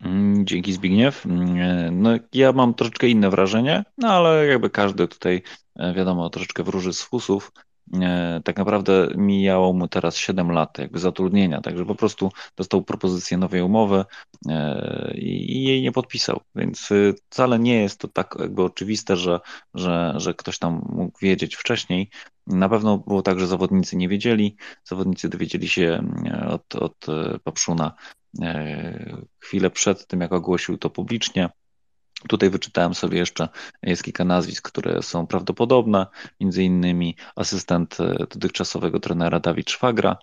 [0.00, 1.26] Mm, dzięki Zbigniew.
[1.26, 5.42] Mm, no, ja mam troszeczkę inne wrażenie, no ale jakby każdy tutaj,
[5.76, 7.52] e, wiadomo, troszeczkę wróży z fusów.
[7.94, 13.38] E, tak naprawdę mijało mu teraz 7 lat jakby zatrudnienia, także po prostu dostał propozycję
[13.38, 14.04] nowej umowy
[14.48, 16.94] e, i jej nie podpisał, więc e,
[17.30, 19.40] wcale nie jest to tak jakby oczywiste, że,
[19.74, 22.10] że, że ktoś tam mógł wiedzieć wcześniej.
[22.46, 26.02] Na pewno było tak, że zawodnicy nie wiedzieli, zawodnicy dowiedzieli się
[26.48, 27.06] od, od
[27.44, 27.94] Papszuna
[29.38, 31.50] chwilę przed tym, jak ogłosił to publicznie.
[32.28, 33.48] Tutaj wyczytałem sobie jeszcze,
[33.82, 36.06] jest kilka nazwisk, które są prawdopodobne,
[36.40, 40.16] między innymi asystent e, dotychczasowego trenera Dawid Szwagra,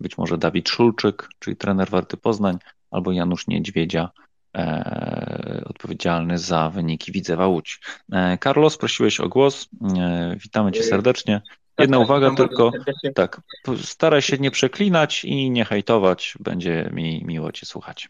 [0.00, 2.58] być może Dawid Szulczyk, czyli trener Warty Poznań,
[2.90, 4.10] albo Janusz Niedźwiedzia,
[4.56, 7.80] e, odpowiedzialny za wyniki Widzewa Łódź.
[8.12, 9.68] E, Carlos, prosiłeś o głos,
[9.98, 11.42] e, witamy cię serdecznie.
[11.78, 12.72] Jedna tak, uwaga tylko,
[13.14, 13.40] tak,
[13.82, 18.08] staraj się nie przeklinać i nie hejtować, będzie mi miło cię słuchać.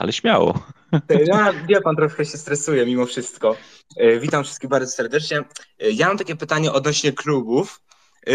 [0.00, 0.62] Ale śmiało.
[1.26, 3.56] Ja, wie pan, trochę się stresuje mimo wszystko.
[3.96, 5.38] E, witam wszystkich bardzo serdecznie.
[5.38, 7.82] E, ja mam takie pytanie odnośnie klubów.
[8.26, 8.32] E,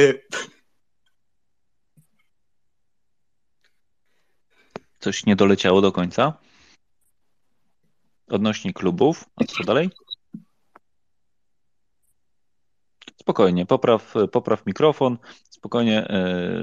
[5.00, 6.34] Coś nie doleciało do końca?
[8.28, 9.90] Odnośnie klubów, a co dalej?
[13.22, 15.18] Spokojnie, popraw, popraw mikrofon,
[15.50, 16.08] spokojnie,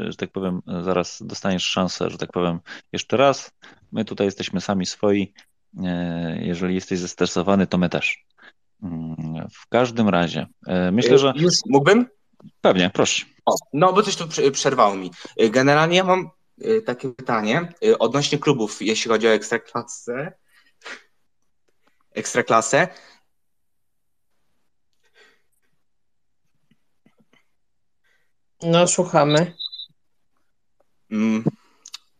[0.09, 2.61] że tak powiem, zaraz dostaniesz szansę, że tak powiem,
[2.93, 3.53] jeszcze raz.
[3.93, 5.35] My tutaj jesteśmy sami swoi.
[5.85, 8.25] E, jeżeli jesteś zestresowany, to my też.
[8.83, 11.33] Mm, w każdym razie, e, myślę, że.
[11.37, 12.07] Już mógłbym?
[12.61, 13.27] Pewnie, proszę.
[13.47, 15.11] O, no, bo coś tu przerwało mi.
[15.37, 16.31] E, generalnie ja mam
[16.87, 20.33] takie pytanie odnośnie klubów, jeśli chodzi o ekstraklasę.
[22.15, 22.89] Ekstraklasę.
[28.63, 29.55] No, słuchamy.
[31.11, 31.45] Mm,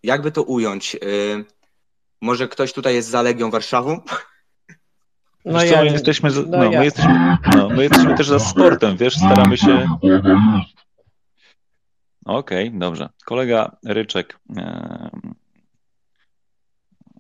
[0.03, 0.97] jakby to ująć?
[2.23, 4.01] Może ktoś tutaj jest za Legią Warszawą?
[5.45, 6.79] No co, ja, jesteśmy, no, no ja.
[6.79, 9.89] my jesteśmy, no, my jesteśmy też za sportem, wiesz, staramy się.
[12.25, 13.09] Okej, okay, dobrze.
[13.25, 14.39] Kolega Ryczek.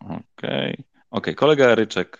[0.00, 0.22] Okej.
[0.38, 0.91] Okay.
[1.12, 1.34] Okay.
[1.34, 2.18] kolega Ryczek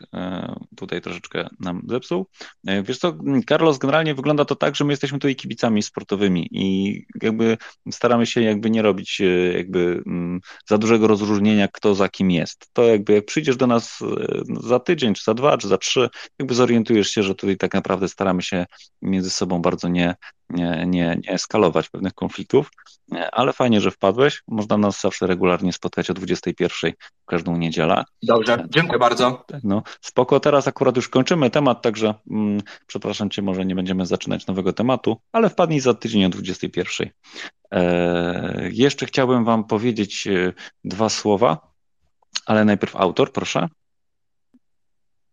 [0.77, 2.27] tutaj troszeczkę nam zepsuł.
[2.67, 6.99] E, wiesz co, Carlos, generalnie wygląda to tak, że my jesteśmy tutaj kibicami sportowymi i
[7.23, 7.57] jakby
[7.91, 12.71] staramy się jakby nie robić e, jakby mm, za dużego rozróżnienia, kto za kim jest.
[12.73, 13.99] To jakby jak przyjdziesz do nas
[14.61, 16.09] za tydzień, czy za dwa, czy za trzy,
[16.39, 18.67] jakby zorientujesz się, że tutaj tak naprawdę staramy się
[19.03, 20.15] między sobą bardzo nie,
[20.53, 22.71] nie, nie, nie eskalować pewnych konfliktów,
[23.33, 24.43] ale fajnie, że wpadłeś.
[24.49, 26.93] Można nas zawsze regularnie spotkać o 21
[27.23, 28.05] w każdą niedzielę.
[28.23, 29.45] Dobrze, dziękuję bardzo.
[29.65, 34.47] No, spoko, teraz akurat już kończymy temat, także mm, przepraszam Cię, może nie będziemy zaczynać
[34.47, 37.11] nowego tematu, ale wpadnij za tydzień o 21.
[37.71, 40.53] E, jeszcze chciałbym Wam powiedzieć e,
[40.85, 41.73] dwa słowa,
[42.47, 43.69] ale najpierw autor, proszę.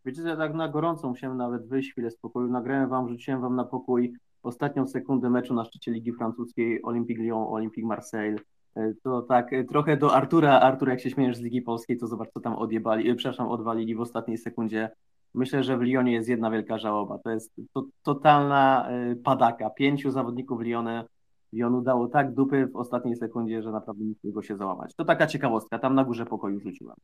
[0.05, 2.51] Wiecie, że ja tak na gorąco musiałem nawet wyjść chwilę z pokoju.
[2.51, 4.13] Nagrałem Wam, rzuciłem Wam na pokój
[4.43, 8.37] ostatnią sekundę meczu na szczycie Ligi Francuskiej Olympique Lyon, Olympique Marseille.
[8.75, 10.59] E, to tak e, trochę do Artura.
[10.59, 13.95] Artur, jak się śmiejesz z Ligi Polskiej, to zobacz, co tam odjebali, e, przepraszam, odwalili
[13.95, 14.89] w ostatniej sekundzie.
[15.33, 17.17] Myślę, że w Lyonie jest jedna wielka żałoba.
[17.17, 18.89] To jest to, totalna
[19.23, 19.69] padaka.
[19.69, 20.89] Pięciu zawodników Lyonu,
[21.53, 24.95] Lyonu dało tak dupy w ostatniej sekundzie, że naprawdę nie mogło się załamać.
[24.95, 25.79] To taka ciekawostka.
[25.79, 26.95] Tam na górze pokoju rzuciłem.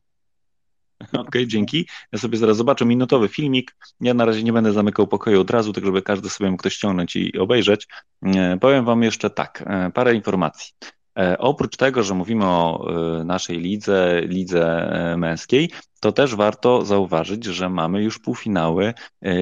[1.12, 1.88] Okej, okay, dzięki.
[2.12, 3.76] Ja sobie zaraz zobaczę minutowy filmik.
[4.00, 6.70] Ja na razie nie będę zamykał pokoju od razu, tak żeby każdy sobie mógł to
[6.70, 7.86] ściągnąć i obejrzeć.
[8.22, 10.72] E, powiem Wam jeszcze tak, e, parę informacji.
[11.18, 12.88] E, oprócz tego, że mówimy o
[13.24, 15.70] naszej lidze, lidze męskiej,
[16.00, 18.94] to też warto zauważyć, że mamy już półfinały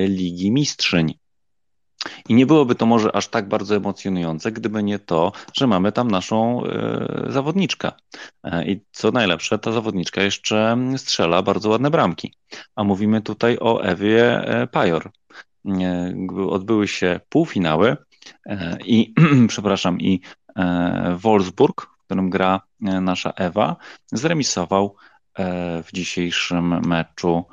[0.08, 1.14] Ligi Mistrzyń.
[2.28, 6.10] I nie byłoby to może aż tak bardzo emocjonujące, gdyby nie to, że mamy tam
[6.10, 7.92] naszą e, zawodniczkę.
[8.44, 12.34] E, I co najlepsze, ta zawodniczka jeszcze strzela bardzo ładne bramki.
[12.76, 15.10] A mówimy tutaj o Ewie e, Pajor.
[16.48, 17.96] Odbyły się półfinały
[18.84, 19.14] i,
[19.48, 20.20] przepraszam, i
[21.16, 23.76] Wolfsburg, w którym gra nasza Ewa,
[24.12, 24.96] zremisował
[25.84, 27.44] w dzisiejszym meczu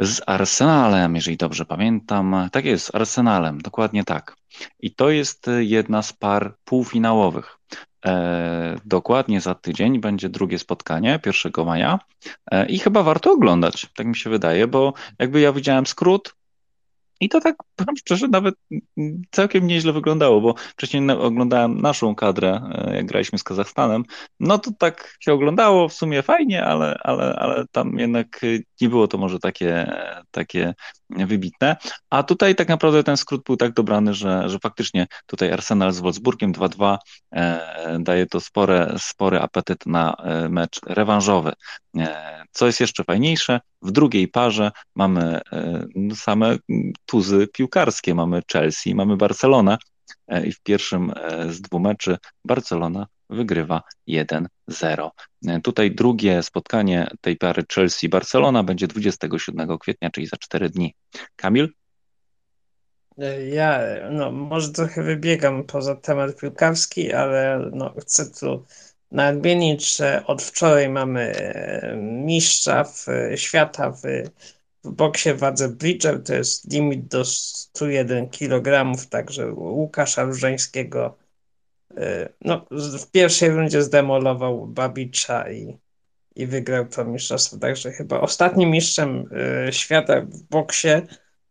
[0.00, 2.48] z Arsenalem, jeżeli dobrze pamiętam.
[2.52, 4.36] Tak jest, z Arsenalem, dokładnie tak.
[4.80, 7.58] I to jest jedna z par półfinałowych.
[8.06, 11.98] E, dokładnie za tydzień będzie drugie spotkanie, 1 maja
[12.50, 16.34] e, i chyba warto oglądać, tak mi się wydaje, bo jakby ja widziałem skrót,
[17.20, 18.54] i to tak, powiem szczerze, nawet
[19.30, 24.04] całkiem nieźle wyglądało, bo wcześniej oglądałem naszą kadrę, e, jak graliśmy z Kazachstanem.
[24.40, 28.40] No to tak się oglądało w sumie fajnie, ale, ale, ale tam jednak
[28.80, 29.92] nie było to może takie,
[30.30, 30.74] takie
[31.16, 31.76] wybitne.
[32.10, 36.00] A tutaj tak naprawdę ten skrót był tak dobrany, że, że faktycznie tutaj Arsenal z
[36.00, 36.98] Wolfsburgiem 2-2
[37.32, 41.52] e, daje to spore, spory apetyt na e, mecz rewanżowy.
[41.98, 45.84] E, co jest jeszcze fajniejsze, w drugiej parze mamy e,
[46.14, 46.56] same
[47.06, 48.14] tuzy piłkarskie.
[48.14, 49.78] Mamy Chelsea, mamy Barcelonę
[50.28, 51.12] e, i w pierwszym
[51.48, 55.10] z dwóch meczy Barcelona wygrywa 1-0.
[55.62, 60.94] Tutaj drugie spotkanie tej pary Chelsea-Barcelona będzie 27 kwietnia, czyli za 4 dni.
[61.36, 61.68] Kamil?
[63.50, 63.80] Ja
[64.10, 68.64] no, może trochę wybiegam poza temat piłkarski, ale no, chcę tu
[69.10, 74.02] nadmienić, że od wczoraj mamy e, mistrza w, e, świata w,
[74.84, 81.19] w boksie wadze Bridger, to jest limit do 101 kg, także Łukasza Różańskiego e,
[82.40, 82.66] no,
[82.98, 85.78] w pierwszej rundzie zdemolował Babicza i,
[86.36, 89.24] i wygrał to mistrzostwo, także chyba ostatnim mistrzem
[89.70, 90.88] świata w boksie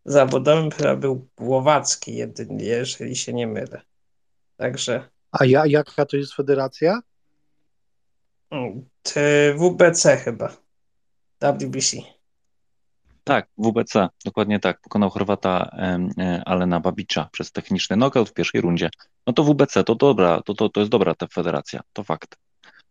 [0.06, 3.82] zawodowym chyba był Głowacki jedynie, jeżeli się nie mylę.
[4.58, 5.10] Także...
[5.32, 7.02] A ja, jaka to jest federacja?
[9.58, 10.58] WBC chyba.
[11.42, 11.98] WBC.
[13.30, 14.82] Tak, WBC, dokładnie tak.
[14.82, 15.70] Pokonał Chorwata
[16.18, 18.90] e, Alena Babicza przez techniczny knockout w pierwszej rundzie.
[19.28, 22.38] No to WBC, to dobra, to, to, to jest dobra ta federacja, to fakt.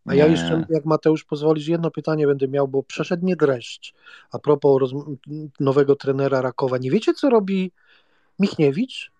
[0.05, 3.93] A ja jeszcze, jak Mateusz pozwolisz, jedno pytanie będę miał, bo przeszedł mnie dreszcz.
[4.31, 4.91] A propos roz...
[5.59, 6.77] nowego trenera Rakowa.
[6.77, 7.71] Nie wiecie, co robi
[8.39, 9.11] Michniewicz?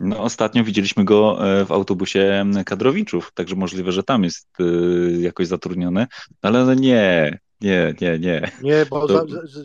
[0.00, 4.64] No, ostatnio widzieliśmy go e, w autobusie kadrowiczów, także możliwe, że tam jest e,
[5.20, 6.06] jakoś zatrudniony,
[6.42, 8.50] ale no nie, nie, nie, nie.
[8.62, 9.60] Nie, bo to, za, za,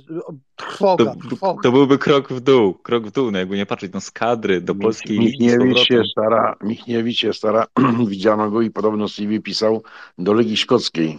[0.55, 1.61] trwoga, to, trwoga.
[1.63, 4.61] to byłby krok w dół, krok w dół, no jakby nie patrzeć, no z kadry
[4.61, 7.65] do polskiej Michniewicz się stara, Michniewicz się stara,
[8.07, 9.83] widziano go i podobno CV pisał
[10.17, 11.17] do Legii Szkockiej.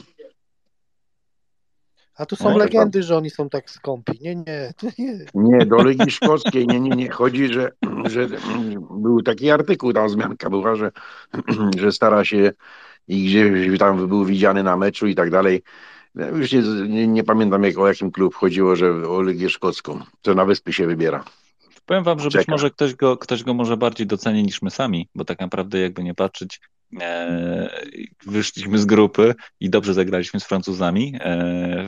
[2.17, 4.19] A tu są no, legendy, że oni są tak skąpi.
[4.21, 5.19] Nie, nie, nie.
[5.35, 7.11] Nie, do Legii Szkockiej, nie, nie, nie.
[7.11, 7.71] Chodzi, że,
[8.05, 8.29] że
[8.91, 10.91] był taki artykuł, tam zmianka była, że,
[11.81, 12.53] że stara się
[13.09, 15.63] i gdzieś tam był widziany na meczu i tak dalej.
[16.15, 20.35] Już nie, nie, nie pamiętam jak, o jakim klub chodziło, że o Legię Szkocką, co
[20.35, 21.25] na wyspy się wybiera.
[21.87, 22.41] Powiem wam, że Czeka.
[22.41, 25.81] być może ktoś go, ktoś go może bardziej doceni niż my sami, bo tak naprawdę
[25.81, 26.61] jakby nie patrzeć,
[28.27, 31.19] wyszliśmy z grupy i dobrze zagraliśmy z Francuzami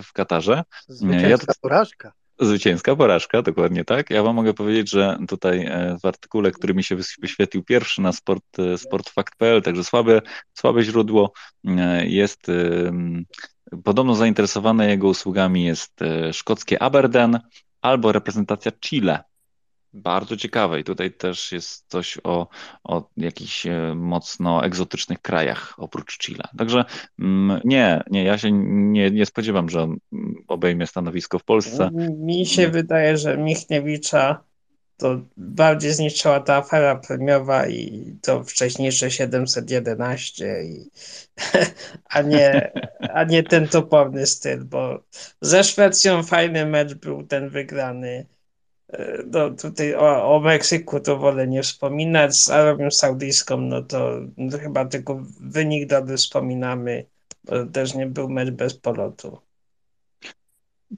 [0.02, 0.62] w Katarze.
[0.88, 1.46] Zwycięska ja to...
[1.60, 2.12] porażka.
[2.40, 4.10] Zwycięska porażka, dokładnie tak.
[4.10, 5.70] Ja wam mogę powiedzieć, że tutaj
[6.02, 8.44] w artykule, który mi się wyświetlił pierwszy na sport,
[8.76, 10.22] sportfakt.pl, także słabe,
[10.54, 11.32] słabe źródło,
[12.04, 12.46] jest
[13.84, 16.00] podobno zainteresowane jego usługami jest
[16.32, 17.40] szkockie Aberdeen
[17.80, 19.24] albo reprezentacja Chile
[19.96, 22.48] bardzo ciekawe i tutaj też jest coś o,
[22.84, 26.44] o jakichś e, mocno egzotycznych krajach oprócz Chile.
[26.58, 26.84] Także
[27.18, 29.96] mm, nie, nie, ja się nie, nie spodziewam, że on
[30.48, 31.90] obejmie stanowisko w Polsce.
[32.18, 34.44] Mi się wydaje, że Michniewicza
[34.96, 40.90] to bardziej zniszczyła ta afera premiowa i to wcześniejsze 711, i,
[42.14, 42.72] a, nie,
[43.14, 45.02] a nie ten toporny styl, bo
[45.40, 48.26] ze Szwecją fajny mecz był ten wygrany
[49.32, 54.58] no tutaj o, o Meksyku to wolę nie wspominać, z Arabią Saudyjską no to no,
[54.58, 57.06] chyba tylko wynik dobry wspominamy,
[57.44, 59.38] bo też nie był mecz bez polotu.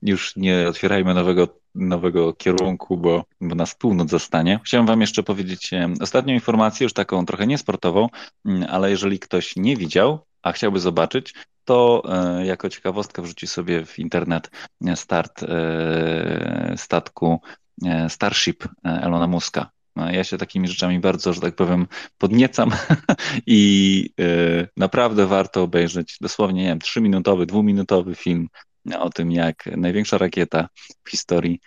[0.02, 1.48] Już nie otwierajmy nowego,
[1.78, 4.60] nowego kierunku, bo, bo nas północ zostanie.
[4.64, 8.08] Chciałem Wam jeszcze powiedzieć ostatnią informację, już taką trochę niesportową,
[8.44, 11.34] mm, ale jeżeli ktoś nie widział, a chciałby zobaczyć,
[11.64, 14.50] to e, jako ciekawostkę wrzuci sobie w internet
[14.94, 17.40] start e, statku
[17.86, 19.70] E, Starship e, Elona Muska.
[19.96, 21.86] No, ja się takimi rzeczami bardzo, że tak powiem,
[22.18, 22.70] podniecam
[23.46, 28.48] i e, naprawdę warto obejrzeć dosłownie, nie wiem, trzyminutowy, dwuminutowy film
[28.98, 30.68] o tym, jak największa rakieta
[31.04, 31.60] w historii,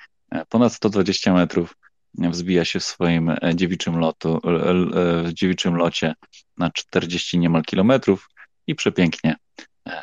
[0.50, 1.78] ponad 120 metrów,
[2.14, 6.14] wzbija się w swoim dziewiczym, lotu, w dziewiczym locie
[6.58, 8.30] na 40 niemal kilometrów
[8.68, 9.36] i przepięknie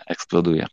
[0.07, 0.66] eksploduje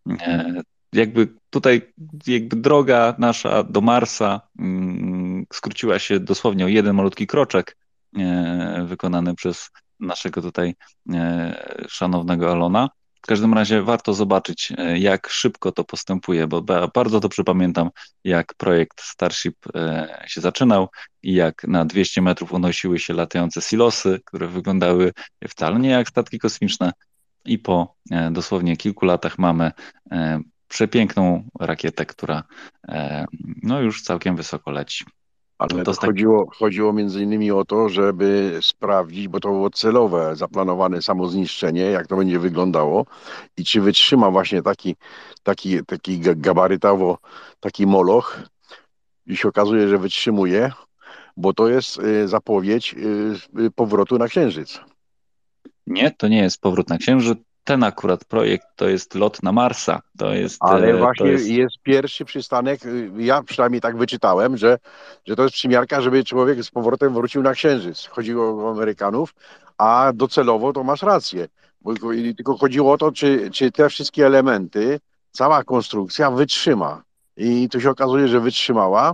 [0.96, 1.94] jakby tutaj
[2.28, 7.78] jakby droga nasza do Marsa mm, skróciła się dosłownie o jeden malutki kroczek
[8.18, 9.70] e, wykonany przez
[10.00, 10.76] naszego tutaj
[11.14, 12.90] e, szanownego Alona.
[13.26, 16.62] W każdym razie warto zobaczyć, e, jak szybko to postępuje, bo
[16.94, 17.90] bardzo dobrze pamiętam,
[18.24, 19.56] jak projekt Starship
[20.28, 20.88] się zaczynał
[21.24, 25.12] i jak na 200 metrów unosiły się latające silosy, które wyglądały
[25.48, 26.92] wcale nie jak statki kosmiczne.
[27.46, 27.96] I po
[28.32, 29.72] dosłownie kilku latach mamy
[30.68, 32.44] przepiękną rakietę, która
[32.88, 33.26] e,
[33.64, 35.06] no już całkiem wysoko leci.
[35.58, 36.06] Ale to tak...
[36.06, 42.08] chodziło, chodziło między innymi o to, żeby sprawdzić, bo to było celowe, zaplanowane samozniszczenie, jak
[42.08, 43.06] to będzie wyglądało
[43.58, 44.96] i czy wytrzyma właśnie taki,
[45.44, 47.18] taki, taki gabarytowo,
[47.60, 48.40] taki moloch
[49.26, 50.72] i się okazuje, że wytrzymuje,
[51.38, 54.80] bo to jest y, zapowiedź y, y, powrotu na Księżyc.
[55.88, 60.02] Nie, to nie jest powrót na Księżyc, ten akurat projekt to jest lot na Marsa.
[60.18, 61.48] To jest, Ale e, właśnie jest...
[61.48, 61.76] jest...
[61.84, 64.78] pierwszy przystanek, y, ja przynajmniej tak wyczytałem, że,
[65.26, 68.08] że to jest przymiarka, żeby człowiek z powrotem wrócił na Księżyc.
[68.08, 69.36] Chodziło o Amerykanów,
[69.78, 71.48] a docelowo to masz rację.
[72.38, 75.00] Tylko chodziło o to, czy, czy te wszystkie elementy,
[75.32, 77.04] cała konstrukcja wytrzyma.
[77.38, 79.14] I tu się okazuje, że wytrzymała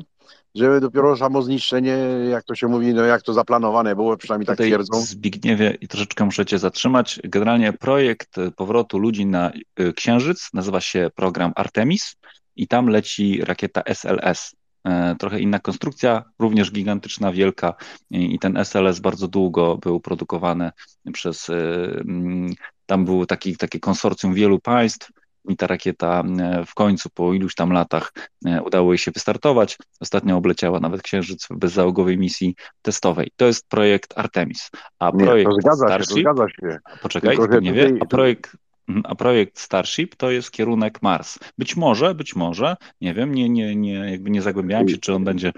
[0.55, 1.97] żeby dopiero samo zniszczenie,
[2.29, 5.01] jak to się mówi, no jak to zaplanowane było, przynajmniej tak twierdzą.
[5.01, 7.19] Zbigniewie, i troszeczkę muszę cię zatrzymać.
[7.23, 12.15] Generalnie projekt powrotu ludzi na y, Księżyc nazywa się program Artemis
[12.55, 14.55] i tam leci rakieta SLS.
[14.83, 17.73] E, trochę inna konstrukcja, również gigantyczna, wielka
[18.09, 20.71] i ten SLS bardzo długo był produkowany
[21.13, 22.53] przez, y, mm,
[22.85, 25.11] tam było taki, takie konsorcjum wielu państw,
[25.49, 28.13] i ta rakieta e, w końcu po iluś tam latach
[28.45, 29.77] e, udało jej się wystartować.
[29.99, 33.31] Ostatnio obleciała nawet Księżyc w bezzałogowej misji testowej.
[33.35, 34.69] To jest projekt Artemis.
[34.99, 36.79] A projekt nie, to zgadza Starship, się, to zgadza się.
[37.01, 38.55] Poczekaj, Tylko, nie wie, a projekt
[39.03, 41.39] a projekt Starship to jest kierunek Mars.
[41.57, 45.23] Być może, być może, nie wiem, nie, nie, nie, jakby nie zagłębiałem się, czy on
[45.23, 45.51] będzie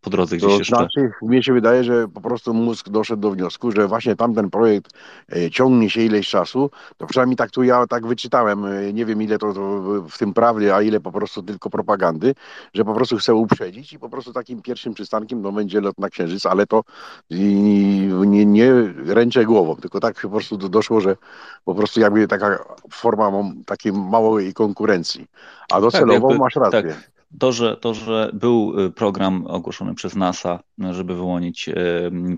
[0.00, 0.76] po drodze gdzieś to jeszcze.
[0.76, 4.92] Znaczy, mnie się wydaje, że po prostu mózg doszedł do wniosku, że właśnie tamten projekt
[5.36, 9.22] e, ciągnie się ileś czasu, to przynajmniej tak tu ja tak wyczytałem, e, nie wiem
[9.22, 12.34] ile to, to w tym prawdy, a ile po prostu tylko propagandy,
[12.74, 16.10] że po prostu chce uprzedzić i po prostu takim pierwszym przystankiem no, będzie lot na
[16.10, 16.82] Księżyc, ale to
[17.30, 18.72] nie, nie
[19.06, 21.16] ręczę głową, tylko tak po prostu doszło, że
[21.64, 22.58] po prostu jakby taka
[22.92, 23.32] forma
[23.66, 25.26] takiej małej konkurencji.
[25.72, 26.82] A docelowo tak, masz rację.
[26.82, 27.10] Tak.
[27.38, 30.60] To że, to, że był y, program ogłoszony przez NASA,
[30.90, 31.74] żeby wyłonić y,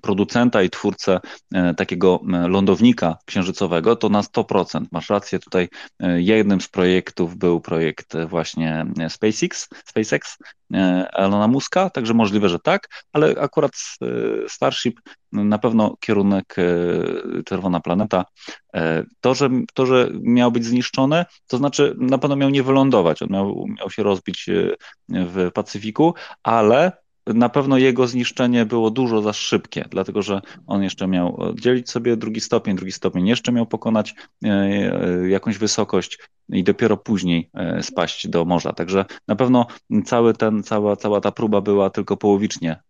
[0.02, 1.20] producenta i twórcę
[1.54, 4.84] y, takiego lądownika księżycowego, to na 100%.
[4.92, 5.68] Masz rację, tutaj
[6.16, 10.38] jednym z projektów był projekt właśnie SpaceX, SpaceX
[11.12, 13.72] Elona Muska, także możliwe, że tak, ale akurat
[14.48, 15.00] Starship
[15.32, 16.56] na pewno kierunek
[17.44, 18.24] Czerwona Planeta.
[19.20, 23.28] To, że, to, że miał być zniszczone, to znaczy na pewno miał nie wylądować, on
[23.30, 24.46] miał, miał się rozbić
[25.08, 26.92] w Pacyfiku, ale
[27.34, 32.16] na pewno jego zniszczenie było dużo za szybkie, dlatego że on jeszcze miał dzielić sobie
[32.16, 34.14] drugi stopień, drugi stopień jeszcze miał pokonać
[35.28, 36.18] jakąś wysokość
[36.48, 37.50] i dopiero później
[37.82, 38.72] spaść do morza.
[38.72, 39.66] Także na pewno
[40.04, 42.82] cały ten, cała, cała ta próba była tylko połowicznie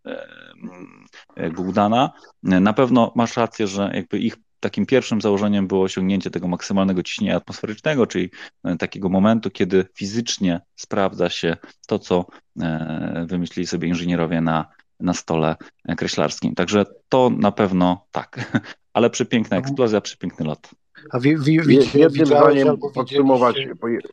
[1.57, 2.11] udana.
[2.43, 7.35] Na pewno masz rację, że jakby ich takim pierwszym założeniem było osiągnięcie tego maksymalnego ciśnienia
[7.35, 8.29] atmosferycznego, czyli
[8.63, 11.57] e, takiego momentu, kiedy fizycznie sprawdza się
[11.87, 12.25] to, co
[12.61, 14.65] e, wymyślili sobie inżynierowie na,
[14.99, 15.55] na stole
[15.97, 16.55] kreślarskim.
[16.55, 18.59] Także to na pewno tak.
[18.93, 20.69] Ale przepiękna eksplozja, przepiękny lot.
[21.11, 23.67] A wi, wi, wi, jednym zdaniem podsumować,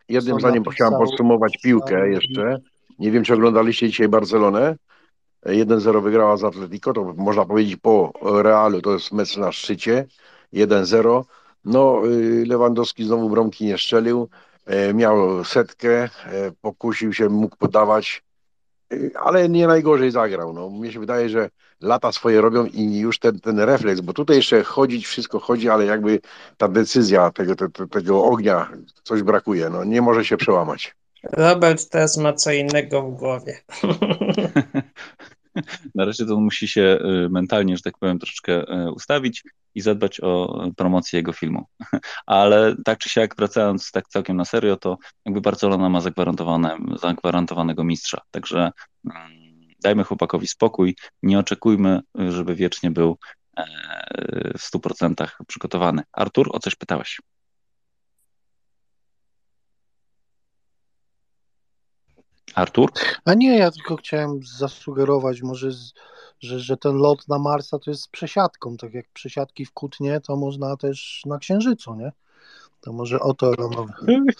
[0.09, 2.60] jednym zdaniem chciałem podsumować piłkę jeszcze.
[2.98, 4.77] Nie wiem, czy oglądaliście dzisiaj Barcelonę.
[5.47, 8.12] 1-0 wygrała z Atletico, to można powiedzieć po
[8.43, 10.06] Realu, to jest mecz na szczycie.
[10.52, 11.24] 1-0.
[11.64, 14.28] No, y, Lewandowski znowu bramki nie szczelił,
[14.66, 16.09] e, miał setkę, e,
[16.60, 18.23] pokusił się, mógł podawać,
[18.93, 20.52] y, ale nie najgorzej zagrał.
[20.52, 21.51] No, mnie się wydaje, że
[21.81, 25.85] lata swoje robią i już ten, ten refleks, bo tutaj jeszcze chodzić, wszystko chodzi, ale
[25.85, 26.20] jakby
[26.56, 28.70] ta decyzja tego, tego, tego ognia,
[29.02, 30.94] coś brakuje, no, nie może się przełamać.
[31.32, 33.60] Robert teraz ma co innego w głowie.
[35.94, 40.20] Na razie to musi się y, mentalnie, że tak powiem, troszeczkę y, ustawić i zadbać
[40.20, 41.64] o promocję jego filmu.
[42.26, 47.84] Ale tak czy siak, wracając tak całkiem na serio, to jakby Barcelona ma zagwarantowane, zagwarantowanego
[47.84, 48.20] mistrza.
[48.30, 48.70] Także
[49.04, 49.46] mm,
[49.82, 53.18] dajmy chłopakowi spokój, nie oczekujmy, żeby wiecznie był
[53.56, 53.64] e,
[54.58, 56.02] w 100% przygotowany.
[56.12, 57.20] Artur, o coś pytałeś?
[62.56, 62.90] Artur?
[63.24, 65.92] A nie, ja tylko chciałem zasugerować może, z,
[66.40, 70.20] że, że ten lot na Marsa to jest z przesiadką, tak jak przesiadki w Kutnie,
[70.20, 72.12] to można też na Księżycu, nie?
[72.80, 73.92] To może o to Elonowi.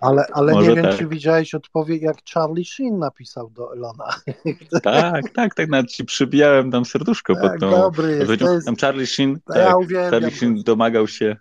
[0.00, 0.98] Ale, ale nie wiem, tak.
[0.98, 4.14] czy widziałeś odpowiedź, jak Charlie Sheen napisał do Elona.
[4.82, 7.70] Tak, tak, tak, nawet ci przybijałem tam serduszko tak, pod tą...
[7.70, 8.66] Dobry jest, jest...
[8.66, 9.56] Tam Charlie Sheen, tak,
[9.92, 11.36] ja Charlie Sheen domagał się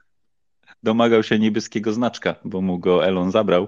[0.83, 3.67] domagał się niebieskiego znaczka, bo mu go Elon zabrał,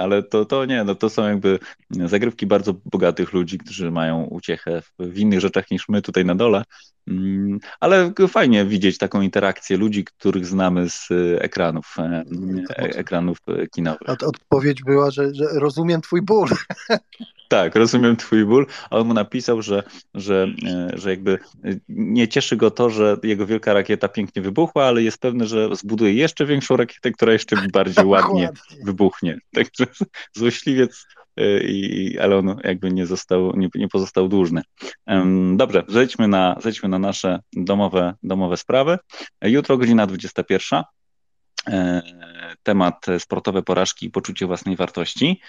[0.00, 1.58] ale to, to nie, no to są jakby
[1.90, 6.62] zagrywki bardzo bogatych ludzi, którzy mają uciechę w, innych rzeczach niż my tutaj na dole,
[7.08, 12.24] mm, ale fajnie widzieć taką interakcję ludzi, których znamy z ekranów, e,
[12.76, 13.38] ekranów
[13.74, 14.08] kinowych.
[14.08, 16.48] Odpowiedź była, że, że rozumiem twój ból.
[17.52, 19.82] Tak, rozumiem twój ból, a on mu napisał, że,
[20.14, 21.38] że, e, że jakby
[21.88, 26.14] nie cieszy go to, że jego wielka rakieta pięknie wybuchła, ale jest pewny, że zbuduje
[26.22, 28.50] jeszcze większą rakietę, która jeszcze bardziej ładnie
[28.84, 29.38] wybuchnie.
[29.54, 29.86] Także
[30.32, 34.62] złośliwiec e, i Elon jakby nie został, nie, nie pozostał dłużny.
[35.56, 38.98] Dobrze, zejdźmy na, zejdźmy na nasze domowe, domowe sprawy.
[39.42, 40.82] Jutro godzina 21.
[41.68, 42.02] E,
[42.62, 45.40] temat sportowe porażki i poczucie własnej wartości.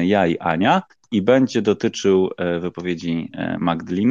[0.00, 4.02] Ja i Ania i będzie dotyczył e, wypowiedzi e, Magdy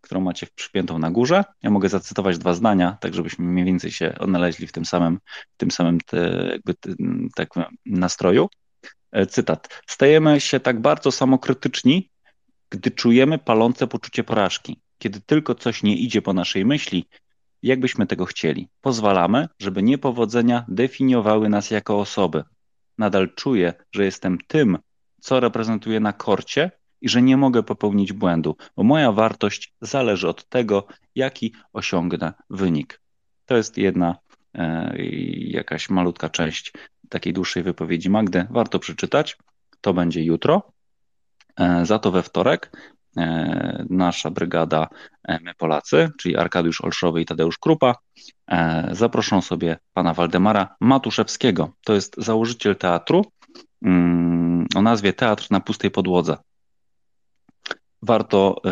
[0.00, 1.44] którą macie przypiętą na górze.
[1.62, 5.18] Ja mogę zacytować dwa zdania, tak żebyśmy mniej więcej się odnaleźli w tym samym,
[5.54, 6.74] w tym samym te, jakby,
[7.36, 7.48] tak,
[7.86, 8.48] nastroju.
[9.12, 9.82] E, cytat.
[9.86, 12.10] Stajemy się tak bardzo samokrytyczni,
[12.70, 14.80] gdy czujemy palące poczucie porażki.
[14.98, 17.08] Kiedy tylko coś nie idzie po naszej myśli,
[17.62, 18.68] jakbyśmy tego chcieli.
[18.80, 22.44] Pozwalamy, żeby niepowodzenia definiowały nas jako osoby.
[22.98, 24.78] Nadal czuję, że jestem tym,
[25.20, 26.70] co reprezentuję na korcie
[27.00, 33.00] i że nie mogę popełnić błędu, bo moja wartość zależy od tego, jaki osiągnę wynik.
[33.46, 34.16] To jest jedna
[34.54, 34.92] e,
[35.36, 36.72] jakaś malutka część
[37.08, 38.46] takiej dłuższej wypowiedzi Magdy.
[38.50, 39.36] Warto przeczytać.
[39.80, 40.72] To będzie jutro.
[41.56, 42.70] E, za to we wtorek
[43.90, 44.88] nasza brygada
[45.28, 47.94] e, My Polacy, czyli Arkadiusz Olszowy i Tadeusz Krupa,
[48.46, 51.72] e, zaproszą sobie pana Waldemara Matuszewskiego.
[51.84, 53.24] To jest założyciel teatru,
[53.82, 56.36] Mm, o nazwie Teatr na pustej podłodze.
[58.02, 58.62] Warto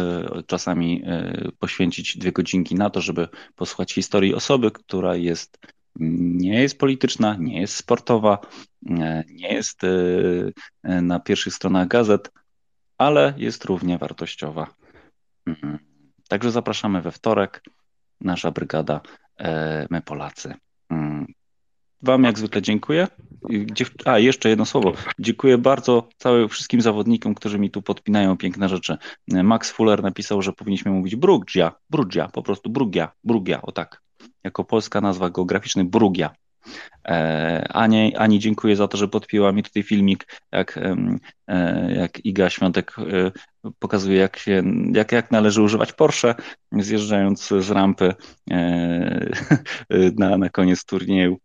[0.46, 1.04] czasami
[1.58, 5.58] poświęcić dwie godzinki na to, żeby posłuchać historii osoby, która jest
[5.96, 8.38] nie jest polityczna, nie jest sportowa,
[9.30, 9.80] nie jest
[10.84, 12.30] na pierwszych stronach gazet,
[12.98, 14.74] ale jest równie wartościowa.
[15.46, 15.78] Mhm.
[16.28, 17.62] Także zapraszamy we wtorek.
[18.20, 19.00] Nasza brygada,
[19.90, 20.54] my Polacy.
[20.90, 21.26] Mm.
[22.02, 23.08] Wam jak zwykle dziękuję.
[24.04, 24.92] A, jeszcze jedno słowo.
[25.18, 28.96] Dziękuję bardzo całym wszystkim zawodnikom, którzy mi tu podpinają piękne rzeczy.
[29.28, 34.02] Max Fuller napisał, że powinniśmy mówić Brugia, Brugia, po prostu Brugia, Brugia, o tak.
[34.44, 36.30] Jako polska nazwa geograficzna Brugia.
[37.04, 40.80] E, Ani, Ani dziękuję za to, że podpięła mi tutaj filmik, jak,
[41.48, 43.32] e, jak Iga Świątek e,
[43.78, 44.62] pokazuje, jak, się,
[44.92, 46.34] jak, jak należy używać Porsche,
[46.72, 48.14] zjeżdżając z rampy
[50.18, 51.38] na, na koniec turnieju.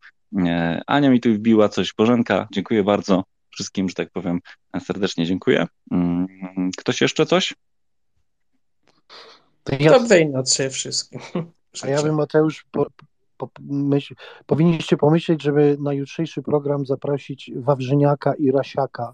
[0.88, 1.94] Ania mi tu wbiła coś.
[1.94, 4.40] Bożenka, dziękuję bardzo wszystkim, że tak powiem,
[4.80, 5.68] serdecznie dziękuję.
[5.91, 6.28] Mm,
[6.78, 7.54] ktoś jeszcze coś?
[9.80, 11.22] Ja, Dobrej nocy wszystkim.
[11.84, 12.86] a ja bym, Mateusz, po,
[13.40, 19.14] po, myśl, powinniście pomyśleć, żeby na jutrzejszy program zaprosić Wawrzyniaka i Rasiaka,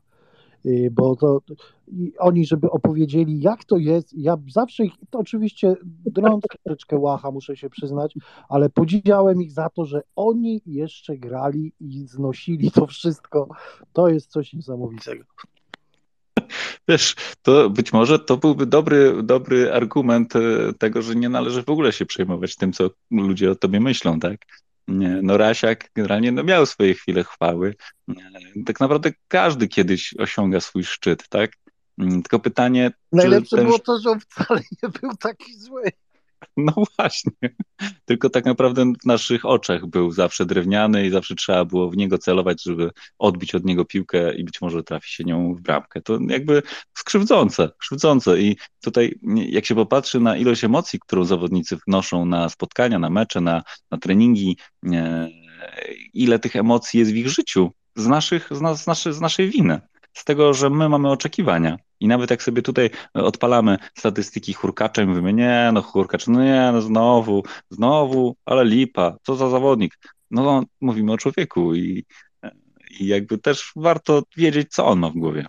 [0.66, 1.40] y, bo to
[2.20, 4.14] oni, żeby opowiedzieli, jak to jest.
[4.14, 5.76] Ja zawsze ich, to oczywiście
[6.06, 8.16] drąc troszeczkę łacha, muszę się przyznać,
[8.50, 13.48] ale podziwiałem ich za to, że oni jeszcze grali i znosili to wszystko.
[13.94, 15.24] To jest coś niesamowitego.
[16.88, 20.40] Wiesz, to być może to byłby dobry, dobry argument e,
[20.80, 24.38] tego, że nie należy w ogóle się przejmować tym, co ludzie o tobie myślą, tak?
[24.88, 27.76] Nie, no Rasiak generalnie no, miał swoje chwile chwały.
[28.08, 28.32] Nie,
[28.66, 31.52] Tak naprawdę każdy kiedyś osiąga swój szczyt, tak?
[31.98, 35.84] Mm, Tylko pytanie, Najlepsze czy było to, że on wcale nie był taki zły.
[36.58, 37.32] No właśnie.
[38.06, 42.18] Tylko tak naprawdę w naszych oczach był zawsze drewniany i zawsze trzeba było w niego
[42.18, 46.02] celować, żeby odbić od niego piłkę i być może trafi się nią w bramkę.
[46.02, 46.64] To jakby
[46.98, 48.42] skrzywdzące, krzywdzące.
[48.42, 53.42] I tutaj jak się popatrzy na ilość emocji, którą zawodnicy wnoszą na spotkania, na mecze,
[53.42, 54.58] na, na treningi,
[54.94, 55.30] e,
[56.14, 59.82] ile tych emocji jest w ich życiu z, naszych, z, nas, z, z naszej winy.
[60.14, 61.78] Z tego, że my mamy oczekiwania.
[62.00, 66.70] I nawet jak sobie tutaj odpalamy statystyki hurkacza i mówimy, nie, no hurkacz, no nie,
[66.74, 69.98] no znowu, znowu, ale lipa, co za zawodnik.
[70.32, 72.06] No, no mówimy o człowieku i,
[73.00, 75.46] i jakby też warto wiedzieć, co on ma w głowie.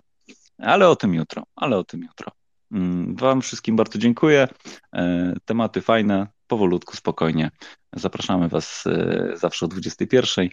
[0.57, 2.31] Ale o tym jutro, ale o tym jutro.
[2.71, 4.47] Mm, Wam wszystkim bardzo dziękuję.
[4.93, 7.51] E, Tematy fajne, powolutku, spokojnie.
[7.93, 10.49] Zapraszamy Was e, zawsze o 21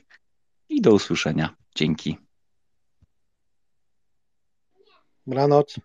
[0.68, 1.54] i do usłyszenia.
[1.74, 2.23] Dzięki.
[5.26, 5.78] Dobranoc.